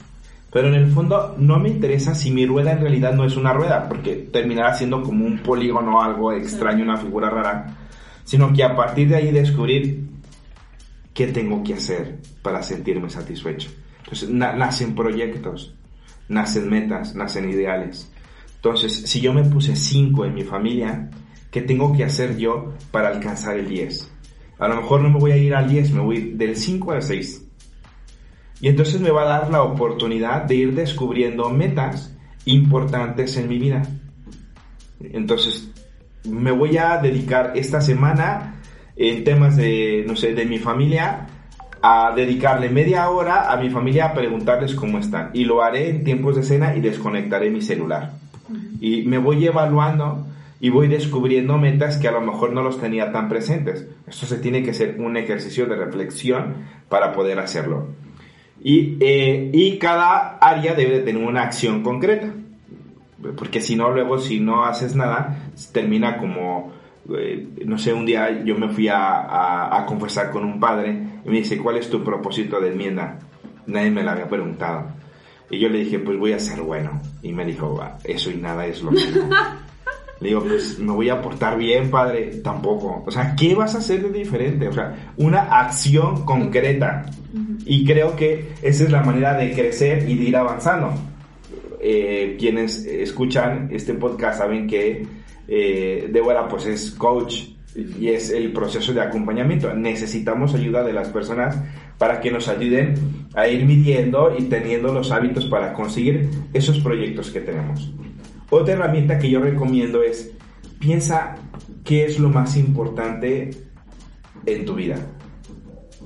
Pero 0.52 0.68
en 0.68 0.76
el 0.76 0.92
fondo 0.92 1.34
no 1.40 1.58
me 1.58 1.70
interesa 1.70 2.14
si 2.14 2.30
mi 2.30 2.46
rueda 2.46 2.74
en 2.74 2.82
realidad 2.82 3.16
no 3.16 3.26
es 3.26 3.36
una 3.36 3.52
rueda, 3.52 3.90
porque 3.90 4.14
terminará 4.32 4.76
siendo 4.76 5.02
como 5.02 5.26
un 5.26 5.40
polígono, 5.40 6.04
algo 6.04 6.32
extraño, 6.34 6.84
una 6.84 6.98
figura 6.98 7.32
rara, 7.32 7.76
sino 8.26 8.54
que 8.54 8.64
a 8.64 8.76
partir 8.76 9.10
de 9.10 9.16
ahí 9.16 9.32
descubrir 9.32 10.06
qué 11.16 11.30
tengo 11.30 11.64
que 11.64 11.74
hacer 11.74 12.20
para 12.44 12.62
sentirme 12.62 13.10
satisfecho. 13.10 13.72
Entonces 14.04 14.30
nacen 14.30 14.94
proyectos, 14.94 15.74
nacen 16.30 16.70
metas, 16.70 17.16
nacen 17.16 17.50
ideales. 17.50 18.12
Entonces, 18.58 19.02
si 19.08 19.20
yo 19.20 19.34
me 19.34 19.44
puse 19.46 19.76
5 19.76 20.26
en 20.26 20.36
mi 20.36 20.44
familia, 20.44 21.10
¿qué 21.56 21.62
tengo 21.62 21.96
que 21.96 22.04
hacer 22.04 22.36
yo 22.36 22.74
para 22.92 23.08
alcanzar 23.08 23.56
el 23.56 23.70
10? 23.70 24.12
A 24.60 24.68
lo 24.68 24.76
mejor 24.76 25.00
no 25.00 25.10
me 25.10 25.20
voy 25.20 25.32
a 25.32 25.38
ir 25.38 25.56
al 25.56 25.70
10, 25.70 25.92
me 25.92 26.02
voy 26.02 26.34
del 26.34 26.58
5 26.58 26.92
al 26.92 27.02
6 27.02 27.48
y 28.60 28.68
entonces 28.68 29.00
me 29.00 29.10
va 29.10 29.22
a 29.22 29.40
dar 29.40 29.50
la 29.50 29.64
oportunidad 29.64 30.44
de 30.44 30.56
ir 30.56 30.76
descubriendo 30.76 31.50
metas 31.50 32.14
importantes 32.44 33.38
en 33.38 33.48
mi 33.48 33.58
vida. 33.58 33.84
Entonces, 35.00 35.72
me 36.26 36.52
voy 36.52 36.76
a 36.76 36.98
dedicar 36.98 37.54
esta 37.56 37.80
semana 37.80 38.56
en 38.98 39.24
temas 39.24 39.56
de, 39.56 40.04
no 40.06 40.18
sé, 40.18 40.34
de 40.34 40.44
mi 40.44 40.60
familia, 40.60 41.26
a 41.82 42.12
dedicarle 42.14 42.68
media 42.68 43.10
hora 43.10 43.50
a 43.50 43.56
mi 43.56 43.70
familia 43.70 44.08
a 44.08 44.14
preguntarles 44.14 44.76
cómo 44.76 45.00
están. 45.00 45.30
Y 45.34 45.46
lo 45.46 45.64
haré 45.64 45.90
en 45.90 46.04
tiempos 46.04 46.36
de 46.36 46.44
cena 46.44 46.76
y 46.76 46.82
desconectaré 46.82 47.50
mi 47.50 47.62
celular. 47.62 48.12
Y 48.82 49.04
me 49.04 49.20
voy 49.20 49.46
evaluando 49.46 50.35
y 50.60 50.70
voy 50.70 50.88
descubriendo 50.88 51.58
metas 51.58 51.98
que 51.98 52.08
a 52.08 52.12
lo 52.12 52.22
mejor 52.22 52.54
no 52.54 52.64
los 52.64 52.80
tenía 52.80 53.12
tan 53.12 53.28
presentes. 53.28 53.88
Esto 54.08 54.26
se 54.26 54.38
tiene 54.38 54.64
que 54.64 54.74
ser 54.74 55.00
un 55.00 55.18
ejercicio 55.18 55.66
de 55.66 55.76
reflexión 55.76 56.56
para 56.88 57.12
poder 57.12 57.40
hacerlo. 57.40 57.90
Y, 58.64 58.98
eh, 59.02 59.50
y 59.54 59.78
cada 59.78 60.38
área 60.38 60.74
debe 60.74 61.00
tener 61.00 61.22
una 61.24 61.44
acción 61.44 61.84
concreta. 61.84 62.32
Porque 63.38 63.60
si 63.60 63.76
no, 63.76 63.92
luego 63.92 64.18
si 64.18 64.40
no 64.40 64.66
haces 64.66 64.96
nada, 64.96 65.50
termina 65.72 66.18
como, 66.18 66.72
eh, 67.18 67.48
no 67.66 67.78
sé, 67.78 67.92
un 67.92 68.06
día 68.06 68.44
yo 68.44 68.56
me 68.56 68.70
fui 68.70 68.88
a, 68.88 69.78
a, 69.78 69.86
confesar 69.86 70.32
con 70.32 70.46
un 70.46 70.60
padre 70.60 70.92
y 71.26 71.30
me 71.30 71.38
dice, 71.38 71.58
¿cuál 71.58 71.78
es 71.78 71.90
tu 71.90 72.04
propósito 72.04 72.62
de 72.62 72.70
enmienda? 72.70 73.20
Nadie 73.66 73.90
me 73.90 74.04
la 74.04 74.14
había 74.14 74.30
preguntado. 74.30 74.86
Y 75.50 75.60
yo 75.60 75.70
le 75.70 75.80
dije, 75.80 76.00
pues 76.00 76.18
voy 76.18 76.34
a 76.34 76.40
ser 76.40 76.62
bueno. 76.62 77.02
Y 77.24 77.34
me 77.34 77.46
dijo, 77.46 77.80
eso 78.04 78.32
y 78.32 78.36
nada 78.36 78.66
es 78.68 78.82
lo 78.82 78.92
mismo. 78.92 79.30
Le 80.22 80.30
digo, 80.30 80.42
pues 80.42 80.80
me 80.80 80.94
voy 80.94 81.10
a 81.10 81.22
portar 81.22 81.58
bien, 81.58 81.92
padre. 81.92 82.40
Tampoco. 82.44 83.04
O 83.06 83.12
sea, 83.12 83.36
¿qué 83.36 83.54
vas 83.54 83.76
a 83.76 83.80
hacer 83.80 84.02
de 84.02 84.18
diferente? 84.18 84.68
O 84.68 84.74
sea, 84.74 85.14
una 85.18 85.42
acción 85.60 86.24
concreta. 86.26 87.06
Y 87.66 87.86
creo 87.86 88.16
que 88.16 88.54
esa 88.62 88.86
es 88.86 88.92
la 88.92 89.04
manera 89.04 89.36
de 89.38 89.52
crecer 89.52 90.10
y 90.10 90.16
de 90.16 90.24
ir 90.24 90.38
avanzando. 90.38 90.94
Eh, 91.82 92.38
quienes 92.40 92.86
escuchan 92.86 93.70
este 93.72 93.94
podcast 93.94 94.40
saben 94.40 94.68
que 94.68 95.06
eh, 95.48 96.10
Débora 96.12 96.48
pues 96.48 96.66
es 96.66 96.92
coach 96.92 97.44
y 97.76 98.08
es 98.08 98.32
el 98.32 98.54
proceso 98.54 98.94
de 98.94 99.02
acompañamiento. 99.02 99.74
Necesitamos 99.74 100.54
ayuda 100.56 100.84
de 100.84 100.94
las 100.94 101.10
personas 101.10 101.62
para 101.98 102.22
que 102.22 102.32
nos 102.32 102.48
ayuden 102.48 102.96
a 103.36 103.48
ir 103.48 103.66
midiendo 103.66 104.34
y 104.38 104.44
teniendo 104.44 104.94
los 104.94 105.12
hábitos 105.12 105.46
para 105.46 105.74
conseguir 105.74 106.30
esos 106.54 106.80
proyectos 106.80 107.32
que 107.32 107.42
tenemos. 107.42 107.92
Otra 108.50 108.74
herramienta 108.74 109.18
que 109.18 109.30
yo 109.30 109.40
recomiendo 109.40 110.04
es 110.04 110.32
piensa 110.80 111.36
qué 111.84 112.06
es 112.06 112.20
lo 112.20 112.30
más 112.30 112.58
importante 112.58 113.52
en 114.46 114.66
tu 114.66 114.76
vida. 114.76 114.98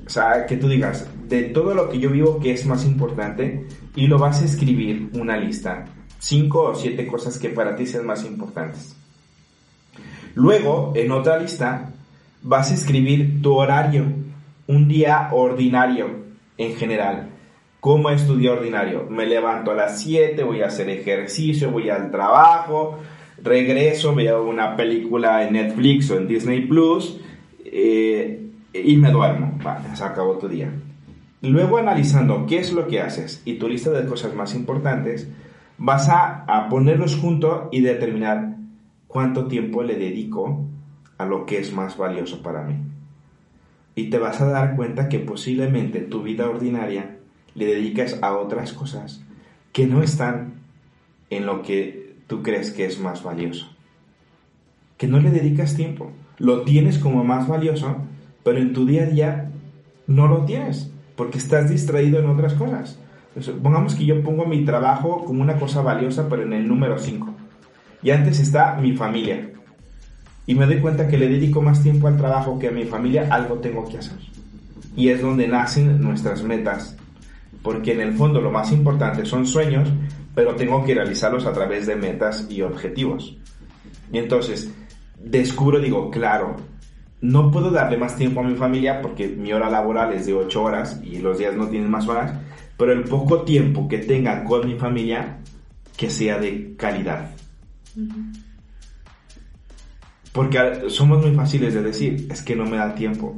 O 0.05 0.09
sea, 0.09 0.45
que 0.45 0.57
tú 0.57 0.67
digas, 0.67 1.07
de 1.27 1.43
todo 1.43 1.73
lo 1.73 1.89
que 1.89 1.99
yo 1.99 2.09
vivo, 2.09 2.39
¿qué 2.39 2.51
es 2.51 2.65
más 2.65 2.85
importante? 2.85 3.67
Y 3.95 4.07
lo 4.07 4.17
vas 4.17 4.41
a 4.41 4.45
escribir 4.45 5.09
una 5.13 5.37
lista. 5.37 5.85
Cinco 6.17 6.63
o 6.63 6.75
siete 6.75 7.05
cosas 7.05 7.37
que 7.37 7.49
para 7.49 7.75
ti 7.75 7.85
sean 7.85 8.05
más 8.05 8.25
importantes. 8.25 8.95
Luego, 10.35 10.93
en 10.95 11.11
otra 11.11 11.37
lista, 11.37 11.91
vas 12.41 12.71
a 12.71 12.73
escribir 12.73 13.41
tu 13.41 13.53
horario, 13.53 14.05
un 14.67 14.87
día 14.87 15.29
ordinario 15.31 16.25
en 16.57 16.75
general. 16.75 17.29
¿Cómo 17.79 18.09
es 18.09 18.27
tu 18.27 18.35
día 18.35 18.51
ordinario? 18.51 19.07
Me 19.09 19.25
levanto 19.25 19.71
a 19.71 19.75
las 19.75 20.01
7, 20.01 20.43
voy 20.43 20.61
a 20.61 20.67
hacer 20.67 20.89
ejercicio, 20.89 21.71
voy 21.71 21.89
al 21.89 22.11
trabajo, 22.11 22.99
regreso, 23.41 24.13
veo 24.13 24.43
una 24.43 24.75
película 24.75 25.47
en 25.47 25.53
Netflix 25.53 26.11
o 26.11 26.17
en 26.17 26.27
Disney 26.27 26.65
Plus 26.65 27.21
eh, 27.63 28.49
y 28.73 28.97
me 28.97 29.11
duermo. 29.11 29.57
Vale, 29.63 29.95
se 29.95 30.03
acabó 30.03 30.37
tu 30.37 30.49
día. 30.49 30.73
Luego 31.41 31.77
analizando 31.77 32.45
qué 32.47 32.57
es 32.57 32.73
lo 32.73 32.85
que 32.87 32.99
haces 32.99 33.41
y 33.45 33.53
tu 33.53 33.69
lista 33.69 33.91
de 33.91 34.05
cosas 34.05 34.35
más 34.35 34.55
importantes, 34.55 35.29
vas 35.77 36.09
a, 36.09 36.43
a 36.49 36.67
ponerlos 36.67 37.15
juntos 37.15 37.69
y 37.71 37.79
determinar 37.79 38.57
cuánto 39.07 39.47
tiempo 39.47 39.83
le 39.83 39.95
dedico 39.95 40.65
a 41.17 41.23
lo 41.23 41.45
que 41.45 41.59
es 41.59 41.71
más 41.71 41.95
valioso 41.95 42.43
para 42.43 42.63
mí. 42.63 42.75
Y 43.95 44.09
te 44.09 44.17
vas 44.17 44.41
a 44.41 44.49
dar 44.49 44.75
cuenta 44.75 45.07
que 45.07 45.19
posiblemente 45.19 46.01
tu 46.01 46.23
vida 46.23 46.49
ordinaria 46.49 47.18
le 47.55 47.65
dedicas 47.65 48.17
a 48.21 48.35
otras 48.35 48.73
cosas 48.73 49.21
que 49.73 49.85
no 49.85 50.01
están 50.01 50.53
en 51.29 51.45
lo 51.45 51.61
que 51.61 52.15
tú 52.27 52.41
crees 52.43 52.71
que 52.71 52.85
es 52.85 52.99
más 52.99 53.23
valioso. 53.23 53.67
Que 54.97 55.07
no 55.07 55.19
le 55.19 55.31
dedicas 55.31 55.75
tiempo. 55.75 56.11
Lo 56.37 56.63
tienes 56.63 56.97
como 56.99 57.23
más 57.23 57.47
valioso, 57.47 57.97
pero 58.43 58.59
en 58.59 58.73
tu 58.73 58.85
día 58.85 59.03
a 59.03 59.05
día 59.07 59.51
no 60.07 60.27
lo 60.27 60.45
tienes, 60.45 60.91
porque 61.15 61.37
estás 61.37 61.69
distraído 61.69 62.19
en 62.19 62.27
otras 62.27 62.53
cosas. 62.53 62.99
pongamos 63.61 63.95
que 63.95 64.05
yo 64.05 64.23
pongo 64.23 64.45
mi 64.45 64.65
trabajo 64.65 65.23
como 65.25 65.41
una 65.41 65.57
cosa 65.57 65.81
valiosa, 65.81 66.27
pero 66.29 66.43
en 66.43 66.53
el 66.53 66.67
número 66.67 66.97
5. 66.97 67.33
Y 68.01 68.11
antes 68.11 68.39
está 68.39 68.75
mi 68.75 68.93
familia. 68.93 69.51
Y 70.47 70.55
me 70.55 70.65
doy 70.65 70.79
cuenta 70.79 71.07
que 71.07 71.17
le 71.17 71.27
dedico 71.27 71.61
más 71.61 71.83
tiempo 71.83 72.07
al 72.07 72.17
trabajo 72.17 72.57
que 72.57 72.69
a 72.69 72.71
mi 72.71 72.85
familia, 72.85 73.27
algo 73.29 73.55
tengo 73.55 73.87
que 73.87 73.99
hacer. 73.99 74.17
Y 74.95 75.09
es 75.09 75.21
donde 75.21 75.47
nacen 75.47 76.01
nuestras 76.01 76.41
metas 76.41 76.97
porque 77.61 77.93
en 77.93 78.01
el 78.01 78.13
fondo 78.13 78.41
lo 78.41 78.51
más 78.51 78.71
importante 78.71 79.25
son 79.25 79.45
sueños, 79.45 79.89
pero 80.35 80.55
tengo 80.55 80.83
que 80.85 80.95
realizarlos 80.95 81.45
a 81.45 81.53
través 81.53 81.87
de 81.87 81.95
metas 81.95 82.47
y 82.49 82.61
objetivos. 82.61 83.37
Y 84.11 84.17
entonces 84.17 84.71
descubro, 85.21 85.79
digo, 85.79 86.09
claro, 86.09 86.55
no 87.21 87.51
puedo 87.51 87.69
darle 87.69 87.97
más 87.97 88.15
tiempo 88.15 88.39
a 88.39 88.43
mi 88.43 88.55
familia 88.55 89.01
porque 89.01 89.27
mi 89.27 89.51
hora 89.51 89.69
laboral 89.69 90.13
es 90.13 90.25
de 90.25 90.33
8 90.33 90.63
horas 90.63 91.01
y 91.03 91.19
los 91.19 91.37
días 91.37 91.55
no 91.55 91.67
tienen 91.67 91.91
más 91.91 92.07
horas, 92.07 92.33
pero 92.77 92.93
el 92.93 93.03
poco 93.03 93.41
tiempo 93.41 93.87
que 93.87 93.97
tenga 93.99 94.43
con 94.45 94.65
mi 94.65 94.75
familia, 94.75 95.39
que 95.97 96.09
sea 96.09 96.39
de 96.39 96.75
calidad. 96.77 97.31
Porque 100.31 100.89
somos 100.89 101.21
muy 101.21 101.35
fáciles 101.35 101.73
de 101.73 101.81
decir, 101.81 102.27
es 102.31 102.41
que 102.41 102.55
no 102.55 102.63
me 102.65 102.77
da 102.77 102.95
tiempo. 102.95 103.35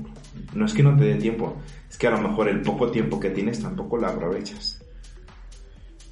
No 0.53 0.65
es 0.65 0.73
que 0.73 0.83
no 0.83 0.95
te 0.95 1.05
dé 1.05 1.15
tiempo, 1.15 1.57
es 1.91 1.97
que 1.97 2.07
a 2.07 2.11
lo 2.11 2.21
mejor 2.21 2.47
el 2.47 2.61
poco 2.61 2.89
tiempo 2.89 3.19
que 3.19 3.31
tienes 3.31 3.61
tampoco 3.61 3.97
lo 3.97 4.07
aprovechas. 4.07 4.81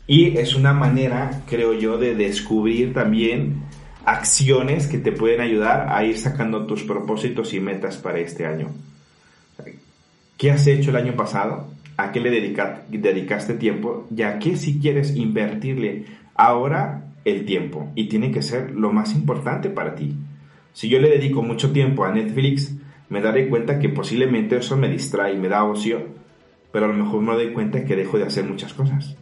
Y 0.07 0.37
es 0.37 0.53
una 0.53 0.73
manera, 0.73 1.43
creo 1.47 1.73
yo, 1.73 1.97
de 1.97 2.15
descubrir 2.15 2.93
también 2.93 3.63
acciones 4.03 4.87
que 4.87 4.97
te 4.97 5.13
pueden 5.13 5.39
ayudar 5.39 5.87
a 5.89 6.03
ir 6.03 6.17
sacando 6.17 6.65
tus 6.65 6.83
propósitos 6.83 7.53
y 7.53 7.61
metas 7.61 7.95
para 7.95 8.19
este 8.19 8.45
año. 8.45 8.71
¿Qué 10.37 10.51
has 10.51 10.67
hecho 10.67 10.89
el 10.89 10.97
año 10.97 11.15
pasado? 11.15 11.71
¿A 11.95 12.11
qué 12.11 12.19
le 12.19 12.29
dedicaste 12.29 13.53
tiempo? 13.53 14.05
¿Y 14.13 14.23
a 14.23 14.37
qué 14.37 14.57
si 14.57 14.79
quieres 14.79 15.15
invertirle 15.15 16.07
ahora 16.35 17.05
el 17.23 17.45
tiempo? 17.45 17.89
Y 17.95 18.09
tiene 18.09 18.31
que 18.31 18.41
ser 18.41 18.71
lo 18.71 18.91
más 18.91 19.13
importante 19.13 19.69
para 19.69 19.95
ti. 19.95 20.13
Si 20.73 20.89
yo 20.89 20.99
le 20.99 21.09
dedico 21.09 21.41
mucho 21.41 21.71
tiempo 21.71 22.03
a 22.03 22.11
Netflix, 22.11 22.75
me 23.09 23.21
daré 23.21 23.49
cuenta 23.49 23.79
que 23.79 23.89
posiblemente 23.89 24.57
eso 24.57 24.77
me 24.77 24.87
distrae 24.87 25.33
y 25.33 25.37
me 25.37 25.49
da 25.49 25.63
ocio, 25.63 26.07
pero 26.71 26.85
a 26.85 26.87
lo 26.89 26.93
mejor 26.93 27.21
me 27.21 27.33
doy 27.33 27.51
cuenta 27.51 27.83
que 27.83 27.95
dejo 27.95 28.17
de 28.17 28.25
hacer 28.25 28.45
muchas 28.45 28.73
cosas. 28.73 29.15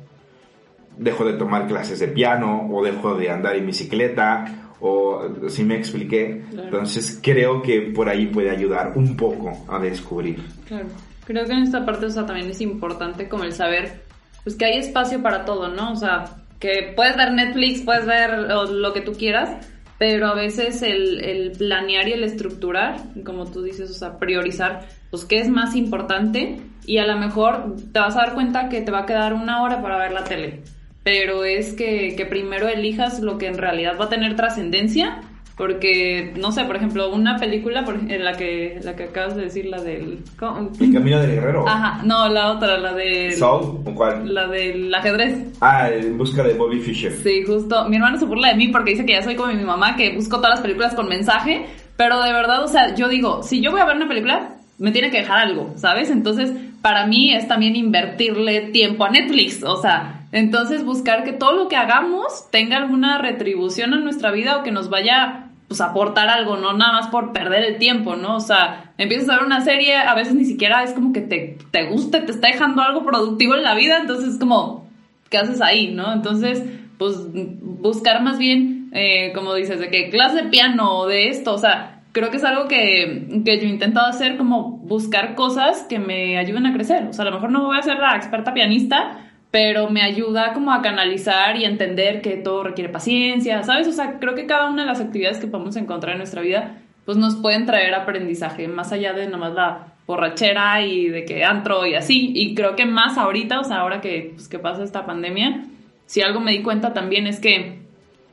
Dejo 0.98 1.26
de 1.26 1.34
tomar 1.34 1.68
clases 1.68 2.00
de 2.00 2.08
piano 2.08 2.68
o 2.72 2.84
dejo 2.84 3.16
de 3.16 3.30
andar 3.30 3.56
en 3.56 3.66
bicicleta 3.66 4.74
o 4.80 5.22
si 5.48 5.64
me 5.64 5.76
expliqué. 5.76 6.44
Entonces 6.52 7.20
creo 7.22 7.62
que 7.62 7.82
por 7.94 8.10
ahí 8.10 8.28
puede 8.28 8.50
ayudar 8.50 8.94
un 8.96 9.16
poco 9.16 9.66
a 9.68 9.80
descubrir. 9.80 10.44
Claro. 10.68 10.88
Creo 11.26 11.46
que 11.46 11.52
en 11.52 11.64
esta 11.64 11.86
parte 11.86 12.06
o 12.06 12.10
sea, 12.10 12.26
también 12.26 12.50
es 12.50 12.62
importante 12.62 13.28
como 13.28 13.44
el 13.44 13.54
saber 13.54 14.02
pues 14.44 14.56
que 14.56 14.66
hay 14.66 14.78
espacio 14.78 15.22
para 15.22 15.44
todo, 15.44 15.68
¿no? 15.68 15.92
O 15.92 15.96
sea, 15.96 16.24
que 16.60 16.94
puedes 16.96 17.18
ver 17.18 17.34
Netflix, 17.34 17.82
puedes 17.82 18.06
ver 18.06 18.32
lo 18.70 18.94
que 18.94 19.02
tú 19.02 19.12
quieras, 19.14 19.68
pero 19.98 20.28
a 20.28 20.36
veces 20.36 20.82
el, 20.84 21.52
planear 21.58 22.08
y 22.08 22.14
el 22.14 22.24
estructurar, 22.24 22.98
como 23.24 23.50
tú 23.50 23.64
dices, 23.64 23.90
o 23.90 23.94
sea, 23.94 24.20
priorizar, 24.20 24.88
pues 25.10 25.26
qué 25.26 25.40
es 25.40 25.50
más 25.50 25.76
importante 25.76 26.60
y 26.86 27.00
a 27.00 27.08
lo 27.08 27.18
mejor 27.18 27.76
te 27.92 28.00
vas 28.00 28.16
a 28.16 28.20
dar 28.20 28.34
cuenta 28.34 28.70
que 28.70 28.82
te 28.82 28.92
va 28.92 29.00
a 29.00 29.06
quedar 29.06 29.34
una 29.34 29.64
hora 29.64 29.82
para 29.82 29.98
ver 29.98 30.12
la 30.12 30.24
tele, 30.24 30.62
pero 31.04 31.44
es 31.44 31.74
que, 31.74 32.26
primero 32.30 32.68
elijas 32.68 33.22
lo 33.22 33.38
que 33.38 33.48
en 33.48 33.58
realidad 33.58 33.98
va 34.00 34.06
a 34.06 34.10
tener 34.10 34.36
trascendencia 34.36 35.22
Porque, 35.58 36.34
no 36.38 36.52
sé, 36.52 36.66
por 36.66 36.76
ejemplo, 36.76 37.10
una 37.10 37.38
película 37.38 37.84
por, 37.84 37.96
en 37.96 38.24
la 38.24 38.34
que, 38.34 38.80
la 38.84 38.96
que 38.96 39.06
acabas 39.06 39.36
de 39.36 39.46
decir, 39.46 39.66
la 39.66 39.82
del... 39.82 40.20
¿cómo? 40.38 40.70
El 40.80 40.94
camino 40.94 41.20
del 41.20 41.32
guerrero. 41.32 41.68
Ajá, 41.68 42.04
no, 42.06 42.30
la 42.30 42.52
otra, 42.52 42.78
la 42.78 42.94
de... 42.94 43.32
¿Soul? 43.32 43.80
¿O 43.84 43.96
cuál? 43.96 44.32
La 44.32 44.48
del 44.48 44.94
ajedrez. 44.94 45.36
Ah, 45.60 45.90
en 45.90 46.16
busca 46.16 46.44
de 46.44 46.54
Bobby 46.54 46.80
Fischer. 46.80 47.12
Sí, 47.12 47.44
justo. 47.44 47.90
Mi 47.90 47.96
hermano 47.96 48.20
se 48.20 48.26
burla 48.26 48.50
de 48.50 48.56
mí 48.56 48.68
porque 48.68 48.92
dice 48.92 49.04
que 49.04 49.14
ya 49.14 49.24
soy 49.24 49.36
como 49.36 49.52
mi 49.52 49.64
mamá, 49.64 49.96
que 49.96 50.14
busco 50.14 50.38
todas 50.38 50.52
las 50.52 50.62
películas 50.62 50.94
con 50.94 51.10
mensaje. 51.10 51.66
Pero 51.96 52.22
de 52.22 52.32
verdad, 52.32 52.64
o 52.64 52.68
sea, 52.68 52.94
yo 52.94 53.10
digo, 53.10 53.42
si 53.42 53.60
yo 53.60 53.72
voy 53.72 53.82
a 53.82 53.86
ver 53.86 53.96
una 53.96 54.08
película, 54.08 54.58
me 54.78 54.92
tiene 54.92 55.10
que 55.10 55.18
dejar 55.18 55.40
algo, 55.40 55.74
¿sabes? 55.76 56.12
Entonces, 56.12 56.52
para 56.84 57.08
mí 57.08 57.34
es 57.34 57.48
también 57.48 57.76
invertirle 57.76 58.62
tiempo 58.72 59.06
a 59.06 59.10
Netflix, 59.10 59.64
o 59.64 59.82
sea, 59.82 60.28
entonces 60.32 60.86
buscar 60.86 61.24
que 61.24 61.34
todo 61.34 61.54
lo 61.54 61.68
que 61.68 61.76
hagamos 61.76 62.50
tenga 62.52 62.78
alguna 62.78 63.18
retribución 63.18 63.94
en 63.94 64.04
nuestra 64.04 64.32
vida 64.32 64.58
o 64.58 64.64
que 64.64 64.72
nos 64.72 64.90
vaya 64.90 65.47
pues 65.68 65.82
aportar 65.82 66.30
algo, 66.30 66.56
no 66.56 66.74
nada 66.74 66.94
más 66.94 67.08
por 67.08 67.34
perder 67.34 67.64
el 67.64 67.78
tiempo, 67.78 68.16
¿no? 68.16 68.38
O 68.38 68.40
sea, 68.40 68.94
empiezas 68.98 69.30
a 69.30 69.36
ver 69.36 69.46
una 69.46 69.62
serie, 69.62 69.98
a 69.98 70.16
veces 70.16 70.34
ni 70.34 70.46
siquiera 70.46 70.84
es 70.84 70.94
como 70.94 71.12
que 71.12 71.22
te, 71.22 71.58
te 71.72 71.86
guste, 71.88 72.22
te 72.22 72.32
está 72.32 72.48
dejando 72.48 72.82
algo 72.82 73.06
productivo 73.06 73.56
en 73.56 73.64
la 73.64 73.76
vida, 73.76 73.98
entonces 74.00 74.34
es 74.34 74.40
como, 74.40 74.88
¿qué 75.30 75.38
haces 75.38 75.62
ahí, 75.62 75.94
no? 75.94 76.14
Entonces, 76.14 76.64
pues 76.98 77.16
buscar 77.34 78.22
más 78.22 78.38
bien, 78.38 78.90
eh, 78.94 79.34
como 79.36 79.54
dices, 79.54 79.80
de 79.80 79.90
que 79.90 80.10
clase 80.10 80.44
de 80.44 80.50
piano 80.50 81.00
o 81.00 81.08
de 81.08 81.28
esto, 81.28 81.54
o 81.54 81.58
sea, 81.58 82.02
creo 82.14 82.32
que 82.32 82.38
es 82.38 82.46
algo 82.46 82.68
que, 82.70 83.42
que 83.46 83.58
yo 83.60 83.68
he 83.68 83.70
intentado 83.70 84.08
hacer, 84.08 84.38
como 84.38 84.78
buscar 84.78 85.36
cosas 85.36 85.84
que 85.84 86.00
me 86.00 86.38
ayuden 86.38 86.66
a 86.66 86.74
crecer. 86.74 87.08
O 87.08 87.14
sea, 87.14 87.24
a 87.24 87.26
lo 87.26 87.36
mejor 87.36 87.52
no 87.52 87.66
voy 87.66 87.78
a 87.78 87.84
ser 87.84 88.00
la 88.00 88.16
experta 88.16 88.54
pianista, 88.54 89.27
pero 89.52 89.90
me 89.90 90.02
ayuda 90.02 90.54
como 90.54 90.74
a 90.74 90.82
canalizar 90.82 91.56
y 91.58 91.66
entender 91.66 92.22
que 92.22 92.38
todo 92.38 92.64
requiere 92.64 92.92
paciencia, 92.92 93.64
¿sabes? 93.64 93.88
O 93.88 93.92
sea, 93.92 94.20
creo 94.20 94.36
que 94.36 94.46
cada 94.46 94.70
una 94.70 94.84
de 94.84 94.90
las 94.90 95.02
actividades 95.02 95.40
que 95.40 95.48
podemos 95.48 95.76
encontrar 95.76 96.14
en 96.14 96.20
nuestra 96.20 96.42
vida, 96.42 96.78
pues 97.06 97.18
nos 97.18 97.36
pueden 97.36 97.66
traer 97.66 97.96
aprendizaje, 97.96 98.68
más 98.68 98.92
allá 98.92 99.14
de 99.14 99.28
nomás 99.28 99.54
la 99.54 99.94
borrachera 100.06 100.82
y 100.82 101.08
de 101.10 101.26
que 101.26 101.44
antro 101.44 101.86
y 101.86 101.96
así. 101.96 102.32
Y 102.36 102.56
creo 102.56 102.76
que 102.76 102.86
más 102.86 103.18
ahorita, 103.18 103.60
o 103.60 103.64
sea, 103.64 103.78
ahora 103.78 104.02
que, 104.02 104.32
pues, 104.36 104.48
que 104.48 104.60
pasa 104.60 104.84
esta 104.84 105.06
pandemia, 105.06 105.66
si 106.06 106.22
algo 106.22 106.40
me 106.40 106.52
di 106.52 106.62
cuenta 106.62 106.94
también 106.94 107.28
es 107.28 107.40
que 107.40 107.80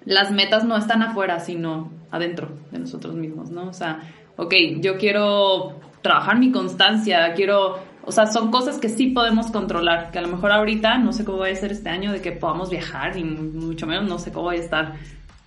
las 0.05 0.31
metas 0.31 0.65
no 0.65 0.77
están 0.77 1.03
afuera, 1.03 1.41
sino 1.41 1.91
adentro 2.11 2.49
de 2.71 2.79
nosotros 2.79 3.15
mismos, 3.15 3.51
¿no? 3.51 3.69
O 3.69 3.73
sea, 3.73 4.01
ok, 4.37 4.55
yo 4.81 4.99
quiero 4.99 5.81
trabajar 6.03 6.39
mi 6.39 6.53
constancia, 6.53 7.33
quiero 7.35 7.79
o 8.07 8.13
sea, 8.13 8.27
son 8.27 8.51
cosas 8.51 8.79
que 8.79 8.89
sí 8.89 9.09
podemos 9.09 9.49
controlar, 9.49 10.11
que 10.11 10.19
a 10.19 10.23
lo 10.23 10.29
mejor 10.29 10.53
ahorita 10.53 10.99
no 10.99 11.13
sé 11.13 11.25
cómo 11.25 11.39
va 11.39 11.49
a 11.49 11.55
ser 11.55 11.73
este 11.73 11.89
año 11.89 12.13
de 12.13 12.21
que 12.21 12.33
podamos 12.33 12.71
viajar 12.71 13.17
y 13.17 13.25
mucho 13.25 13.87
menos 13.87 14.09
no 14.09 14.19
sé 14.19 14.33
cómo 14.33 14.47
voy 14.47 14.57
a 14.57 14.61
estar. 14.61 14.95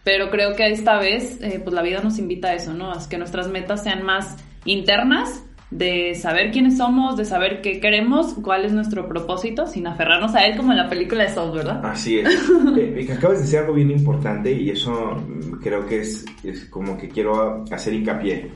Pero 0.04 0.30
creo 0.30 0.56
que 0.56 0.68
esta 0.68 0.98
vez, 1.00 1.40
eh, 1.42 1.60
pues 1.64 1.74
la 1.74 1.82
vida 1.82 2.02
nos 2.02 2.18
invita 2.18 2.50
a 2.50 2.54
eso, 2.54 2.74
¿no? 2.74 2.92
A 2.92 3.10
que 3.10 3.18
nuestras 3.18 3.50
metas 3.50 3.84
sean 3.84 4.04
más 4.04 4.38
internas, 4.66 5.44
de 5.70 6.16
saber 6.16 6.52
quiénes 6.52 6.78
somos, 6.78 7.18
de 7.18 7.26
saber 7.26 7.62
qué 7.62 7.82
queremos, 7.82 8.36
cuál 8.36 8.64
es 8.64 8.72
nuestro 8.72 9.08
propósito, 9.08 9.68
sin 9.68 9.86
aferrarnos 9.86 10.34
a 10.34 10.46
él 10.46 10.56
como 10.56 10.72
en 10.72 10.78
la 10.78 10.88
película 10.88 11.24
de 11.24 11.34
Soul, 11.34 11.58
¿verdad? 11.58 11.82
Así 11.84 12.20
es. 12.20 12.30
eh, 12.78 13.08
acabas 13.12 13.40
de 13.40 13.44
decir 13.44 13.60
algo 13.60 13.74
bien 13.74 13.92
importante 13.92 14.52
y 14.52 14.70
eso 14.70 14.92
mm, 14.92 15.60
creo 15.62 15.86
que 15.86 16.00
es, 16.00 16.26
es 16.44 16.66
como 16.66 16.98
que 16.98 17.10
quiero 17.10 17.66
hacer 17.70 17.94
hincapié. 17.94 18.50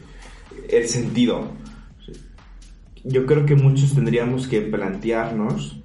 El 0.70 0.88
sentido 0.88 1.50
yo 3.04 3.26
creo 3.26 3.46
que 3.46 3.56
muchos 3.56 3.94
tendríamos 3.94 4.48
que 4.48 4.62
plantearnos 4.62 5.82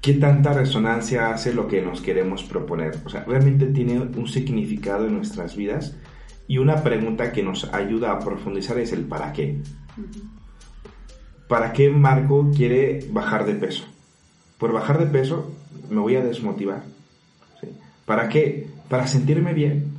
qué 0.00 0.14
tanta 0.14 0.52
resonancia 0.52 1.30
hace 1.30 1.52
lo 1.52 1.66
que 1.66 1.82
nos 1.82 2.00
queremos 2.00 2.44
proponer. 2.44 2.98
O 3.04 3.08
sea, 3.08 3.24
realmente 3.24 3.66
tiene 3.66 3.98
un 3.98 4.28
significado 4.28 5.06
en 5.06 5.16
nuestras 5.16 5.56
vidas 5.56 5.96
y 6.46 6.58
una 6.58 6.82
pregunta 6.82 7.32
que 7.32 7.42
nos 7.42 7.72
ayuda 7.74 8.12
a 8.12 8.20
profundizar 8.20 8.78
es 8.78 8.92
el 8.92 9.04
para 9.04 9.32
qué. 9.32 9.58
¿Para 11.48 11.72
qué 11.72 11.90
Marco 11.90 12.50
quiere 12.54 13.06
bajar 13.10 13.46
de 13.46 13.54
peso? 13.54 13.84
Por 14.58 14.72
bajar 14.72 14.98
de 14.98 15.06
peso 15.06 15.52
me 15.90 16.00
voy 16.00 16.16
a 16.16 16.24
desmotivar. 16.24 16.84
¿Para 18.04 18.28
qué? 18.28 18.68
Para 18.88 19.06
sentirme 19.06 19.54
bien. 19.54 19.92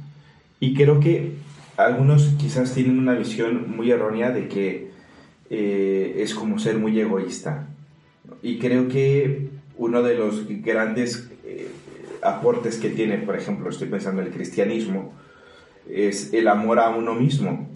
Y 0.59 0.73
creo 0.73 0.99
que 0.99 1.33
algunos 1.75 2.33
quizás 2.37 2.73
tienen 2.73 2.97
una 2.97 3.13
visión 3.13 3.75
muy 3.75 3.91
errónea 3.91 4.31
de 4.31 4.47
que 4.47 4.86
eh, 5.49 6.15
es 6.17 6.33
como 6.33 6.59
ser 6.59 6.77
muy 6.77 6.99
egoísta. 6.99 7.67
Y 8.41 8.59
creo 8.59 8.87
que 8.87 9.49
uno 9.77 10.01
de 10.01 10.15
los 10.15 10.45
grandes 10.47 11.29
eh, 11.45 11.69
aportes 12.21 12.77
que 12.77 12.89
tiene, 12.89 13.17
por 13.19 13.35
ejemplo, 13.35 13.69
estoy 13.69 13.87
pensando 13.87 14.21
en 14.21 14.27
el 14.27 14.33
cristianismo, 14.33 15.13
es 15.89 16.33
el 16.33 16.47
amor 16.47 16.79
a 16.79 16.89
uno 16.89 17.13
mismo, 17.13 17.67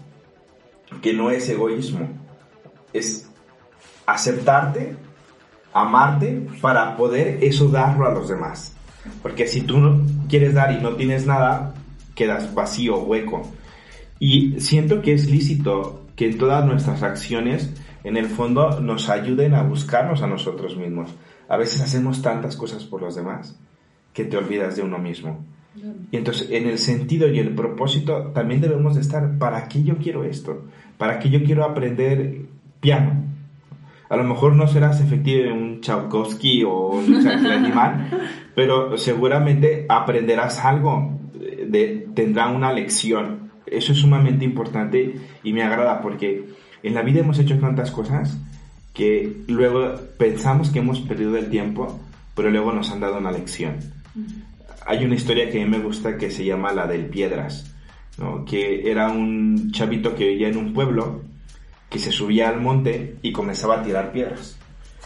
que 1.00 1.14
no 1.14 1.30
es 1.30 1.48
egoísmo, 1.48 2.08
es 2.92 3.28
aceptarte, 4.04 4.94
amarte 5.72 6.46
para 6.60 6.96
poder 6.96 7.42
eso 7.42 7.68
darlo 7.68 8.06
a 8.06 8.12
los 8.12 8.28
demás. 8.28 8.74
Porque 9.22 9.46
si 9.46 9.62
tú 9.62 9.78
no 9.78 10.02
quieres 10.28 10.54
dar 10.54 10.72
y 10.72 10.82
no 10.82 10.94
tienes 10.96 11.26
nada, 11.26 11.74
quedas 12.14 12.54
vacío, 12.54 12.98
hueco. 12.98 13.50
Y 14.18 14.60
siento 14.60 15.02
que 15.02 15.14
es 15.14 15.28
lícito 15.28 16.01
que 16.16 16.26
en 16.26 16.38
todas 16.38 16.64
nuestras 16.64 17.02
acciones, 17.02 17.72
en 18.04 18.16
el 18.16 18.26
fondo, 18.26 18.80
nos 18.80 19.08
ayuden 19.08 19.54
a 19.54 19.62
buscarnos 19.62 20.22
a 20.22 20.26
nosotros 20.26 20.76
mismos. 20.76 21.14
A 21.48 21.56
veces 21.56 21.80
hacemos 21.80 22.22
tantas 22.22 22.56
cosas 22.56 22.84
por 22.84 23.02
los 23.02 23.14
demás 23.14 23.58
que 24.12 24.24
te 24.24 24.36
olvidas 24.36 24.76
de 24.76 24.82
uno 24.82 24.98
mismo. 24.98 25.44
Y 26.10 26.16
entonces, 26.18 26.50
en 26.50 26.68
el 26.68 26.78
sentido 26.78 27.28
y 27.28 27.38
el 27.38 27.54
propósito, 27.54 28.30
también 28.34 28.60
debemos 28.60 28.94
de 28.94 29.00
estar, 29.00 29.38
¿para 29.38 29.68
qué 29.68 29.82
yo 29.82 29.96
quiero 29.96 30.24
esto? 30.24 30.66
¿Para 30.98 31.18
qué 31.18 31.30
yo 31.30 31.42
quiero 31.42 31.64
aprender 31.64 32.42
piano? 32.80 33.24
A 34.10 34.16
lo 34.16 34.24
mejor 34.24 34.54
no 34.54 34.66
serás 34.68 35.00
efectivo 35.00 35.46
en 35.46 35.52
un 35.52 35.80
Tchaikovsky 35.80 36.64
o 36.64 36.88
un 36.88 37.26
animal, 37.26 38.10
pero 38.54 38.98
seguramente 38.98 39.86
aprenderás 39.88 40.62
algo, 40.62 41.18
de, 41.66 42.08
tendrá 42.14 42.48
una 42.48 42.72
lección. 42.74 43.51
Eso 43.72 43.92
es 43.92 43.98
sumamente 43.98 44.44
importante 44.44 45.14
y 45.42 45.52
me 45.52 45.62
agrada 45.62 46.00
porque 46.00 46.44
en 46.82 46.94
la 46.94 47.02
vida 47.02 47.20
hemos 47.20 47.38
hecho 47.38 47.58
tantas 47.58 47.90
cosas 47.90 48.36
que 48.92 49.44
luego 49.48 49.94
pensamos 50.18 50.70
que 50.70 50.80
hemos 50.80 51.00
perdido 51.00 51.36
el 51.36 51.48
tiempo, 51.48 52.00
pero 52.34 52.50
luego 52.50 52.72
nos 52.72 52.90
han 52.90 53.00
dado 53.00 53.18
una 53.18 53.32
lección. 53.32 53.78
Hay 54.86 55.04
una 55.04 55.14
historia 55.14 55.48
que 55.50 55.62
a 55.62 55.64
mí 55.64 55.70
me 55.70 55.82
gusta 55.82 56.18
que 56.18 56.30
se 56.30 56.44
llama 56.44 56.72
la 56.72 56.86
del 56.86 57.06
Piedras, 57.06 57.72
que 58.46 58.90
era 58.90 59.10
un 59.10 59.70
chavito 59.72 60.14
que 60.14 60.28
vivía 60.28 60.48
en 60.48 60.56
un 60.56 60.72
pueblo 60.72 61.22
que 61.88 61.98
se 61.98 62.12
subía 62.12 62.48
al 62.48 62.60
monte 62.60 63.16
y 63.22 63.32
comenzaba 63.32 63.80
a 63.80 63.82
tirar 63.82 64.12
piedras. 64.12 64.58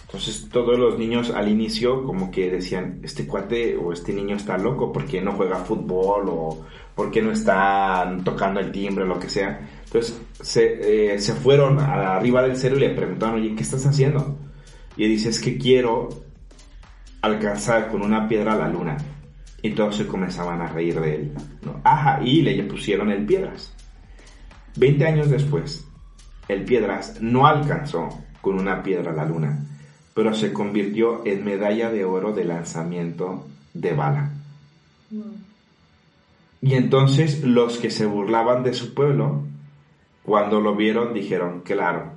Entonces 0.06 0.48
todos 0.50 0.78
los 0.78 0.98
niños 0.98 1.30
al 1.30 1.48
inicio 1.48 2.04
como 2.04 2.30
que 2.30 2.48
decían, 2.50 3.00
este 3.02 3.26
cuate 3.26 3.76
o 3.76 3.92
este 3.92 4.12
niño 4.12 4.36
está 4.36 4.56
loco 4.56 4.92
porque 4.92 5.20
no 5.20 5.32
juega 5.32 5.56
fútbol 5.56 6.28
o 6.28 6.64
porque 6.96 7.22
no 7.22 7.30
está 7.30 8.16
tocando 8.24 8.58
el 8.58 8.72
timbre 8.72 9.04
o 9.04 9.06
lo 9.06 9.20
que 9.20 9.28
sea. 9.28 9.60
Entonces 9.84 10.20
se, 10.40 11.12
eh, 11.14 11.20
se 11.20 11.34
fueron 11.34 11.78
arriba 11.78 12.42
del 12.42 12.56
cerro 12.56 12.76
y 12.78 12.80
le 12.80 12.90
preguntaron, 12.90 13.36
oye, 13.36 13.54
¿qué 13.54 13.62
estás 13.62 13.86
haciendo? 13.86 14.36
Y 14.96 15.04
él 15.04 15.10
dice, 15.10 15.28
es 15.28 15.38
que 15.38 15.56
quiero 15.56 16.08
alcanzar 17.22 17.88
con 17.88 18.02
una 18.02 18.26
piedra 18.26 18.56
la 18.56 18.68
luna. 18.68 18.96
Y 19.62 19.70
todos 19.70 19.96
se 19.96 20.08
comenzaban 20.08 20.60
a 20.60 20.66
reír 20.66 21.00
de 21.00 21.14
él. 21.14 21.32
Ajá, 21.84 22.20
y 22.20 22.42
le 22.42 22.60
pusieron 22.64 23.12
el 23.12 23.24
piedras. 23.24 23.72
Veinte 24.74 25.06
años 25.06 25.30
después, 25.30 25.86
el 26.48 26.64
piedras 26.64 27.20
no 27.20 27.46
alcanzó 27.46 28.08
con 28.40 28.58
una 28.58 28.82
piedra 28.82 29.12
la 29.12 29.24
luna 29.24 29.58
pero 30.16 30.32
se 30.32 30.50
convirtió 30.50 31.26
en 31.26 31.44
medalla 31.44 31.90
de 31.90 32.06
oro 32.06 32.32
de 32.32 32.46
lanzamiento 32.46 33.46
de 33.74 33.92
bala. 33.92 34.30
Y 36.60 36.74
entonces 36.74 37.42
los 37.42 37.78
que 37.78 37.90
se 37.90 38.06
burlaban 38.06 38.62
de 38.62 38.74
su 38.74 38.94
pueblo, 38.94 39.42
cuando 40.22 40.60
lo 40.60 40.74
vieron, 40.74 41.14
dijeron, 41.14 41.60
claro, 41.60 42.12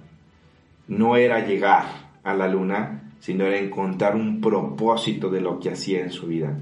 no 0.88 1.15
era 1.15 1.45
llegar 1.45 1.86
a 2.23 2.34
la 2.34 2.47
luna, 2.47 3.13
sino 3.19 3.45
era 3.45 3.60
encontrar 3.60 4.15
un 4.15 4.41
propósito 4.41 5.30
de 5.30 5.41
lo 5.41 5.60
que 5.60 5.69
hacía 5.69 6.02
en 6.02 6.12
su 6.12 6.28
vida. 6.28 6.58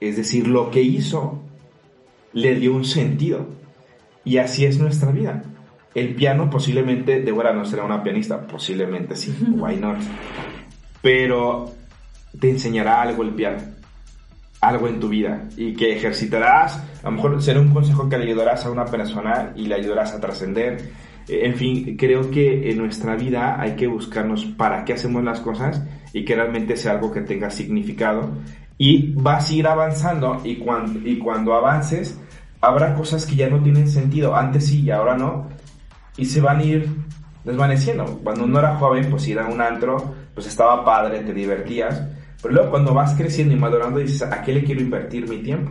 Es 0.00 0.16
decir, 0.16 0.46
lo 0.46 0.70
que 0.70 0.82
hizo 0.82 1.40
le 2.32 2.54
dio 2.54 2.74
un 2.74 2.84
sentido. 2.84 3.46
Y 4.24 4.36
así 4.38 4.64
es 4.64 4.78
nuestra 4.78 5.10
vida. 5.10 5.42
El 5.94 6.14
piano 6.14 6.48
posiblemente, 6.48 7.20
Débora 7.20 7.52
no 7.52 7.64
será 7.64 7.84
una 7.84 8.02
pianista, 8.02 8.46
posiblemente 8.46 9.16
sí, 9.16 9.34
why 9.56 9.76
not. 9.76 9.98
Pero 11.02 11.72
te 12.38 12.50
enseñará 12.50 13.02
algo 13.02 13.22
el 13.22 13.30
piano, 13.30 13.58
algo 14.62 14.86
en 14.86 15.00
tu 15.00 15.08
vida 15.08 15.42
y 15.56 15.74
que 15.74 15.96
ejercitarás, 15.96 16.76
a 17.02 17.06
lo 17.06 17.12
mejor 17.12 17.42
será 17.42 17.60
un 17.60 17.74
consejo 17.74 18.08
que 18.08 18.16
le 18.16 18.26
ayudarás 18.26 18.64
a 18.64 18.70
una 18.70 18.84
persona 18.84 19.52
y 19.56 19.66
le 19.66 19.74
ayudarás 19.74 20.12
a 20.12 20.20
trascender. 20.20 20.92
Eh, 21.28 21.40
en 21.42 21.56
fin, 21.56 21.96
creo 21.96 22.30
que 22.30 22.70
en 22.70 22.78
nuestra 22.78 23.16
vida 23.16 23.60
hay 23.60 23.72
que 23.72 23.88
buscarnos 23.88 24.44
para 24.44 24.84
qué 24.84 24.92
hacemos 24.94 25.24
las 25.24 25.40
cosas 25.40 25.82
y 26.12 26.24
que 26.24 26.36
realmente 26.36 26.76
sea 26.76 26.92
algo 26.92 27.12
que 27.12 27.22
tenga 27.22 27.50
significado. 27.50 28.30
Y 28.78 29.12
vas 29.14 29.50
a 29.50 29.52
ir 29.52 29.66
avanzando 29.66 30.40
y 30.44 30.56
cuando, 30.56 31.08
y 31.08 31.18
cuando 31.18 31.54
avances, 31.54 32.18
habrá 32.60 32.94
cosas 32.94 33.26
que 33.26 33.34
ya 33.34 33.50
no 33.50 33.60
tienen 33.62 33.88
sentido, 33.88 34.36
antes 34.36 34.68
sí 34.68 34.82
y 34.82 34.90
ahora 34.92 35.16
no, 35.16 35.48
y 36.16 36.24
se 36.24 36.40
van 36.40 36.60
a 36.60 36.62
ir 36.62 36.88
desvaneciendo. 37.44 38.20
Cuando 38.22 38.44
uno 38.44 38.60
era 38.60 38.76
joven, 38.76 39.10
pues 39.10 39.26
ir 39.26 39.40
a 39.40 39.46
un 39.48 39.60
antro, 39.60 40.14
pues 40.34 40.46
estaba 40.46 40.84
padre, 40.84 41.20
te 41.20 41.34
divertías, 41.34 42.00
pero 42.42 42.54
luego 42.54 42.70
cuando 42.70 42.92
vas 42.92 43.14
creciendo 43.14 43.54
y 43.54 43.58
madurando 43.58 44.00
dices, 44.00 44.22
¿a 44.22 44.42
qué 44.42 44.52
le 44.52 44.64
quiero 44.64 44.80
invertir 44.80 45.28
mi 45.28 45.38
tiempo? 45.38 45.70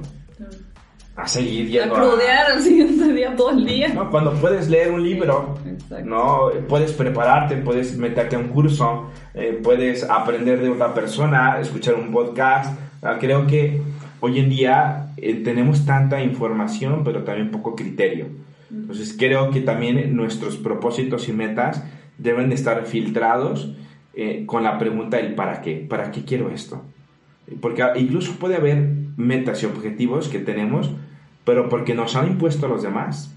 A 1.17 1.27
seguir 1.27 1.67
yendo 1.67 1.95
a... 1.95 1.99
crudear 1.99 2.51
al 2.53 2.61
siguiente 2.61 3.11
día 3.11 3.35
todo 3.35 3.51
el 3.51 3.65
día. 3.65 3.89
¿no? 3.93 4.09
Cuando 4.09 4.33
puedes 4.35 4.69
leer 4.69 4.91
un 4.91 5.03
libro, 5.03 5.57
¿no? 6.05 6.49
Puedes 6.69 6.93
prepararte, 6.93 7.57
puedes 7.57 7.97
meterte 7.97 8.37
a 8.37 8.39
un 8.39 8.47
curso, 8.47 9.09
eh, 9.33 9.59
puedes 9.61 10.09
aprender 10.09 10.61
de 10.61 10.69
otra 10.69 10.93
persona, 10.93 11.59
escuchar 11.59 11.95
un 11.95 12.11
podcast. 12.11 12.79
Creo 13.19 13.45
que 13.45 13.81
hoy 14.21 14.39
en 14.39 14.49
día 14.49 15.13
eh, 15.17 15.35
tenemos 15.43 15.85
tanta 15.85 16.23
información, 16.23 17.03
pero 17.03 17.23
también 17.23 17.51
poco 17.51 17.75
criterio. 17.75 18.27
Entonces 18.71 19.13
creo 19.19 19.51
que 19.51 19.59
también 19.59 20.15
nuestros 20.15 20.55
propósitos 20.55 21.27
y 21.27 21.33
metas 21.33 21.83
deben 22.17 22.47
de 22.47 22.55
estar 22.55 22.85
filtrados 22.85 23.75
eh, 24.13 24.45
con 24.45 24.63
la 24.63 24.77
pregunta 24.77 25.17
del 25.17 25.35
para 25.35 25.61
qué, 25.61 25.85
para 25.89 26.11
qué 26.11 26.23
quiero 26.23 26.49
esto. 26.49 26.81
Porque 27.59 27.83
incluso 27.95 28.33
puede 28.39 28.55
haber 28.55 28.77
metas 29.17 29.63
y 29.63 29.65
objetivos 29.65 30.29
que 30.29 30.39
tenemos, 30.39 30.89
pero 31.45 31.69
porque 31.69 31.93
nos 31.93 32.15
han 32.15 32.27
impuesto 32.27 32.67
los 32.67 32.83
demás, 32.83 33.33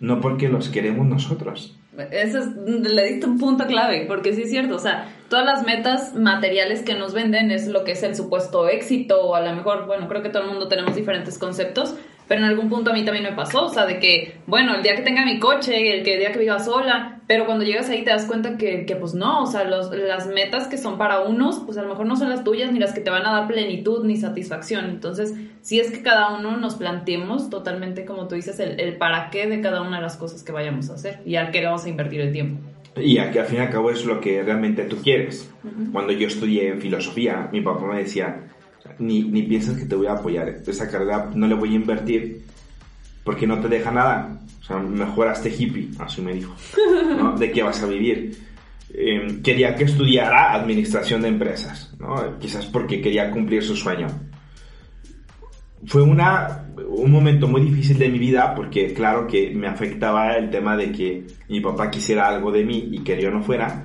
no 0.00 0.20
porque 0.20 0.48
los 0.48 0.68
queremos 0.68 1.06
nosotros. 1.06 1.76
Eso 2.10 2.38
es, 2.38 2.46
le 2.56 3.04
diste 3.04 3.26
un 3.26 3.38
punto 3.38 3.66
clave, 3.66 4.06
porque 4.08 4.32
sí 4.32 4.42
es 4.42 4.50
cierto, 4.50 4.74
o 4.74 4.80
sea, 4.80 5.08
todas 5.28 5.46
las 5.46 5.64
metas 5.64 6.14
materiales 6.16 6.82
que 6.82 6.94
nos 6.94 7.14
venden 7.14 7.52
es 7.52 7.68
lo 7.68 7.84
que 7.84 7.92
es 7.92 8.02
el 8.02 8.16
supuesto 8.16 8.68
éxito, 8.68 9.22
o 9.24 9.34
a 9.36 9.40
lo 9.40 9.54
mejor, 9.54 9.86
bueno, 9.86 10.08
creo 10.08 10.22
que 10.22 10.28
todo 10.28 10.42
el 10.42 10.50
mundo 10.50 10.66
tenemos 10.66 10.96
diferentes 10.96 11.38
conceptos, 11.38 11.94
pero 12.28 12.40
en 12.40 12.46
algún 12.46 12.68
punto 12.68 12.90
a 12.90 12.94
mí 12.94 13.04
también 13.04 13.24
me 13.24 13.32
pasó, 13.32 13.66
o 13.66 13.68
sea, 13.68 13.86
de 13.86 13.98
que, 13.98 14.38
bueno, 14.46 14.74
el 14.74 14.82
día 14.82 14.96
que 14.96 15.02
tenga 15.02 15.24
mi 15.24 15.38
coche, 15.38 15.98
el, 15.98 16.04
que, 16.04 16.14
el 16.14 16.20
día 16.20 16.32
que 16.32 16.38
viva 16.38 16.58
sola, 16.58 17.20
pero 17.26 17.46
cuando 17.46 17.64
llegas 17.64 17.88
ahí 17.88 18.02
te 18.02 18.10
das 18.10 18.26
cuenta 18.26 18.56
que, 18.56 18.86
que 18.86 18.96
pues 18.96 19.14
no, 19.14 19.42
o 19.42 19.46
sea, 19.46 19.64
los, 19.64 19.90
las 19.94 20.26
metas 20.26 20.68
que 20.68 20.78
son 20.78 20.98
para 20.98 21.20
unos, 21.20 21.60
pues 21.64 21.76
a 21.78 21.82
lo 21.82 21.88
mejor 21.88 22.06
no 22.06 22.16
son 22.16 22.30
las 22.30 22.44
tuyas 22.44 22.72
ni 22.72 22.78
las 22.78 22.92
que 22.92 23.00
te 23.00 23.10
van 23.10 23.26
a 23.26 23.32
dar 23.32 23.46
plenitud 23.46 24.04
ni 24.04 24.16
satisfacción. 24.16 24.86
Entonces, 24.86 25.34
sí 25.60 25.80
es 25.80 25.90
que 25.90 26.02
cada 26.02 26.36
uno 26.36 26.56
nos 26.56 26.74
planteemos 26.76 27.50
totalmente, 27.50 28.04
como 28.04 28.28
tú 28.28 28.34
dices, 28.34 28.58
el, 28.60 28.80
el 28.80 28.96
para 28.96 29.30
qué 29.30 29.46
de 29.46 29.60
cada 29.60 29.82
una 29.82 29.96
de 29.96 30.02
las 30.02 30.16
cosas 30.16 30.42
que 30.42 30.52
vayamos 30.52 30.90
a 30.90 30.94
hacer 30.94 31.20
y 31.24 31.36
al 31.36 31.50
qué 31.50 31.60
le 31.60 31.66
vamos 31.66 31.84
a 31.84 31.88
invertir 31.88 32.20
el 32.20 32.32
tiempo. 32.32 32.60
Y 32.96 33.18
a 33.18 33.30
que 33.30 33.40
al 33.40 33.46
fin 33.46 33.58
y 33.58 33.60
al 33.60 33.70
cabo 33.70 33.90
es 33.90 34.04
lo 34.04 34.20
que 34.20 34.42
realmente 34.42 34.84
tú 34.84 34.98
quieres. 35.02 35.50
Cuando 35.92 36.12
yo 36.12 36.28
estudié 36.28 36.76
filosofía, 36.76 37.48
mi 37.50 37.60
papá 37.60 37.86
me 37.86 37.98
decía, 37.98 38.53
ni, 38.98 39.22
ni 39.22 39.42
piensas 39.42 39.76
que 39.76 39.86
te 39.86 39.94
voy 39.94 40.06
a 40.06 40.12
apoyar. 40.12 40.48
Esa 40.66 40.90
carrera 40.90 41.30
no 41.34 41.46
le 41.46 41.54
voy 41.54 41.72
a 41.72 41.76
invertir 41.76 42.42
porque 43.24 43.46
no 43.46 43.60
te 43.60 43.68
deja 43.68 43.90
nada. 43.90 44.40
O 44.60 44.64
sea, 44.64 44.78
mejor 44.78 45.32
hippie, 45.44 45.90
así 45.98 46.22
me 46.22 46.34
dijo. 46.34 46.54
¿De 47.38 47.52
qué 47.52 47.62
vas 47.62 47.82
a 47.82 47.86
vivir? 47.86 48.38
Eh, 48.96 49.40
quería 49.42 49.74
que 49.74 49.84
estudiara 49.84 50.54
administración 50.54 51.22
de 51.22 51.28
empresas, 51.28 51.92
quizás 52.38 52.64
porque 52.66 53.00
quería 53.00 53.30
cumplir 53.30 53.62
su 53.62 53.74
sueño. 53.74 54.06
Fue 55.86 56.00
una, 56.02 56.66
un 56.88 57.10
momento 57.10 57.48
muy 57.48 57.62
difícil 57.62 57.98
de 57.98 58.08
mi 58.08 58.18
vida 58.18 58.54
porque 58.54 58.94
claro 58.94 59.26
que 59.26 59.50
me 59.50 59.66
afectaba 59.66 60.36
el 60.36 60.48
tema 60.48 60.76
de 60.76 60.92
que 60.92 61.26
mi 61.48 61.60
papá 61.60 61.90
quisiera 61.90 62.28
algo 62.28 62.52
de 62.52 62.64
mí 62.64 62.88
y 62.92 63.00
que 63.00 63.20
yo 63.20 63.30
no 63.30 63.42
fuera, 63.42 63.84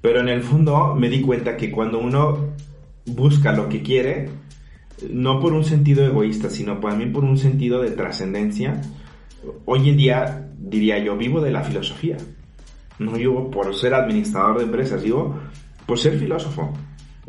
pero 0.00 0.20
en 0.20 0.28
el 0.28 0.42
fondo 0.42 0.94
me 0.94 1.10
di 1.10 1.20
cuenta 1.20 1.56
que 1.56 1.70
cuando 1.70 1.98
uno 1.98 2.54
busca 3.08 3.52
lo 3.52 3.68
que 3.68 3.82
quiere, 3.82 4.30
no 5.10 5.40
por 5.40 5.52
un 5.52 5.64
sentido 5.64 6.04
egoísta, 6.04 6.50
sino 6.50 6.78
también 6.78 7.12
por 7.12 7.24
un 7.24 7.38
sentido 7.38 7.80
de 7.80 7.90
trascendencia. 7.90 8.80
Hoy 9.64 9.88
en 9.88 9.96
día, 9.96 10.48
diría 10.58 10.98
yo, 10.98 11.16
vivo 11.16 11.40
de 11.40 11.50
la 11.50 11.62
filosofía. 11.62 12.16
No 12.98 13.12
vivo 13.12 13.50
por 13.50 13.74
ser 13.74 13.94
administrador 13.94 14.58
de 14.58 14.64
empresas, 14.64 15.02
vivo 15.02 15.38
por 15.86 15.98
ser 15.98 16.18
filósofo. 16.18 16.72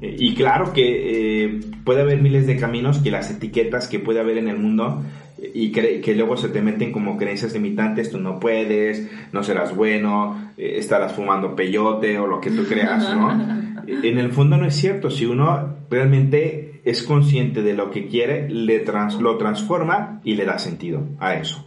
Eh, 0.02 0.16
y 0.18 0.34
claro 0.34 0.74
que 0.74 1.46
eh, 1.46 1.60
puede 1.84 2.02
haber 2.02 2.22
miles 2.22 2.48
de 2.48 2.58
caminos 2.58 3.00
que 3.00 3.12
las 3.12 3.30
etiquetas 3.30 3.88
que 3.88 4.00
puede 4.00 4.20
haber 4.20 4.38
en 4.38 4.48
el 4.48 4.58
mundo 4.58 5.04
eh, 5.38 5.52
y 5.54 5.72
que, 5.72 6.16
luego 6.16 6.38
se 6.38 6.50
te 6.50 6.62
meten 6.62 6.92
como 6.92 7.18
creencias 7.18 7.54
limitantes, 7.54 8.10
tú 8.10 8.20
no 8.20 8.40
puedes, 8.40 9.10
no 9.34 9.44
serás 9.44 9.76
bueno, 9.76 10.52
estarás 10.58 11.14
fumando 11.14 11.56
peyote 11.56 12.18
o 12.18 12.28
lo 12.28 12.40
que 12.40 12.52
tú 12.52 12.66
creas, 12.66 13.14
¿no? 13.14 13.59
en 13.88 14.18
el 14.18 14.32
fondo 14.32 14.58
no 14.58 14.66
es 14.66 14.76
cierto. 14.76 15.10
Si 15.10 15.26
uno 15.26 15.76
realmente 15.90 16.82
es 16.84 17.04
consciente 17.04 17.62
de 17.62 17.74
lo 17.74 17.92
que 17.92 18.08
quiere, 18.08 18.50
le 18.50 18.80
trans, 18.80 19.20
lo 19.20 19.38
transforma 19.38 20.22
y 20.24 20.36
le 20.36 20.46
da 20.46 20.60
sentido 20.60 21.08
a 21.20 21.36
eso. 21.36 21.66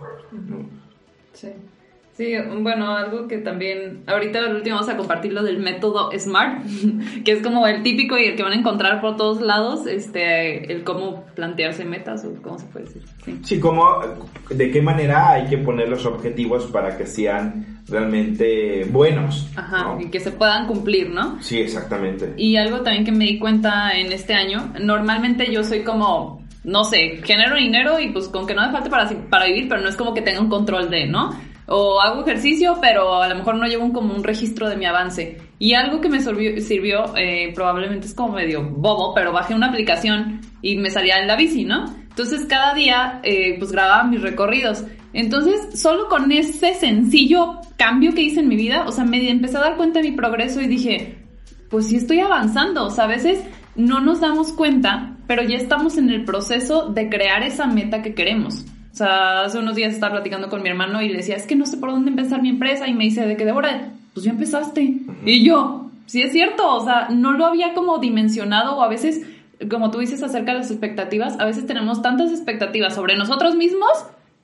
Sí. 1.33 1.49
Sí, 2.15 2.35
bueno, 2.61 2.95
algo 2.95 3.27
que 3.27 3.39
también, 3.39 4.03
ahorita 4.07 4.41
al 4.41 4.57
último 4.57 4.77
vamos 4.77 4.91
a 4.91 4.99
compartir 4.99 5.33
lo 5.33 5.43
del 5.43 5.59
método 5.59 6.11
SMART, 6.13 6.63
que 7.25 7.33
es 7.33 7.43
como 7.43 7.67
el 7.67 7.83
típico 7.83 8.19
y 8.19 8.25
el 8.25 8.37
que 8.37 8.43
van 8.43 8.53
a 8.53 8.57
encontrar 8.57 9.01
por 9.01 9.17
todos 9.17 9.41
lados, 9.41 9.87
este, 9.87 10.71
el 10.71 10.85
cómo 10.85 11.25
plantearse 11.35 11.87
metas 11.87 12.25
o 12.27 12.35
cómo 12.43 12.59
se 12.59 12.67
puede 12.67 12.85
decir. 12.85 13.03
Sí, 13.25 13.39
sí 13.43 13.61
cómo, 13.61 13.99
de 14.51 14.71
qué 14.71 14.83
manera 14.83 15.31
hay 15.31 15.47
que 15.47 15.57
poner 15.57 15.89
los 15.89 16.05
objetivos 16.05 16.67
para 16.67 16.99
que 16.99 17.07
sean 17.07 17.83
realmente 17.89 18.85
buenos. 18.91 19.51
Ajá, 19.57 19.97
y 19.99 20.11
que 20.11 20.21
se 20.21 20.33
puedan 20.33 20.67
cumplir, 20.67 21.09
¿no? 21.09 21.43
Sí, 21.43 21.61
exactamente. 21.61 22.35
Y 22.37 22.57
algo 22.57 22.83
también 22.83 23.07
que 23.07 23.13
me 23.13 23.25
di 23.25 23.39
cuenta 23.39 23.93
en 23.93 24.13
este 24.13 24.35
año, 24.35 24.71
normalmente 24.81 25.51
yo 25.51 25.65
soy 25.65 25.81
como 25.81 26.43
no 26.65 26.85
sé, 26.85 27.21
genero 27.25 27.57
dinero 27.57 27.99
y 27.99 28.11
pues 28.11 28.29
con 28.29 28.47
que 28.47 28.55
no 28.55 28.65
me 28.65 28.71
falte 28.71 28.89
para, 28.89 29.11
para 29.29 29.47
vivir, 29.47 29.69
pero 29.69 29.81
no 29.81 29.89
es 29.89 29.97
como 29.97 30.15
que 30.15 30.23
tenga 30.23 30.41
un 30.41 30.49
control 30.49 30.91
de, 30.91 31.07
¿no? 31.07 31.31
O 31.67 32.01
hago 32.01 32.23
ejercicio, 32.23 32.79
pero 32.81 33.23
a 33.23 33.29
lo 33.29 33.37
mejor 33.37 33.57
no 33.57 33.67
llevo 33.67 33.85
un, 33.85 33.93
como 33.93 34.15
un 34.15 34.25
registro 34.25 34.69
de 34.69 34.77
mi 34.77 34.85
avance. 34.85 35.39
Y 35.59 35.75
algo 35.75 36.01
que 36.01 36.09
me 36.09 36.21
sirvió, 36.21 37.17
eh, 37.17 37.53
probablemente 37.55 38.07
es 38.07 38.15
como 38.15 38.35
medio 38.35 38.63
bobo, 38.63 39.15
pero 39.15 39.33
bajé 39.33 39.55
una 39.55 39.69
aplicación 39.69 40.41
y 40.61 40.77
me 40.77 40.91
salía 40.91 41.19
en 41.19 41.29
la 41.29 41.37
bici, 41.37 41.65
¿no? 41.65 41.85
Entonces 42.13 42.47
cada 42.47 42.75
día 42.75 43.21
eh, 43.23 43.57
pues 43.59 43.73
grababa 43.73 44.05
mis 44.05 44.21
recorridos. 44.21 44.85
Entonces 45.13 45.81
solo 45.81 46.09
con 46.09 46.31
ese 46.33 46.75
sencillo 46.75 47.61
cambio 47.77 48.13
que 48.15 48.23
hice 48.23 48.41
en 48.41 48.49
mi 48.49 48.57
vida, 48.57 48.85
o 48.87 48.93
sea, 48.93 49.05
me 49.05 49.31
empecé 49.31 49.57
a 49.57 49.61
dar 49.61 49.77
cuenta 49.77 50.01
de 50.01 50.11
mi 50.11 50.17
progreso 50.17 50.61
y 50.61 50.67
dije, 50.67 51.19
pues 51.71 51.89
sí 51.89 51.97
estoy 51.97 52.21
avanzando, 52.21 52.85
o 52.85 52.91
sea, 52.91 53.05
a 53.05 53.09
veces 53.09 53.43
no 53.77 54.01
nos 54.01 54.21
damos 54.21 54.53
cuenta, 54.53 55.17
pero 55.27 55.43
ya 55.43 55.57
estamos 55.57 55.97
en 55.97 56.11
el 56.11 56.25
proceso 56.25 56.91
de 56.91 57.09
crear 57.09 57.43
esa 57.43 57.67
meta 57.67 58.03
que 58.03 58.15
queremos. 58.15 58.67
O 58.93 58.95
sea, 58.95 59.43
hace 59.43 59.59
unos 59.59 59.75
días 59.75 59.95
estaba 59.95 60.13
platicando 60.13 60.51
con 60.51 60.63
mi 60.63 60.69
hermano 60.69 61.01
y 61.01 61.09
le 61.09 61.19
decía, 61.19 61.37
es 61.37 61.47
que 61.47 61.57
no 61.57 61.65
sé 61.65 61.79
por 61.79 61.91
dónde 61.91 62.11
empezar 62.11 62.43
mi 62.43 62.51
empresa. 62.51 62.87
Y 62.87 62.95
me 62.95 63.05
dice, 63.05 63.27
¿de 63.27 63.37
qué 63.37 63.45
Débora? 63.47 63.89
Pues 64.13 64.25
ya 64.25 64.33
empezaste. 64.33 64.99
Y 65.25 65.45
yo, 65.45 65.91
sí 66.07 66.21
es 66.21 66.33
cierto, 66.33 66.75
o 66.75 66.85
sea, 66.85 67.09
no 67.09 67.33
lo 67.33 67.47
había 67.47 67.73
como 67.73 67.99
dimensionado 67.99 68.77
o 68.77 68.83
a 68.83 68.89
veces, 68.89 69.23
como 69.71 69.91
tú 69.91 69.99
dices 69.99 70.23
acerca 70.23 70.53
de 70.53 70.59
las 70.59 70.71
expectativas, 70.71 71.41
a 71.41 71.47
veces 71.47 71.67
tenemos 71.67 72.03
tantas 72.03 72.31
expectativas 72.31 72.95
sobre 72.95 73.17
nosotros 73.17 73.55
mismos 73.57 73.91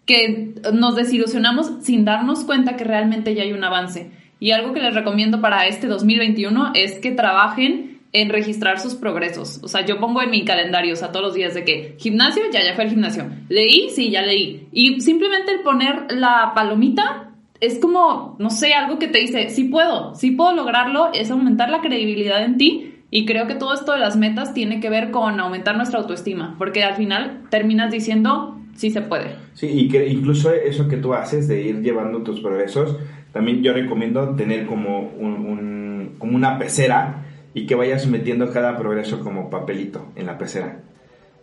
que 0.06 0.54
nos 0.72 0.96
desilusionamos 0.96 1.70
sin 1.82 2.06
darnos 2.06 2.44
cuenta 2.44 2.76
que 2.76 2.84
realmente 2.84 3.34
ya 3.34 3.42
hay 3.42 3.52
un 3.52 3.62
avance. 3.62 4.10
Y 4.40 4.52
algo 4.52 4.72
que 4.72 4.80
les 4.80 4.94
recomiendo 4.94 5.42
para 5.42 5.66
este 5.66 5.88
2021 5.88 6.72
es 6.74 6.98
que 7.00 7.10
trabajen 7.10 7.97
en 8.12 8.30
registrar 8.30 8.80
sus 8.80 8.94
progresos. 8.94 9.60
O 9.62 9.68
sea, 9.68 9.84
yo 9.84 10.00
pongo 10.00 10.22
en 10.22 10.30
mi 10.30 10.44
calendario, 10.44 10.94
o 10.94 10.96
sea, 10.96 11.12
todos 11.12 11.26
los 11.26 11.34
días 11.34 11.54
de 11.54 11.64
que 11.64 11.94
gimnasio, 11.98 12.42
ya, 12.52 12.64
ya 12.64 12.74
fue 12.74 12.84
al 12.84 12.90
gimnasio. 12.90 13.26
Leí, 13.48 13.90
sí, 13.90 14.10
ya 14.10 14.22
leí. 14.22 14.68
Y 14.72 15.00
simplemente 15.00 15.52
el 15.52 15.60
poner 15.60 16.06
la 16.10 16.52
palomita 16.54 17.30
es 17.60 17.78
como, 17.78 18.36
no 18.38 18.50
sé, 18.50 18.72
algo 18.72 18.98
que 18.98 19.08
te 19.08 19.18
dice, 19.18 19.50
sí 19.50 19.64
puedo, 19.64 20.14
sí 20.14 20.30
puedo 20.30 20.54
lograrlo, 20.54 21.10
es 21.12 21.30
aumentar 21.30 21.70
la 21.70 21.80
credibilidad 21.80 22.44
en 22.44 22.56
ti. 22.56 22.94
Y 23.10 23.24
creo 23.24 23.46
que 23.46 23.54
todo 23.54 23.72
esto 23.74 23.92
de 23.92 23.98
las 23.98 24.16
metas 24.16 24.52
tiene 24.52 24.80
que 24.80 24.90
ver 24.90 25.10
con 25.10 25.40
aumentar 25.40 25.76
nuestra 25.76 25.98
autoestima, 25.98 26.56
porque 26.58 26.84
al 26.84 26.94
final 26.94 27.42
terminas 27.48 27.90
diciendo, 27.90 28.58
sí 28.74 28.90
se 28.90 29.00
puede. 29.00 29.36
Sí, 29.54 29.66
y 29.66 29.88
que 29.88 30.06
incluso 30.08 30.52
eso 30.52 30.88
que 30.88 30.98
tú 30.98 31.14
haces 31.14 31.48
de 31.48 31.62
ir 31.62 31.82
llevando 31.82 32.22
tus 32.22 32.40
progresos, 32.40 32.96
también 33.32 33.62
yo 33.62 33.72
recomiendo 33.72 34.34
tener 34.36 34.66
como, 34.66 35.00
un, 35.00 36.16
como 36.18 36.36
una 36.36 36.58
pecera 36.58 37.24
y 37.58 37.66
que 37.66 37.74
vayas 37.74 38.06
metiendo 38.06 38.52
cada 38.52 38.78
progreso 38.78 39.18
como 39.18 39.50
papelito 39.50 40.06
en 40.14 40.26
la 40.26 40.38
pecera. 40.38 40.80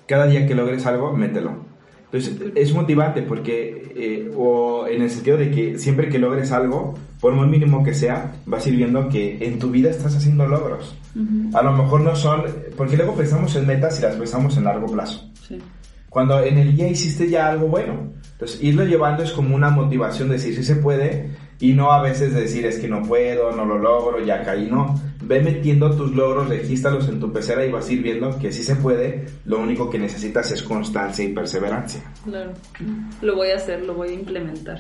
Cada 0.06 0.28
día 0.28 0.48
que 0.48 0.56
logres 0.56 0.86
algo, 0.86 1.12
mételo. 1.12 1.58
Entonces, 2.06 2.54
es 2.56 2.74
motivante 2.74 3.22
porque, 3.22 3.92
eh, 3.96 4.32
o 4.38 4.88
en 4.88 5.02
el 5.02 5.10
sentido 5.10 5.36
de 5.36 5.52
que 5.52 5.78
siempre 5.78 6.08
que 6.08 6.18
logres 6.18 6.54
algo, 6.54 6.98
por 7.20 7.34
muy 7.34 7.48
mínimo 7.48 7.84
que 7.84 7.94
sea, 7.94 8.34
vas 8.46 8.66
a 8.66 8.70
ir 8.70 8.78
viendo 8.78 9.10
que 9.10 9.46
en 9.46 9.60
tu 9.60 9.72
vida 9.72 9.90
estás 9.90 10.16
haciendo 10.16 10.48
logros. 10.48 10.96
A 11.54 11.62
lo 11.62 11.74
mejor 11.74 12.00
no 12.00 12.16
son, 12.16 12.44
porque 12.78 12.96
luego 12.96 13.14
pensamos 13.14 13.54
en 13.58 13.68
metas 13.68 14.00
y 14.00 14.04
las 14.04 14.16
pensamos 14.16 14.56
en 14.56 14.64
largo 14.64 14.88
plazo. 14.88 15.30
Cuando 16.10 16.42
en 16.42 16.58
el 16.58 16.78
día 16.78 16.88
hiciste 16.88 17.30
ya 17.30 17.48
algo 17.48 17.68
bueno. 17.68 18.14
Entonces, 18.32 18.64
irlo 18.64 18.86
llevando 18.86 19.24
es 19.24 19.32
como 19.32 19.54
una 19.54 19.70
motivación 19.70 20.30
de 20.30 20.36
decir, 20.36 20.56
si 20.56 20.64
se 20.64 20.78
puede, 20.78 21.32
y 21.60 21.74
no 21.74 21.92
a 21.92 22.02
veces 22.02 22.34
decir, 22.34 22.66
es 22.66 22.80
que 22.80 22.88
no 22.88 23.04
puedo, 23.04 23.52
no 23.52 23.66
lo 23.66 23.78
logro, 23.78 24.24
ya 24.24 24.44
caí, 24.44 24.68
no 24.70 24.96
ve 25.28 25.42
metiendo 25.42 25.96
tus 25.96 26.14
logros, 26.14 26.50
regístralos 26.50 27.10
en 27.10 27.20
tu 27.20 27.32
pecera 27.32 27.66
y 27.66 27.72
vas 27.72 27.90
a 27.90 27.94
ir 27.94 28.02
viendo 28.02 28.38
que 28.38 28.52
sí 28.52 28.64
se 28.64 28.76
puede. 28.76 29.26
Lo 29.46 29.60
único 29.60 29.90
que 29.90 29.98
necesitas 29.98 30.52
es 30.52 30.62
constancia 30.62 31.26
y 31.26 31.34
perseverancia. 31.34 32.02
Claro, 32.24 32.54
lo 33.22 33.36
voy 33.36 33.50
a 33.50 33.56
hacer, 33.56 33.84
lo 33.84 33.96
voy 33.96 34.10
a 34.10 34.14
implementar. 34.14 34.80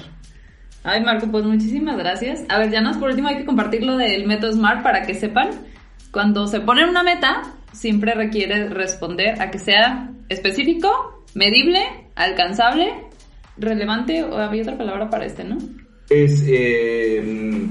Ay, 0.83 1.03
Marco, 1.03 1.27
pues 1.31 1.43
muchísimas 1.43 1.97
gracias. 1.97 2.43
A 2.47 2.59
ver, 2.59 2.69
ya 2.69 2.81
más 2.81 2.97
por 2.97 3.09
último 3.09 3.27
hay 3.27 3.37
que 3.37 3.45
compartir 3.45 3.83
lo 3.83 3.97
del 3.97 4.27
método 4.27 4.51
SMART 4.51 4.83
para 4.83 5.01
que 5.01 5.15
sepan. 5.15 5.49
Cuando 6.11 6.47
se 6.47 6.61
ponen 6.61 6.89
una 6.89 7.01
meta, 7.01 7.41
siempre 7.71 8.13
requiere 8.13 8.69
responder 8.69 9.41
a 9.41 9.49
que 9.49 9.57
sea 9.57 10.11
específico, 10.29 11.23
medible, 11.33 11.81
alcanzable, 12.15 12.93
relevante, 13.57 14.23
o 14.23 14.37
había 14.37 14.61
otra 14.61 14.77
palabra 14.77 15.09
para 15.09 15.25
este, 15.25 15.43
¿no? 15.43 15.57
Es 16.09 16.43
eh, 16.47 17.67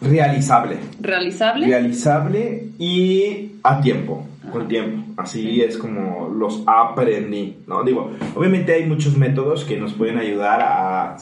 realizable. 0.00 0.76
Realizable. 1.00 1.66
Realizable 1.66 2.68
y 2.78 3.52
a 3.62 3.80
tiempo, 3.80 4.26
con 4.52 4.68
tiempo. 4.68 5.04
Así 5.16 5.62
es 5.62 5.78
como 5.78 6.28
los 6.28 6.62
aprendí, 6.66 7.56
¿no? 7.66 7.82
Digo, 7.82 8.12
obviamente 8.34 8.74
hay 8.74 8.84
muchos 8.86 9.16
métodos 9.16 9.64
que 9.64 9.78
nos 9.78 9.94
pueden 9.94 10.18
ayudar 10.18 10.60
a, 10.60 11.16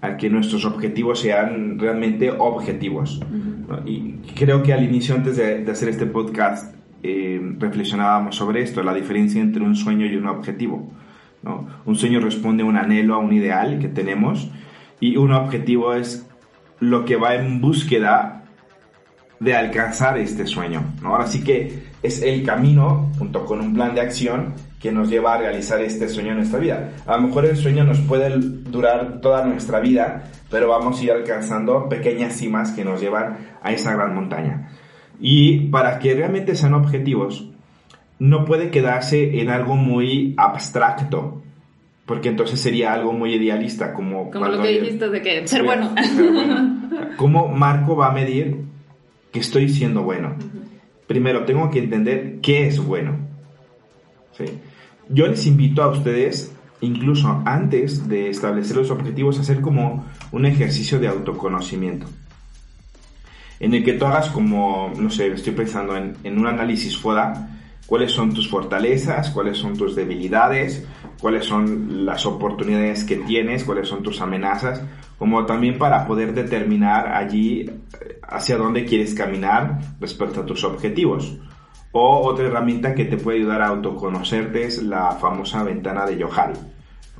a 0.00 0.16
que 0.16 0.30
nuestros 0.30 0.64
objetivos 0.64 1.20
sean 1.20 1.78
realmente 1.78 2.30
objetivos. 2.30 3.20
¿no? 3.68 3.86
Y 3.86 4.20
creo 4.34 4.62
que 4.62 4.72
al 4.72 4.84
inicio, 4.84 5.14
antes 5.14 5.36
de, 5.36 5.64
de 5.64 5.72
hacer 5.72 5.88
este 5.88 6.06
podcast, 6.06 6.74
eh, 7.02 7.40
reflexionábamos 7.58 8.36
sobre 8.36 8.62
esto, 8.62 8.82
la 8.82 8.94
diferencia 8.94 9.40
entre 9.40 9.62
un 9.62 9.74
sueño 9.74 10.06
y 10.06 10.16
un 10.16 10.26
objetivo. 10.26 10.90
¿no? 11.42 11.66
Un 11.84 11.96
sueño 11.96 12.20
responde 12.20 12.62
a 12.62 12.66
un 12.66 12.76
anhelo, 12.76 13.14
a 13.14 13.18
un 13.18 13.32
ideal 13.32 13.78
que 13.78 13.88
tenemos, 13.88 14.50
y 15.00 15.16
un 15.16 15.32
objetivo 15.32 15.94
es 15.94 16.26
lo 16.78 17.04
que 17.04 17.16
va 17.16 17.34
en 17.34 17.60
búsqueda 17.60 18.44
de 19.40 19.54
alcanzar 19.54 20.18
este 20.18 20.46
sueño. 20.46 20.84
¿no? 21.02 21.10
Ahora 21.10 21.26
sí 21.26 21.42
que 21.42 21.84
es 22.02 22.22
el 22.22 22.44
camino, 22.44 23.10
junto 23.18 23.44
con 23.46 23.60
un 23.60 23.74
plan 23.74 23.94
de 23.94 24.02
acción, 24.02 24.54
que 24.80 24.92
nos 24.92 25.10
lleva 25.10 25.34
a 25.34 25.38
realizar 25.38 25.80
este 25.80 26.08
sueño 26.08 26.30
en 26.30 26.38
nuestra 26.38 26.58
vida. 26.58 26.92
A 27.06 27.16
lo 27.16 27.28
mejor 27.28 27.44
el 27.44 27.56
sueño 27.56 27.84
nos 27.84 27.98
puede 28.00 28.30
durar 28.38 29.20
toda 29.20 29.44
nuestra 29.44 29.80
vida, 29.80 30.24
pero 30.50 30.68
vamos 30.68 31.00
a 31.00 31.04
ir 31.04 31.12
alcanzando 31.12 31.88
pequeñas 31.88 32.36
cimas 32.36 32.70
que 32.70 32.84
nos 32.84 33.00
llevan 33.00 33.38
a 33.62 33.72
esa 33.72 33.92
gran 33.94 34.14
montaña. 34.14 34.70
Y 35.20 35.68
para 35.68 35.98
que 35.98 36.14
realmente 36.14 36.54
sean 36.54 36.72
objetivos, 36.72 37.50
no 38.18 38.46
puede 38.46 38.70
quedarse 38.70 39.40
en 39.40 39.50
algo 39.50 39.76
muy 39.76 40.34
abstracto, 40.38 41.42
porque 42.10 42.28
entonces 42.28 42.58
sería 42.58 42.92
algo 42.92 43.12
muy 43.12 43.34
idealista, 43.34 43.94
como... 43.94 44.32
Como 44.32 44.48
lo 44.48 44.60
que 44.60 44.80
dijiste 44.80 45.08
de 45.10 45.22
que 45.22 45.46
ser 45.46 45.62
bueno. 45.62 45.94
Ser 46.02 46.32
bueno. 46.32 46.90
¿Cómo 47.16 47.46
Marco 47.46 47.94
va 47.94 48.08
a 48.08 48.10
medir 48.10 48.64
que 49.30 49.38
estoy 49.38 49.68
siendo 49.68 50.02
bueno? 50.02 50.34
Primero, 51.06 51.44
tengo 51.44 51.70
que 51.70 51.78
entender 51.78 52.40
qué 52.42 52.66
es 52.66 52.84
bueno. 52.84 53.16
¿Sí? 54.36 54.42
Yo 55.08 55.28
les 55.28 55.46
invito 55.46 55.84
a 55.84 55.88
ustedes, 55.90 56.52
incluso 56.80 57.44
antes 57.46 58.08
de 58.08 58.28
establecer 58.28 58.78
los 58.78 58.90
objetivos, 58.90 59.38
a 59.38 59.42
hacer 59.42 59.60
como 59.60 60.04
un 60.32 60.46
ejercicio 60.46 60.98
de 60.98 61.06
autoconocimiento 61.06 62.08
en 63.60 63.72
el 63.72 63.84
que 63.84 63.92
tú 63.92 64.04
hagas 64.06 64.30
como, 64.30 64.92
no 64.98 65.10
sé, 65.10 65.28
estoy 65.28 65.52
pensando 65.52 65.96
en, 65.96 66.16
en, 66.24 66.40
un 66.40 66.48
análisis 66.48 66.98
FODA, 66.98 67.59
cuáles 67.90 68.12
son 68.12 68.32
tus 68.32 68.48
fortalezas, 68.48 69.30
cuáles 69.30 69.58
son 69.58 69.76
tus 69.76 69.96
debilidades, 69.96 70.86
cuáles 71.20 71.44
son 71.44 72.06
las 72.06 72.24
oportunidades 72.24 73.02
que 73.02 73.16
tienes, 73.16 73.64
cuáles 73.64 73.88
son 73.88 74.04
tus 74.04 74.20
amenazas, 74.20 74.80
como 75.18 75.44
también 75.44 75.76
para 75.76 76.06
poder 76.06 76.32
determinar 76.32 77.08
allí 77.08 77.68
hacia 78.22 78.56
dónde 78.56 78.84
quieres 78.84 79.12
caminar 79.12 79.80
respecto 79.98 80.42
a 80.42 80.46
tus 80.46 80.62
objetivos. 80.62 81.36
O 81.90 82.20
otra 82.28 82.46
herramienta 82.46 82.94
que 82.94 83.06
te 83.06 83.16
puede 83.16 83.38
ayudar 83.38 83.60
a 83.60 83.66
autoconocerte 83.66 84.66
es 84.66 84.80
la 84.84 85.10
famosa 85.16 85.64
ventana 85.64 86.06
de 86.06 86.22
Johari, 86.22 86.60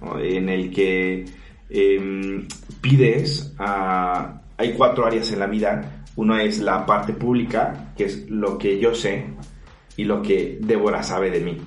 ¿no? 0.00 0.20
en 0.20 0.48
el 0.48 0.70
que 0.70 1.24
eh, 1.68 2.46
pides, 2.80 3.56
uh, 3.58 4.38
hay 4.56 4.72
cuatro 4.76 5.04
áreas 5.04 5.32
en 5.32 5.40
la 5.40 5.48
vida, 5.48 6.04
uno 6.14 6.38
es 6.38 6.60
la 6.60 6.86
parte 6.86 7.12
pública, 7.12 7.92
que 7.96 8.04
es 8.04 8.30
lo 8.30 8.56
que 8.56 8.78
yo 8.78 8.94
sé 8.94 9.26
y 10.00 10.04
lo 10.04 10.22
que 10.22 10.56
Débora 10.62 11.02
sabe 11.02 11.30
de 11.30 11.40
mí. 11.40 11.58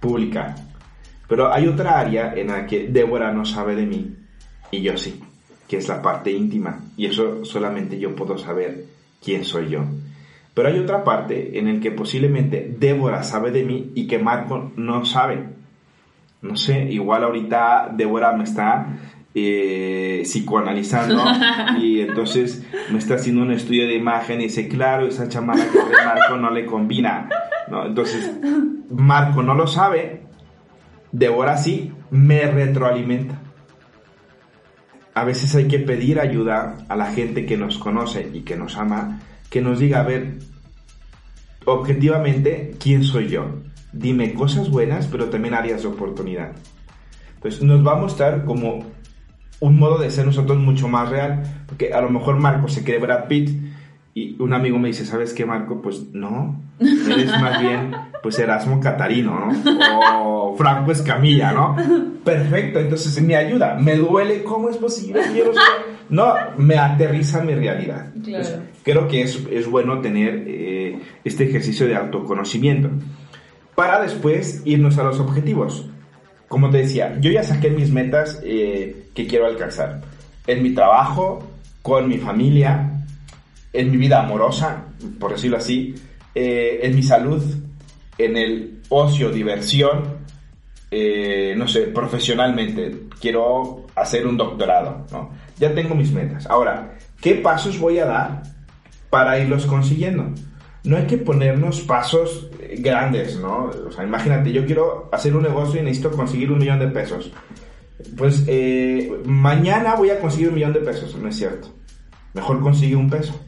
Pública. 0.00 0.56
Pero 1.28 1.52
hay 1.52 1.68
otra 1.68 2.00
área 2.00 2.34
en 2.34 2.48
la 2.48 2.66
que 2.66 2.88
Débora 2.88 3.30
no 3.30 3.44
sabe 3.44 3.76
de 3.76 3.86
mí 3.86 4.16
y 4.72 4.82
yo 4.82 4.98
sí, 4.98 5.22
que 5.68 5.76
es 5.76 5.86
la 5.86 6.02
parte 6.02 6.32
íntima. 6.32 6.80
Y 6.96 7.06
eso 7.06 7.44
solamente 7.44 8.00
yo 8.00 8.16
puedo 8.16 8.36
saber 8.36 8.84
quién 9.22 9.44
soy 9.44 9.68
yo. 9.68 9.84
Pero 10.54 10.68
hay 10.68 10.78
otra 10.80 11.04
parte 11.04 11.56
en 11.56 11.72
la 11.72 11.80
que 11.80 11.92
posiblemente 11.92 12.74
Débora 12.80 13.22
sabe 13.22 13.52
de 13.52 13.62
mí 13.62 13.92
y 13.94 14.08
que 14.08 14.18
Marco 14.18 14.72
no 14.74 15.04
sabe. 15.04 15.38
No 16.42 16.56
sé, 16.56 16.82
igual 16.90 17.22
ahorita 17.22 17.92
Débora 17.96 18.32
me 18.32 18.42
está 18.42 19.13
eh, 19.36 20.22
psicoanalizando 20.24 21.24
y 21.80 22.00
entonces 22.00 22.64
me 22.90 22.98
está 22.98 23.14
haciendo 23.14 23.42
un 23.42 23.50
estudio 23.50 23.88
de 23.88 23.96
imagen 23.96 24.40
y 24.40 24.44
dice, 24.44 24.68
claro, 24.68 25.08
esa 25.08 25.28
chamada 25.28 25.64
que 25.70 25.78
de 25.78 26.04
Marco 26.04 26.36
no 26.36 26.50
le 26.50 26.64
combina. 26.66 27.28
¿no? 27.68 27.86
Entonces, 27.86 28.30
Marco 28.90 29.42
no 29.42 29.54
lo 29.54 29.66
sabe, 29.66 30.22
Débora 31.10 31.56
sí, 31.56 31.92
me 32.10 32.42
retroalimenta. 32.42 33.40
A 35.14 35.24
veces 35.24 35.54
hay 35.54 35.66
que 35.68 35.78
pedir 35.78 36.20
ayuda 36.20 36.84
a 36.88 36.96
la 36.96 37.06
gente 37.12 37.46
que 37.46 37.56
nos 37.56 37.78
conoce 37.78 38.30
y 38.32 38.42
que 38.42 38.56
nos 38.56 38.76
ama, 38.76 39.20
que 39.50 39.60
nos 39.60 39.78
diga, 39.78 40.00
a 40.00 40.04
ver, 40.04 40.38
objetivamente, 41.64 42.74
¿quién 42.80 43.04
soy 43.04 43.28
yo? 43.28 43.46
Dime 43.92 44.34
cosas 44.34 44.70
buenas, 44.70 45.06
pero 45.06 45.26
también 45.26 45.54
áreas 45.54 45.82
de 45.82 45.88
oportunidad. 45.88 46.52
Entonces 47.36 47.62
nos 47.62 47.86
va 47.86 47.92
a 47.92 48.00
mostrar 48.00 48.44
como 48.44 48.93
un 49.64 49.78
modo 49.78 49.96
de 49.96 50.10
ser 50.10 50.26
nosotros 50.26 50.58
mucho 50.58 50.88
más 50.88 51.08
real. 51.08 51.42
Porque 51.66 51.94
a 51.94 52.00
lo 52.02 52.10
mejor 52.10 52.36
Marco 52.36 52.68
se 52.68 52.84
cree 52.84 52.98
Brad 52.98 53.28
Pitt 53.28 53.50
y 54.12 54.40
un 54.40 54.52
amigo 54.52 54.78
me 54.78 54.88
dice, 54.88 55.06
¿sabes 55.06 55.32
qué, 55.32 55.46
Marco? 55.46 55.80
Pues 55.80 56.12
no, 56.12 56.60
eres 56.78 57.30
más 57.40 57.60
bien 57.60 57.94
pues 58.22 58.38
Erasmo 58.38 58.80
Catarino, 58.80 59.38
¿no? 59.38 60.20
O 60.22 60.56
Franco 60.56 60.92
Escamilla, 60.92 61.52
¿no? 61.52 61.76
Perfecto, 62.24 62.78
entonces 62.78 63.20
me 63.22 63.36
ayuda. 63.36 63.74
Me 63.74 63.96
duele, 63.96 64.42
¿cómo 64.44 64.68
es 64.68 64.76
posible? 64.76 65.20
No, 66.08 66.34
me 66.58 66.76
aterriza 66.76 67.42
mi 67.42 67.54
realidad. 67.54 68.12
Claro. 68.12 68.44
Entonces, 68.44 68.60
creo 68.82 69.08
que 69.08 69.22
es, 69.22 69.42
es 69.50 69.68
bueno 69.68 70.00
tener 70.00 70.44
eh, 70.46 71.00
este 71.24 71.44
ejercicio 71.44 71.86
de 71.86 71.96
autoconocimiento 71.96 72.90
para 73.74 74.00
después 74.00 74.62
irnos 74.64 74.98
a 74.98 75.04
los 75.04 75.18
objetivos 75.20 75.88
como 76.54 76.70
te 76.70 76.78
decía, 76.78 77.16
yo 77.18 77.32
ya 77.32 77.42
saqué 77.42 77.68
mis 77.68 77.90
metas 77.90 78.40
eh, 78.44 79.08
que 79.12 79.26
quiero 79.26 79.46
alcanzar. 79.46 80.00
En 80.46 80.62
mi 80.62 80.72
trabajo, 80.72 81.42
con 81.82 82.06
mi 82.08 82.16
familia, 82.16 82.92
en 83.72 83.90
mi 83.90 83.96
vida 83.96 84.20
amorosa, 84.20 84.84
por 85.18 85.32
decirlo 85.32 85.56
así, 85.56 85.96
eh, 86.32 86.78
en 86.80 86.94
mi 86.94 87.02
salud, 87.02 87.42
en 88.16 88.36
el 88.36 88.82
ocio, 88.88 89.30
diversión, 89.30 90.18
eh, 90.92 91.54
no 91.56 91.66
sé, 91.66 91.88
profesionalmente. 91.88 93.08
Quiero 93.20 93.88
hacer 93.96 94.24
un 94.24 94.36
doctorado, 94.36 95.06
¿no? 95.10 95.30
Ya 95.58 95.74
tengo 95.74 95.96
mis 95.96 96.12
metas. 96.12 96.46
Ahora, 96.46 96.96
¿qué 97.20 97.34
pasos 97.34 97.80
voy 97.80 97.98
a 97.98 98.06
dar 98.06 98.44
para 99.10 99.40
irlos 99.40 99.66
consiguiendo? 99.66 100.32
No 100.84 100.98
hay 100.98 101.06
que 101.06 101.16
ponernos 101.16 101.80
pasos 101.80 102.48
grandes, 102.78 103.38
¿no? 103.40 103.70
O 103.86 103.90
sea, 103.90 104.04
imagínate, 104.04 104.52
yo 104.52 104.66
quiero 104.66 105.08
hacer 105.12 105.34
un 105.34 105.42
negocio 105.42 105.80
y 105.80 105.84
necesito 105.84 106.10
conseguir 106.10 106.52
un 106.52 106.58
millón 106.58 106.78
de 106.78 106.88
pesos. 106.88 107.32
Pues 108.16 108.44
eh, 108.46 109.10
mañana 109.24 109.94
voy 109.94 110.10
a 110.10 110.20
conseguir 110.20 110.48
un 110.48 110.54
millón 110.54 110.74
de 110.74 110.80
pesos, 110.80 111.16
no 111.16 111.28
es 111.28 111.36
cierto. 111.36 111.68
Mejor 112.34 112.60
consigue 112.60 112.96
un 112.96 113.08
peso. 113.08 113.40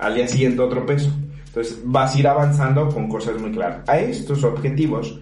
Al 0.00 0.14
día 0.14 0.26
siguiente 0.26 0.60
otro 0.60 0.84
peso. 0.84 1.12
Entonces 1.46 1.80
vas 1.84 2.14
a 2.14 2.18
ir 2.18 2.26
avanzando 2.26 2.88
con 2.88 3.08
cosas 3.08 3.40
muy 3.40 3.52
claras. 3.52 3.88
A 3.88 3.98
estos 3.98 4.42
objetivos 4.42 5.20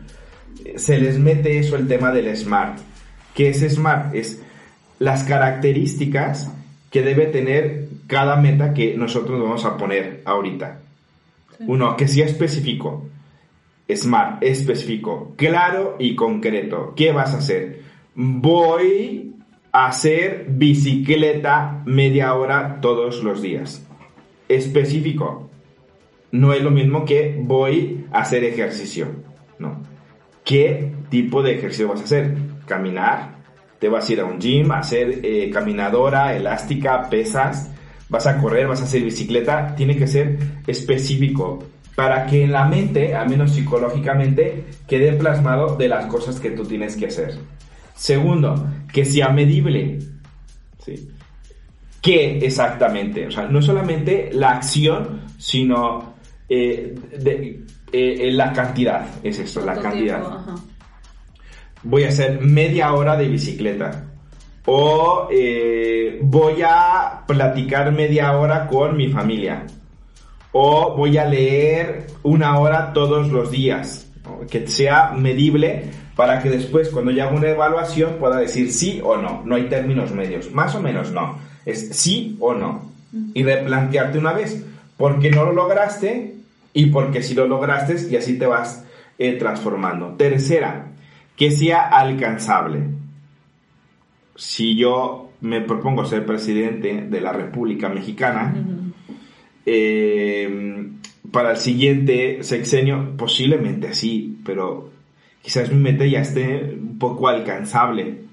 eh, 0.64 0.78
se 0.78 0.98
les 0.98 1.18
mete 1.18 1.58
eso 1.58 1.76
el 1.76 1.86
tema 1.86 2.12
del 2.12 2.34
SMART. 2.34 2.78
¿Qué 3.34 3.50
es 3.50 3.60
SMART? 3.60 4.14
Es 4.14 4.42
las 4.98 5.24
características 5.24 6.50
que 6.90 7.02
debe 7.02 7.26
tener 7.26 7.88
cada 8.06 8.36
meta 8.36 8.72
que 8.72 8.96
nosotros 8.96 9.40
vamos 9.40 9.64
a 9.64 9.76
poner 9.76 10.22
ahorita. 10.24 10.80
Uno, 11.60 11.96
que 11.96 12.08
sea 12.08 12.26
específico. 12.26 13.08
Smart, 13.88 14.42
específico, 14.42 15.34
claro 15.36 15.96
y 15.98 16.16
concreto. 16.16 16.92
¿Qué 16.96 17.12
vas 17.12 17.34
a 17.34 17.38
hacer? 17.38 17.82
Voy 18.14 19.34
a 19.72 19.86
hacer 19.86 20.46
bicicleta 20.48 21.82
media 21.86 22.34
hora 22.34 22.80
todos 22.80 23.22
los 23.22 23.42
días. 23.42 23.86
Específico. 24.48 25.50
No 26.32 26.52
es 26.52 26.62
lo 26.62 26.70
mismo 26.70 27.04
que 27.04 27.38
voy 27.38 28.06
a 28.12 28.20
hacer 28.20 28.42
ejercicio. 28.42 29.08
No. 29.58 29.82
¿Qué 30.44 30.92
tipo 31.08 31.42
de 31.42 31.54
ejercicio 31.54 31.88
vas 31.88 32.00
a 32.00 32.04
hacer? 32.04 32.36
Caminar. 32.66 33.36
Te 33.78 33.88
vas 33.88 34.08
a 34.08 34.12
ir 34.12 34.20
a 34.20 34.24
un 34.24 34.40
gym, 34.40 34.72
a 34.72 34.78
hacer 34.78 35.20
eh, 35.22 35.50
caminadora, 35.50 36.34
elástica, 36.34 37.08
pesas. 37.08 37.70
Vas 38.08 38.26
a 38.26 38.38
correr, 38.38 38.68
vas 38.68 38.80
a 38.80 38.84
hacer 38.84 39.02
bicicleta, 39.02 39.74
tiene 39.74 39.96
que 39.96 40.06
ser 40.06 40.38
específico 40.66 41.64
para 41.94 42.26
que 42.26 42.44
en 42.44 42.52
la 42.52 42.66
mente, 42.66 43.14
al 43.14 43.28
menos 43.28 43.52
psicológicamente, 43.52 44.64
quede 44.86 45.14
plasmado 45.14 45.76
de 45.76 45.88
las 45.88 46.06
cosas 46.06 46.38
que 46.38 46.50
tú 46.50 46.64
tienes 46.64 46.94
que 46.94 47.06
hacer. 47.06 47.38
Segundo, 47.94 48.68
que 48.92 49.04
sea 49.04 49.30
medible. 49.30 49.98
¿sí? 50.84 51.08
¿Qué 52.02 52.38
exactamente? 52.38 53.26
O 53.26 53.30
sea, 53.30 53.48
no 53.48 53.62
solamente 53.62 54.28
la 54.32 54.50
acción, 54.50 55.22
sino 55.38 56.14
eh, 56.48 56.94
de, 57.18 57.64
eh, 57.90 58.30
la 58.30 58.52
cantidad. 58.52 59.08
Es 59.24 59.38
esto, 59.38 59.64
la 59.64 59.74
cantidad. 59.74 60.22
Voy 61.82 62.04
a 62.04 62.08
hacer 62.08 62.40
media 62.40 62.92
hora 62.92 63.16
de 63.16 63.28
bicicleta. 63.28 64.05
O 64.66 65.28
eh, 65.30 66.18
voy 66.22 66.62
a 66.62 67.22
platicar 67.26 67.92
media 67.92 68.36
hora 68.36 68.66
con 68.66 68.96
mi 68.96 69.08
familia. 69.08 69.64
O 70.52 70.96
voy 70.96 71.16
a 71.18 71.24
leer 71.24 72.08
una 72.24 72.58
hora 72.58 72.92
todos 72.92 73.30
los 73.30 73.50
días. 73.50 74.10
Que 74.50 74.66
sea 74.66 75.12
medible 75.12 75.84
para 76.16 76.42
que 76.42 76.50
después 76.50 76.88
cuando 76.88 77.12
yo 77.12 77.22
haga 77.22 77.36
una 77.36 77.50
evaluación 77.50 78.14
pueda 78.18 78.38
decir 78.38 78.72
sí 78.72 79.00
o 79.04 79.16
no. 79.16 79.42
No 79.44 79.54
hay 79.54 79.68
términos 79.68 80.10
medios. 80.12 80.50
Más 80.50 80.74
o 80.74 80.82
menos 80.82 81.12
no. 81.12 81.38
Es 81.64 81.90
sí 81.96 82.36
o 82.40 82.52
no. 82.52 82.90
Y 83.34 83.44
replantearte 83.44 84.18
una 84.18 84.32
vez. 84.32 84.64
Porque 84.96 85.30
no 85.30 85.44
lo 85.44 85.52
lograste 85.52 86.34
y 86.72 86.86
porque 86.86 87.22
si 87.22 87.34
lo 87.34 87.46
lograste 87.46 87.96
y 88.10 88.16
así 88.16 88.38
te 88.38 88.46
vas 88.46 88.84
eh, 89.18 89.32
transformando. 89.34 90.14
Tercera, 90.16 90.88
que 91.36 91.50
sea 91.50 91.88
alcanzable. 91.88 92.95
Si 94.36 94.76
yo 94.76 95.30
me 95.40 95.60
propongo 95.60 96.04
ser 96.04 96.24
presidente 96.24 97.06
de 97.08 97.20
la 97.20 97.32
República 97.32 97.88
Mexicana, 97.88 98.54
eh, 99.64 100.88
para 101.30 101.52
el 101.52 101.56
siguiente 101.56 102.42
sexenio, 102.42 103.16
posiblemente 103.16 103.94
sí, 103.94 104.38
pero 104.44 104.90
quizás 105.42 105.72
mi 105.72 105.78
meta 105.78 106.06
ya 106.06 106.20
esté 106.20 106.76
un 106.80 106.98
poco 106.98 107.28
alcanzable 107.28 108.26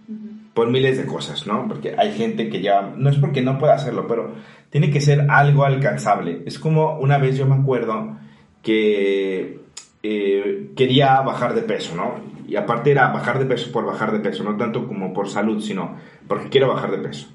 por 0.53 0.69
miles 0.69 0.97
de 0.97 1.05
cosas, 1.05 1.47
¿no? 1.47 1.67
Porque 1.67 1.95
hay 1.97 2.13
gente 2.13 2.49
que 2.49 2.61
ya, 2.61 2.93
no 2.95 3.09
es 3.09 3.17
porque 3.17 3.41
no 3.41 3.57
pueda 3.57 3.73
hacerlo, 3.73 4.07
pero 4.07 4.33
tiene 4.69 4.91
que 4.91 5.01
ser 5.01 5.27
algo 5.29 5.65
alcanzable. 5.65 6.43
Es 6.45 6.59
como 6.59 6.99
una 6.99 7.17
vez 7.17 7.37
yo 7.37 7.45
me 7.47 7.55
acuerdo 7.55 8.17
que 8.61 9.59
eh, 10.03 10.71
quería 10.75 11.21
bajar 11.21 11.55
de 11.55 11.61
peso, 11.61 11.95
¿no? 11.95 12.15
Y 12.47 12.55
aparte 12.55 12.91
era 12.91 13.11
bajar 13.11 13.39
de 13.39 13.45
peso 13.45 13.71
por 13.71 13.85
bajar 13.85 14.11
de 14.11 14.19
peso, 14.19 14.43
no 14.43 14.57
tanto 14.57 14.87
como 14.87 15.13
por 15.13 15.29
salud, 15.29 15.61
sino 15.61 15.95
porque 16.27 16.49
quiero 16.49 16.67
bajar 16.67 16.91
de 16.91 16.97
peso. 16.97 17.27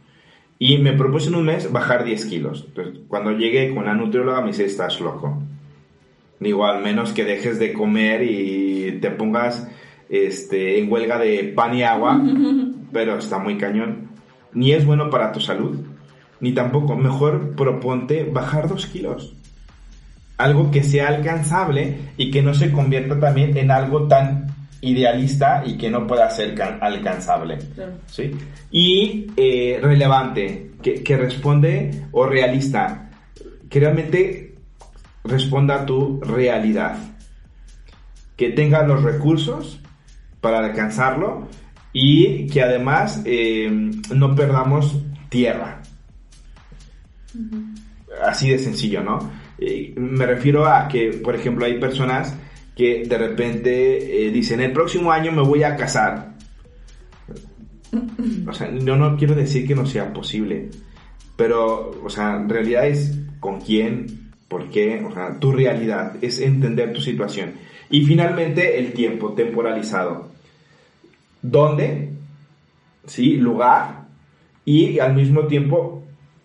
Y 0.58 0.78
me 0.78 0.92
propuse 0.92 1.28
en 1.28 1.36
un 1.36 1.46
mes 1.46 1.70
bajar 1.70 2.04
10 2.04 2.26
kilos. 2.26 2.64
Entonces, 2.68 3.00
cuando 3.06 3.32
llegué 3.32 3.72
con 3.74 3.84
la 3.84 3.94
nutrióloga 3.94 4.40
me 4.40 4.48
dice, 4.48 4.64
estás 4.64 5.00
loco. 5.00 5.40
Digo, 6.40 6.66
al 6.66 6.82
menos 6.82 7.12
que 7.12 7.24
dejes 7.24 7.58
de 7.58 7.72
comer 7.72 8.22
y 8.22 8.98
te 9.00 9.10
pongas 9.10 9.68
este, 10.08 10.78
en 10.78 10.90
huelga 10.90 11.18
de 11.18 11.52
pan 11.54 11.74
y 11.74 11.82
agua, 11.82 12.20
pero 12.92 13.18
está 13.18 13.38
muy 13.38 13.56
cañón. 13.56 14.08
Ni 14.52 14.72
es 14.72 14.84
bueno 14.84 15.10
para 15.10 15.30
tu 15.30 15.40
salud, 15.40 15.78
ni 16.40 16.52
tampoco. 16.52 16.96
Mejor 16.96 17.54
proponte 17.54 18.24
bajar 18.24 18.68
2 18.68 18.86
kilos. 18.86 19.34
Algo 20.38 20.70
que 20.70 20.82
sea 20.82 21.08
alcanzable 21.08 21.98
y 22.16 22.30
que 22.30 22.42
no 22.42 22.54
se 22.54 22.72
convierta 22.72 23.18
también 23.18 23.56
en 23.56 23.70
algo 23.70 24.06
tan 24.06 24.47
idealista 24.80 25.62
y 25.66 25.76
que 25.76 25.90
no 25.90 26.06
pueda 26.06 26.30
ser 26.30 26.60
alcanzable. 26.80 27.58
¿sí? 28.06 28.30
Y 28.70 29.26
eh, 29.36 29.78
relevante, 29.82 30.72
que, 30.82 31.02
que 31.02 31.16
responde 31.16 32.04
o 32.12 32.26
realista, 32.26 33.10
que 33.68 33.80
realmente 33.80 34.54
responda 35.24 35.82
a 35.82 35.86
tu 35.86 36.20
realidad. 36.20 36.96
Que 38.36 38.50
tenga 38.50 38.82
los 38.84 39.02
recursos 39.02 39.80
para 40.40 40.58
alcanzarlo 40.60 41.48
y 41.92 42.46
que 42.46 42.62
además 42.62 43.22
eh, 43.24 43.68
no 44.14 44.34
perdamos 44.34 44.96
tierra. 45.28 45.82
Así 48.24 48.50
de 48.50 48.58
sencillo, 48.58 49.02
¿no? 49.02 49.18
Eh, 49.58 49.92
me 49.96 50.26
refiero 50.26 50.66
a 50.66 50.86
que, 50.88 51.12
por 51.12 51.34
ejemplo, 51.34 51.66
hay 51.66 51.78
personas 51.80 52.36
que 52.78 53.04
de 53.04 53.18
repente 53.18 54.26
eh, 54.26 54.30
dicen, 54.30 54.60
el 54.60 54.72
próximo 54.72 55.12
año 55.12 55.32
me 55.32 55.42
voy 55.42 55.64
a 55.64 55.76
casar. 55.76 56.34
O 58.46 58.52
sea, 58.52 58.70
yo 58.74 58.96
no 58.96 59.16
quiero 59.18 59.34
decir 59.34 59.66
que 59.66 59.74
no 59.74 59.84
sea 59.84 60.12
posible, 60.14 60.70
pero, 61.36 62.00
o 62.02 62.08
sea, 62.08 62.42
realidad 62.48 62.86
es 62.86 63.18
con 63.40 63.60
quién, 63.60 64.28
¿Por 64.48 64.70
qué? 64.70 65.04
O 65.06 65.12
sea, 65.12 65.38
tu 65.38 65.52
realidad 65.52 66.16
es 66.22 66.40
entender 66.40 66.92
tu 66.94 67.00
situación. 67.02 67.52
Y 67.90 68.04
finalmente 68.04 68.78
el 68.78 68.92
tiempo 68.92 69.34
temporalizado. 69.34 70.28
¿Dónde? 71.42 72.10
¿Sí? 73.06 73.36
Lugar. 73.36 74.06
Y 74.64 74.98
al 74.98 75.14
mismo 75.14 75.46
tiempo, 75.46 76.02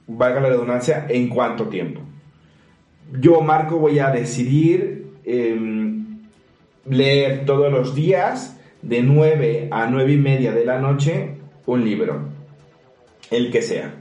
valga 0.07 0.41
la 0.41 0.49
redundancia, 0.49 1.05
¿en 1.09 1.29
cuánto 1.29 1.67
tiempo? 1.67 2.01
Yo, 3.19 3.41
Marco, 3.41 3.77
voy 3.77 3.99
a 3.99 4.11
decidir 4.11 5.05
em, 5.25 5.82
leer 6.85 7.45
todos 7.45 7.71
los 7.71 7.95
días 7.95 8.57
de 8.81 9.01
9 9.01 9.69
a 9.71 9.87
9 9.87 10.13
y 10.13 10.17
media 10.17 10.51
de 10.51 10.65
la 10.65 10.79
noche 10.79 11.37
un 11.65 11.83
libro. 11.83 12.29
El 13.31 13.51
que 13.51 13.61
sea. 13.61 13.95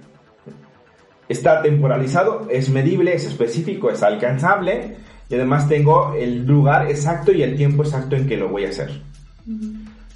Está 1.28 1.62
temporalizado, 1.62 2.48
es 2.50 2.68
medible, 2.68 3.14
es 3.14 3.24
específico, 3.24 3.90
es 3.90 4.02
alcanzable 4.02 4.96
y 5.28 5.34
además 5.34 5.68
tengo 5.68 6.14
el 6.14 6.44
lugar 6.44 6.90
exacto 6.90 7.32
y 7.32 7.42
el 7.42 7.56
tiempo 7.56 7.84
exacto 7.84 8.16
en 8.16 8.26
que 8.26 8.36
lo 8.36 8.48
voy 8.48 8.66
a 8.66 8.70
hacer. 8.70 9.00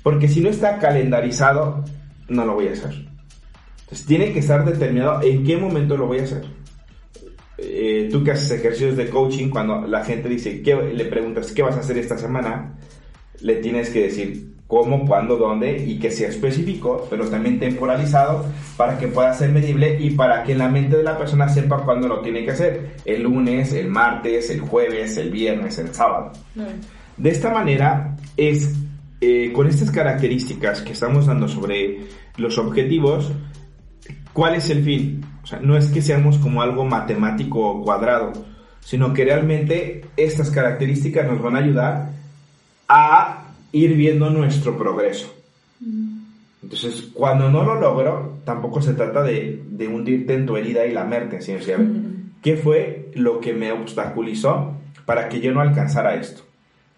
Porque 0.03 0.29
si 0.29 0.41
no 0.41 0.51
está 0.51 0.79
calendarizado, 0.79 1.85
no 2.29 2.45
lo 2.45 2.55
voy 2.55 2.69
a 2.69 2.73
hacer. 2.73 3.07
Entonces 3.81 4.07
tiene 4.07 4.33
que 4.33 4.41
estar 4.41 4.65
determinado 4.65 5.23
en 5.23 5.45
qué 5.45 5.57
momento 5.57 5.97
lo 5.97 6.07
voy 6.07 6.19
a 6.19 6.25
hacer. 6.25 6.45
Eh, 7.59 8.09
tú 8.11 8.23
que 8.23 8.33
haces 8.33 8.51
ejercicios 8.51 8.97
de 8.97 9.09
coaching, 9.09 9.49
cuando 9.49 9.87
la 9.87 10.05
gente 10.05 10.29
dice, 10.29 10.63
¿qué? 10.63 10.75
le 10.75 11.05
preguntas, 11.07 11.53
¿qué 11.53 11.63
vas 11.63 11.77
a 11.77 11.81
hacer 11.81 11.99
esta 11.99 12.19
semana? 12.19 12.79
Le 13.41 13.57
tienes 13.57 13.91
que 13.91 14.03
decir, 14.03 14.57
cómo, 14.67 15.07
cuándo, 15.07 15.37
dónde 15.37 15.85
y 15.85 15.99
que 15.99 16.11
sea 16.11 16.29
específico, 16.29 17.07
pero 17.09 17.29
también 17.29 17.59
temporalizado 17.59 18.47
para 18.77 18.99
que 18.99 19.09
pueda 19.09 19.33
ser 19.33 19.51
medible 19.51 19.97
y 20.01 20.11
para 20.11 20.43
que 20.43 20.55
la 20.55 20.69
mente 20.69 20.97
de 20.97 21.03
la 21.03 21.17
persona 21.17 21.49
sepa 21.49 21.85
cuándo 21.85 22.09
lo 22.09 22.21
tiene 22.21 22.45
que 22.45 22.51
hacer, 22.51 22.97
el 23.05 23.23
lunes, 23.23 23.73
el 23.73 23.89
martes, 23.89 24.51
el 24.51 24.61
jueves, 24.61 25.17
el 25.17 25.31
viernes, 25.31 25.79
el 25.79 25.95
sábado. 25.95 26.33
De 27.17 27.31
esta 27.31 27.51
manera 27.51 28.17
es 28.37 28.75
eh, 29.21 29.53
con 29.53 29.67
estas 29.67 29.91
características 29.91 30.83
que 30.83 30.93
estamos 30.93 31.27
dando 31.27 31.49
sobre 31.49 32.01
los 32.37 32.59
objetivos, 32.59 33.31
¿cuál 34.33 34.57
es 34.57 34.69
el 34.71 34.83
fin? 34.83 35.25
O 35.47 35.49
sea, 35.49 35.61
no 35.61 35.77
es 35.77 35.91
que 35.91 36.03
seamos 36.03 36.39
como 36.39 36.61
algo 36.61 36.85
matemático 36.85 37.61
o 37.61 37.85
cuadrado, 37.85 38.33
sino 38.81 39.15
que 39.15 39.25
realmente 39.25 40.05
estas 40.17 40.51
características 40.51 41.31
nos 41.31 41.41
van 41.41 41.55
a 41.55 41.61
ayudar 41.61 42.11
a 42.89 43.45
ir 43.71 43.95
viendo 43.95 44.29
nuestro 44.29 44.77
progreso. 44.77 45.33
Entonces, 46.61 47.11
cuando 47.15 47.49
no 47.49 47.63
lo 47.63 47.81
logro, 47.81 48.39
tampoco 48.45 48.83
se 48.83 48.95
trata 48.95 49.23
de, 49.23 49.63
de 49.71 49.87
hundirte 49.87 50.35
en 50.35 50.47
tu 50.47 50.57
herida 50.57 50.85
y 50.85 50.93
lamerte, 50.93 51.41
sino 51.41 51.61
que, 51.61 51.77
¿qué 52.43 52.57
fue 52.57 53.13
lo 53.15 53.39
que 53.39 53.55
me 53.55 53.71
obstaculizó 53.71 54.73
para 55.05 55.29
que 55.29 55.41
yo 55.41 55.53
no 55.53 55.61
alcanzara 55.61 56.17
esto? 56.17 56.43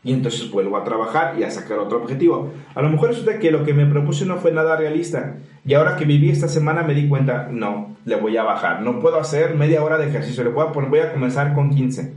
Y 0.05 0.13
entonces 0.13 0.51
vuelvo 0.51 0.77
a 0.77 0.85
trabajar 0.85 1.35
y 1.39 1.43
a 1.43 1.51
sacar 1.51 1.79
otro 1.79 1.99
objetivo. 1.99 2.53
A 2.75 2.83
lo 2.83 2.89
mejor 2.89 3.09
resulta 3.09 3.39
que 3.39 3.51
lo 3.51 3.65
que 3.65 3.75
me 3.75 3.87
propuse 3.87 4.25
no 4.25 4.37
fue 4.37 4.53
nada 4.53 4.77
realista. 4.77 5.37
Y 5.65 5.75
ahora 5.75 5.97
que 5.97 6.05
viví 6.05 6.31
esta 6.31 6.49
semana 6.49 6.83
me 6.83 6.95
di 6.95 7.09
cuenta, 7.09 7.49
no, 7.51 7.97
le 8.05 8.17
voy 8.17 8.37
a 8.37 8.45
bajar. 8.45 8.83
No 8.83 9.01
puedo 9.01 9.19
hacer 9.19 9.55
media 9.55 9.83
hora 9.83 9.99
de 9.99 10.09
ejercicio, 10.09 10.45
le 10.45 10.51
voy 10.51 10.67
a, 10.67 10.73
poner, 10.73 10.91
voy 10.91 11.01
a 11.01 11.13
comenzar 11.13 11.55
con 11.55 11.71
15. 11.71 12.15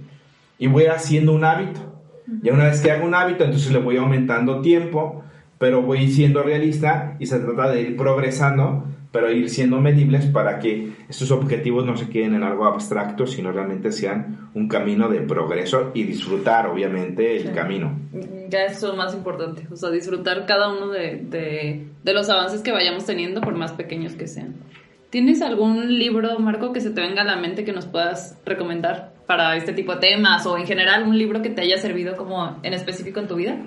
Y 0.60 0.68
voy 0.68 0.86
haciendo 0.86 1.34
un 1.34 1.44
hábito. 1.44 1.80
Y 2.44 2.50
una 2.50 2.66
vez 2.66 2.82
que 2.82 2.92
hago 2.92 3.06
un 3.06 3.16
hábito, 3.16 3.44
entonces 3.44 3.72
le 3.72 3.80
voy 3.80 3.98
aumentando 3.98 4.62
tiempo, 4.62 5.24
pero 5.58 5.82
voy 5.82 6.10
siendo 6.10 6.44
realista 6.44 7.16
y 7.20 7.26
se 7.26 7.40
trata 7.40 7.70
de 7.70 7.82
ir 7.82 7.98
progresando, 7.98 8.86
pero 9.12 9.32
ir 9.32 9.49
siendo 9.49 9.80
medibles 9.80 10.26
para 10.28 10.59
que 10.59 10.93
estos 11.09 11.32
objetivos 11.32 11.86
no 11.86 11.97
se 11.97 12.09
queden 12.09 12.36
en 12.36 12.43
algo 12.43 12.66
abstracto, 12.66 13.28
sino 13.28 13.51
realmente 13.51 13.91
sean 13.91 14.49
un 14.53 14.68
camino 14.68 15.09
de 15.09 15.22
progreso 15.22 15.91
y 15.93 16.03
disfrutar, 16.03 16.68
obviamente, 16.68 17.38
el 17.38 17.53
camino. 17.53 17.99
Ya 18.49 18.66
eso 18.66 18.88
es 18.88 18.91
lo 18.91 18.95
más 18.95 19.14
importante, 19.14 19.68
o 19.72 19.76
sea, 19.76 19.89
disfrutar 19.89 20.45
cada 20.45 20.72
uno 20.72 20.89
de, 20.89 21.18
de, 21.18 21.88
de 22.03 22.14
los 22.14 22.30
avances 22.30 22.62
que 22.62 22.72
vayamos 22.72 23.05
teniendo, 23.05 23.41
por 23.41 23.55
más 23.55 23.74
pequeños 23.74 24.14
que 24.14 24.28
sean. 24.28 24.55
¿Tienes 25.09 25.41
algún 25.41 25.99
libro, 25.99 26.39
Marco, 26.39 26.72
que 26.72 26.80
se 26.80 26.89
te 26.89 27.01
venga 27.01 27.24
a 27.24 27.26
la 27.26 27.36
mente 27.36 27.66
que 27.66 27.74
nos 27.74 27.86
puedas 27.86 28.39
recomendar 28.45 29.12
para 29.28 29.57
este 29.57 29.74
tipo 29.74 29.93
de 29.93 29.99
temas 29.99 30.45
o 30.45 30.57
en 30.57 30.66
general 30.66 31.03
un 31.03 31.18
libro 31.18 31.41
que 31.41 31.49
te 31.49 31.62
haya 31.62 31.78
servido 31.78 32.16
como 32.16 32.59
en 32.64 32.74
específico 32.74 33.20
en 33.20 33.28
tu 33.28 33.36
vida? 33.36 33.57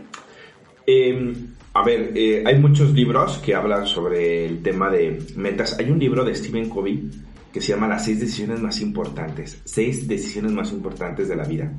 Em, 0.87 1.54
a 1.77 1.83
ver, 1.83 2.13
eh, 2.15 2.45
hay 2.47 2.57
muchos 2.61 2.93
libros 2.93 3.39
que 3.39 3.53
hablan 3.53 3.85
sobre 3.87 4.47
el 4.47 4.63
tema 4.63 4.91
de 4.91 5.21
metas. 5.35 5.77
Hay 5.81 5.91
un 5.91 5.99
libro 5.99 6.25
de 6.25 6.33
Stephen 6.33 6.69
Covey 6.69 7.11
que 7.53 7.61
se 7.61 7.73
llama 7.73 7.89
Las 7.89 8.05
seis 8.05 8.21
decisiones 8.21 8.61
más 8.61 8.81
importantes. 8.81 9.61
Seis 9.65 10.07
decisiones 10.07 10.53
más 10.53 10.71
importantes 10.71 11.29
de 11.29 11.35
la 11.35 11.45
vida. 11.45 11.73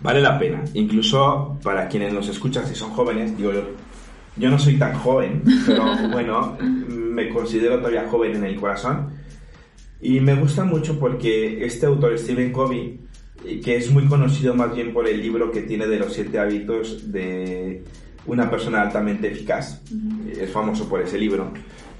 Vale 0.00 0.22
la 0.22 0.38
pena, 0.38 0.64
incluso 0.72 1.58
para 1.62 1.86
quienes 1.86 2.14
nos 2.14 2.28
escuchan, 2.28 2.66
si 2.66 2.74
son 2.74 2.90
jóvenes, 2.92 3.36
digo 3.36 3.52
yo, 3.52 3.62
yo 4.36 4.50
no 4.50 4.58
soy 4.58 4.78
tan 4.78 4.94
joven, 4.94 5.42
pero 5.66 5.84
bueno, 6.10 6.56
me 6.88 7.28
considero 7.28 7.76
todavía 7.78 8.08
joven 8.08 8.36
en 8.36 8.44
el 8.44 8.56
corazón. 8.56 9.10
Y 10.00 10.20
me 10.20 10.34
gusta 10.34 10.64
mucho 10.64 10.98
porque 10.98 11.62
este 11.64 11.84
autor, 11.84 12.18
Stephen 12.18 12.52
Covey, 12.52 13.00
que 13.62 13.76
es 13.76 13.90
muy 13.90 14.06
conocido 14.06 14.54
más 14.54 14.74
bien 14.74 14.94
por 14.94 15.06
el 15.06 15.20
libro 15.20 15.50
que 15.50 15.62
tiene 15.62 15.86
de 15.86 15.98
los 15.98 16.14
siete 16.14 16.38
hábitos 16.38 17.12
de 17.12 17.84
una 18.26 18.50
persona 18.50 18.82
altamente 18.82 19.30
eficaz, 19.30 19.82
es 20.30 20.50
famoso 20.50 20.88
por 20.88 21.00
ese 21.00 21.18
libro, 21.18 21.52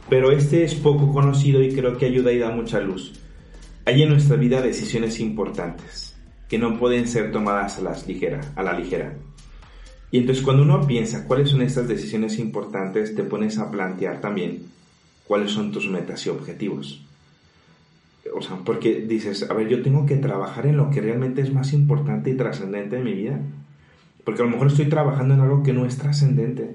pero 0.08 0.30
este 0.30 0.64
es 0.64 0.74
poco 0.74 1.12
conocido 1.12 1.62
y 1.62 1.74
creo 1.74 1.96
que 1.96 2.06
ayuda 2.06 2.32
y 2.32 2.38
da 2.38 2.50
mucha 2.50 2.80
luz. 2.80 3.20
Hay 3.84 4.02
en 4.02 4.10
nuestra 4.10 4.36
vida 4.36 4.60
decisiones 4.60 5.20
importantes 5.20 6.16
que 6.48 6.58
no 6.58 6.78
pueden 6.78 7.08
ser 7.08 7.32
tomadas 7.32 7.78
a, 7.78 7.82
las 7.82 8.06
ligera, 8.06 8.40
a 8.54 8.62
la 8.62 8.78
ligera. 8.78 9.14
Y 10.10 10.18
entonces 10.18 10.44
cuando 10.44 10.62
uno 10.62 10.86
piensa 10.86 11.26
cuáles 11.26 11.50
son 11.50 11.62
estas 11.62 11.88
decisiones 11.88 12.38
importantes, 12.38 13.14
te 13.14 13.24
pones 13.24 13.58
a 13.58 13.70
plantear 13.70 14.20
también 14.20 14.62
cuáles 15.26 15.50
son 15.50 15.72
tus 15.72 15.88
metas 15.88 16.24
y 16.26 16.30
objetivos. 16.30 17.04
O 18.34 18.42
sea, 18.42 18.56
porque 18.64 19.00
dices, 19.00 19.48
a 19.48 19.54
ver, 19.54 19.68
yo 19.68 19.82
tengo 19.82 20.06
que 20.06 20.16
trabajar 20.16 20.66
en 20.66 20.76
lo 20.76 20.90
que 20.90 21.00
realmente 21.00 21.42
es 21.42 21.52
más 21.52 21.72
importante 21.72 22.30
y 22.30 22.36
trascendente 22.36 22.96
en 22.96 23.04
mi 23.04 23.12
vida. 23.14 23.40
Porque 24.26 24.42
a 24.42 24.44
lo 24.44 24.50
mejor 24.50 24.66
estoy 24.66 24.86
trabajando 24.86 25.34
en 25.34 25.40
algo 25.40 25.62
que 25.62 25.72
no 25.72 25.86
es 25.86 25.96
trascendente. 25.96 26.74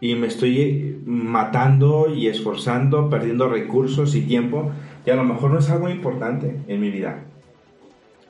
Y 0.00 0.14
me 0.14 0.28
estoy 0.28 1.02
matando 1.04 2.06
y 2.14 2.28
esforzando, 2.28 3.10
perdiendo 3.10 3.48
recursos 3.48 4.14
y 4.14 4.22
tiempo. 4.22 4.70
Y 5.04 5.10
a 5.10 5.16
lo 5.16 5.24
mejor 5.24 5.50
no 5.50 5.58
es 5.58 5.68
algo 5.68 5.90
importante 5.90 6.60
en 6.68 6.80
mi 6.80 6.90
vida. 6.90 7.24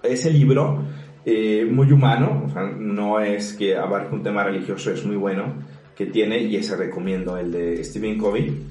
Ese 0.02 0.32
libro, 0.32 0.78
eh, 1.26 1.68
muy 1.70 1.92
humano, 1.92 2.44
o 2.46 2.50
sea, 2.50 2.62
no 2.62 3.20
es 3.20 3.52
que 3.52 3.76
abarque 3.76 4.14
un 4.14 4.22
tema 4.22 4.42
religioso, 4.42 4.90
es 4.90 5.04
muy 5.04 5.16
bueno, 5.16 5.52
que 5.94 6.06
tiene, 6.06 6.38
y 6.38 6.56
ese 6.56 6.76
recomiendo, 6.76 7.36
el 7.36 7.52
de 7.52 7.84
Stephen 7.84 8.16
Covey, 8.16 8.62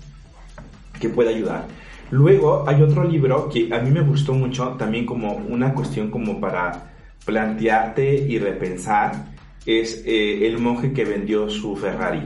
que 0.99 1.09
puede 1.09 1.29
ayudar. 1.36 1.65
Luego 2.09 2.63
hay 2.67 2.81
otro 2.81 3.03
libro 3.03 3.49
que 3.49 3.71
a 3.71 3.79
mí 3.81 3.91
me 3.91 4.01
gustó 4.01 4.33
mucho, 4.33 4.69
también 4.79 5.05
como 5.05 5.36
una 5.36 5.73
cuestión 5.73 6.09
como 6.09 6.39
para 6.39 6.93
plantearte 7.25 8.15
y 8.15 8.39
repensar, 8.39 9.34
es 9.66 10.03
eh, 10.05 10.47
El 10.47 10.59
monje 10.59 10.93
que 10.93 11.05
vendió 11.05 11.49
su 11.49 11.76
Ferrari. 11.76 12.22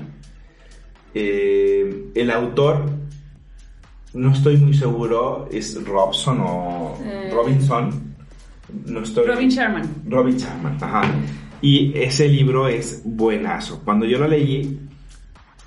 Eh, 1.14 2.12
el 2.16 2.32
autor, 2.32 2.86
no 4.14 4.32
estoy 4.32 4.58
muy 4.58 4.74
seguro, 4.74 5.48
es 5.52 5.84
Robson 5.86 6.40
o 6.42 6.98
Eh. 7.04 7.32
Robinson. 7.34 8.16
No 8.86 9.02
estoy... 9.02 9.26
Robin 9.26 9.50
Sherman. 9.50 9.84
Robin 10.08 10.38
Sharma, 10.38 10.78
ajá. 10.80 11.02
Y 11.62 11.92
ese 11.98 12.28
libro 12.28 12.68
es 12.68 13.02
buenazo. 13.04 13.82
Cuando 13.84 14.06
yo 14.06 14.20
lo 14.20 14.28
leí, 14.28 14.80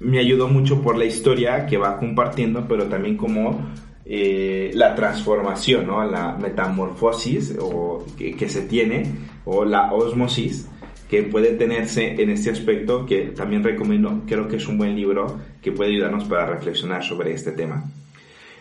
me 0.01 0.18
ayudó 0.18 0.49
mucho 0.49 0.81
por 0.83 0.97
la 0.97 1.05
historia 1.05 1.66
que 1.66 1.79
va 1.79 1.99
compartiendo, 1.99 2.66
pero 2.68 2.85
también 2.87 3.16
como 3.16 3.66
eh, 4.05 4.70
la 4.75 4.95
transformación, 4.95 5.87
¿no? 5.87 6.05
La 6.05 6.37
metamorfosis 6.41 7.57
o, 7.61 8.05
que, 8.16 8.35
que 8.37 8.49
se 8.49 8.62
tiene, 8.62 9.05
o 9.45 9.64
la 9.64 9.93
osmosis 9.93 10.68
que 11.13 11.25
puede 11.25 11.53
tenerse 11.53 12.23
en 12.23 12.31
este 12.31 12.49
aspecto, 12.49 13.05
que 13.05 13.35
también 13.37 13.63
recomiendo, 13.63 14.23
creo 14.27 14.49
que 14.49 14.57
es 14.57 14.67
un 14.67 14.79
buen 14.79 14.97
libro 14.97 15.39
que 15.61 15.71
puede 15.71 15.91
ayudarnos 15.91 16.25
para 16.25 16.47
reflexionar 16.47 17.05
sobre 17.05 17.35
este 17.35 17.53
tema. 17.53 17.85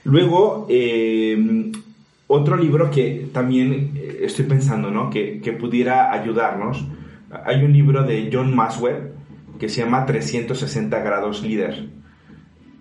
Luego, 0.04 0.68
eh, 0.70 1.72
otro 2.28 2.58
libro 2.58 2.92
que 2.92 3.30
también 3.32 3.94
eh, 3.96 4.18
estoy 4.24 4.44
pensando, 4.44 4.92
¿no? 4.92 5.10
Que, 5.10 5.40
que 5.40 5.54
pudiera 5.54 6.12
ayudarnos. 6.12 6.86
Hay 7.46 7.64
un 7.64 7.72
libro 7.72 8.04
de 8.04 8.30
John 8.30 8.54
Maswell 8.54 9.14
que 9.58 9.70
se 9.70 9.80
llama 9.86 10.06
360 10.06 11.00
grados 11.00 11.42
líder. 11.44 11.86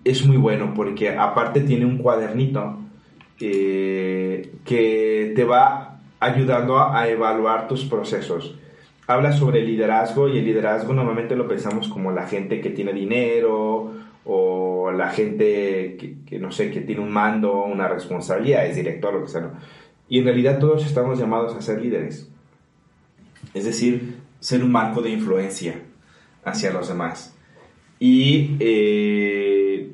Es 0.03 0.25
muy 0.25 0.35
bueno 0.35 0.73
porque 0.75 1.15
aparte 1.15 1.61
tiene 1.61 1.85
un 1.85 1.97
cuadernito 1.97 2.77
eh, 3.39 4.51
que 4.65 5.31
te 5.33 5.45
va 5.45 6.01
ayudando 6.19 6.77
a 6.77 7.07
evaluar 7.07 7.69
tus 7.69 7.85
procesos. 7.85 8.57
Habla 9.11 9.33
sobre 9.33 9.61
liderazgo 9.65 10.29
y 10.29 10.37
el 10.37 10.45
liderazgo 10.45 10.93
normalmente 10.93 11.35
lo 11.35 11.45
pensamos 11.45 11.89
como 11.89 12.13
la 12.13 12.27
gente 12.27 12.61
que 12.61 12.69
tiene 12.69 12.93
dinero 12.93 13.91
o 14.23 14.89
la 14.93 15.09
gente 15.09 15.97
que, 16.25 16.39
no 16.39 16.49
sé, 16.53 16.71
que 16.71 16.79
tiene 16.79 17.01
un 17.01 17.11
mando, 17.11 17.65
una 17.65 17.89
responsabilidad, 17.89 18.65
es 18.65 18.77
director, 18.77 19.13
lo 19.13 19.23
que 19.23 19.27
sea. 19.27 19.51
Y 20.07 20.19
en 20.19 20.23
realidad 20.23 20.59
todos 20.59 20.85
estamos 20.85 21.19
llamados 21.19 21.53
a 21.53 21.61
ser 21.61 21.81
líderes. 21.81 22.29
Es 23.53 23.65
decir, 23.65 24.15
ser 24.39 24.63
un 24.63 24.71
marco 24.71 25.01
de 25.01 25.09
influencia 25.09 25.81
hacia 26.45 26.71
los 26.71 26.87
demás. 26.87 27.35
Y 27.99 28.55
eh, 28.61 29.91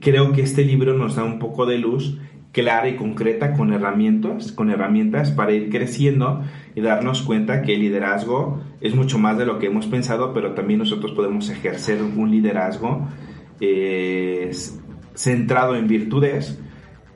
creo 0.00 0.32
que 0.32 0.42
este 0.42 0.64
libro 0.64 0.94
nos 0.94 1.14
da 1.14 1.22
un 1.22 1.38
poco 1.38 1.64
de 1.64 1.78
luz 1.78 2.18
clara 2.56 2.88
y 2.88 2.96
concreta 2.96 3.52
con 3.52 3.70
herramientas, 3.70 4.50
con 4.50 4.70
herramientas 4.70 5.30
para 5.30 5.52
ir 5.52 5.68
creciendo 5.68 6.42
y 6.74 6.80
darnos 6.80 7.20
cuenta 7.20 7.60
que 7.60 7.74
el 7.74 7.80
liderazgo 7.80 8.62
es 8.80 8.94
mucho 8.94 9.18
más 9.18 9.36
de 9.36 9.44
lo 9.44 9.58
que 9.58 9.66
hemos 9.66 9.86
pensado, 9.86 10.32
pero 10.32 10.54
también 10.54 10.78
nosotros 10.78 11.12
podemos 11.12 11.50
ejercer 11.50 12.02
un 12.02 12.30
liderazgo 12.30 13.06
eh, 13.60 14.50
centrado 15.14 15.76
en 15.76 15.86
virtudes, 15.86 16.58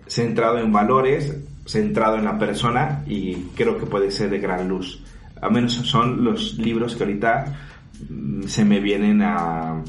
centrado 0.06 0.58
en 0.58 0.74
valores, 0.74 1.42
centrado 1.64 2.18
en 2.18 2.26
la 2.26 2.38
persona 2.38 3.02
y 3.06 3.36
creo 3.56 3.78
que 3.78 3.86
puede 3.86 4.10
ser 4.10 4.28
de 4.28 4.40
gran 4.40 4.68
luz. 4.68 5.02
A 5.40 5.48
menos 5.48 5.72
son 5.72 6.22
los 6.22 6.58
libros 6.58 6.96
que 6.96 7.04
ahorita 7.04 7.58
mm, 8.10 8.42
se 8.42 8.66
me 8.66 8.78
vienen 8.80 9.22
a, 9.22 9.82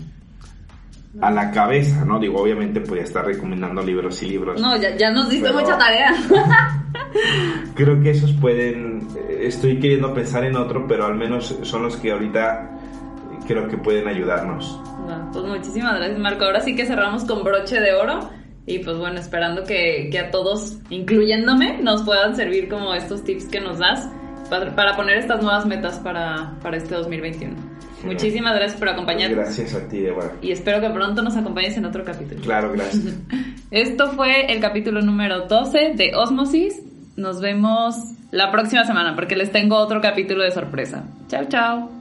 a 1.20 1.30
la 1.32 1.52
cabeza, 1.52 2.06
¿no? 2.06 2.20
Digo, 2.20 2.42
obviamente 2.42 2.80
podría 2.82 3.04
estar 3.04 3.26
recomendando 3.26 3.82
libros 3.82 4.22
y 4.24 4.28
libros. 4.28 4.62
No, 4.62 4.78
ya, 4.78 4.96
ya 4.96 5.12
nos 5.12 5.30
diste 5.30 5.48
Pero- 5.50 5.60
mucha 5.60 5.78
tarea. 5.78 6.14
Creo 7.76 8.02
que 8.02 8.12
esos 8.12 8.32
pueden, 8.34 9.08
eh, 9.18 9.42
estoy 9.44 9.80
queriendo 9.80 10.14
pensar 10.14 10.44
en 10.46 10.56
otro, 10.56 10.86
pero 10.88 11.06
al 11.06 11.16
menos 11.16 11.58
son 11.64 11.84
los 11.84 11.98
que 11.98 12.12
ahorita 12.12 12.70
creo 13.48 13.68
que 13.68 13.78
pueden 13.78 14.08
ayudarnos. 14.08 14.80
No, 15.08 15.30
pues 15.34 15.46
muchísimas 15.46 15.96
gracias, 15.98 16.20
Marco. 16.20 16.46
Ahora 16.46 16.62
sí 16.62 16.76
que 16.76 16.86
cerramos 16.86 17.26
con 17.26 17.44
broche 17.44 17.80
de 17.82 17.94
oro. 17.94 18.30
Y 18.68 18.80
pues 18.80 18.96
bueno, 18.98 19.20
esperando 19.20 19.64
que, 19.64 20.10
que 20.12 20.20
a 20.20 20.30
todos, 20.30 20.78
incluyéndome, 20.92 21.80
nos 21.82 22.04
puedan 22.04 22.36
servir 22.36 22.70
como 22.70 22.94
estos 22.94 23.24
tips 23.24 23.46
que 23.46 23.60
nos 23.60 23.80
das 23.80 24.08
para, 24.52 24.74
para 24.76 24.96
poner 24.96 25.18
estas 25.18 25.42
nuevas 25.42 25.66
metas 25.66 25.98
para, 26.00 26.54
para 26.62 26.78
este 26.78 26.94
2021. 26.94 27.56
Muchísimas 28.06 28.56
gracias 28.56 28.80
por 28.80 28.90
acompañarnos. 28.90 29.38
Gracias 29.38 29.74
a 29.74 29.88
ti, 29.88 30.00
Débora. 30.00 30.34
Y 30.42 30.52
espero 30.52 30.82
que 30.82 30.90
pronto 30.90 31.22
nos 31.22 31.36
acompañes 31.36 31.78
en 31.78 31.86
otro 31.86 32.04
capítulo. 32.04 32.42
Claro, 32.42 32.72
gracias. 32.72 33.16
Esto 33.72 34.12
fue 34.12 34.52
el 34.52 34.60
capítulo 34.60 35.02
número 35.02 35.48
12 35.48 35.94
de 35.96 36.14
Osmosis. 36.16 36.82
Nos 37.16 37.42
vemos 37.42 37.96
la 38.32 38.52
próxima 38.52 38.86
semana 38.86 39.16
porque 39.16 39.36
les 39.36 39.52
tengo 39.52 39.78
otro 39.78 40.02
capítulo 40.02 40.44
de 40.44 40.52
sorpresa. 40.52 41.04
Chao, 41.28 41.46
chao. 41.48 42.01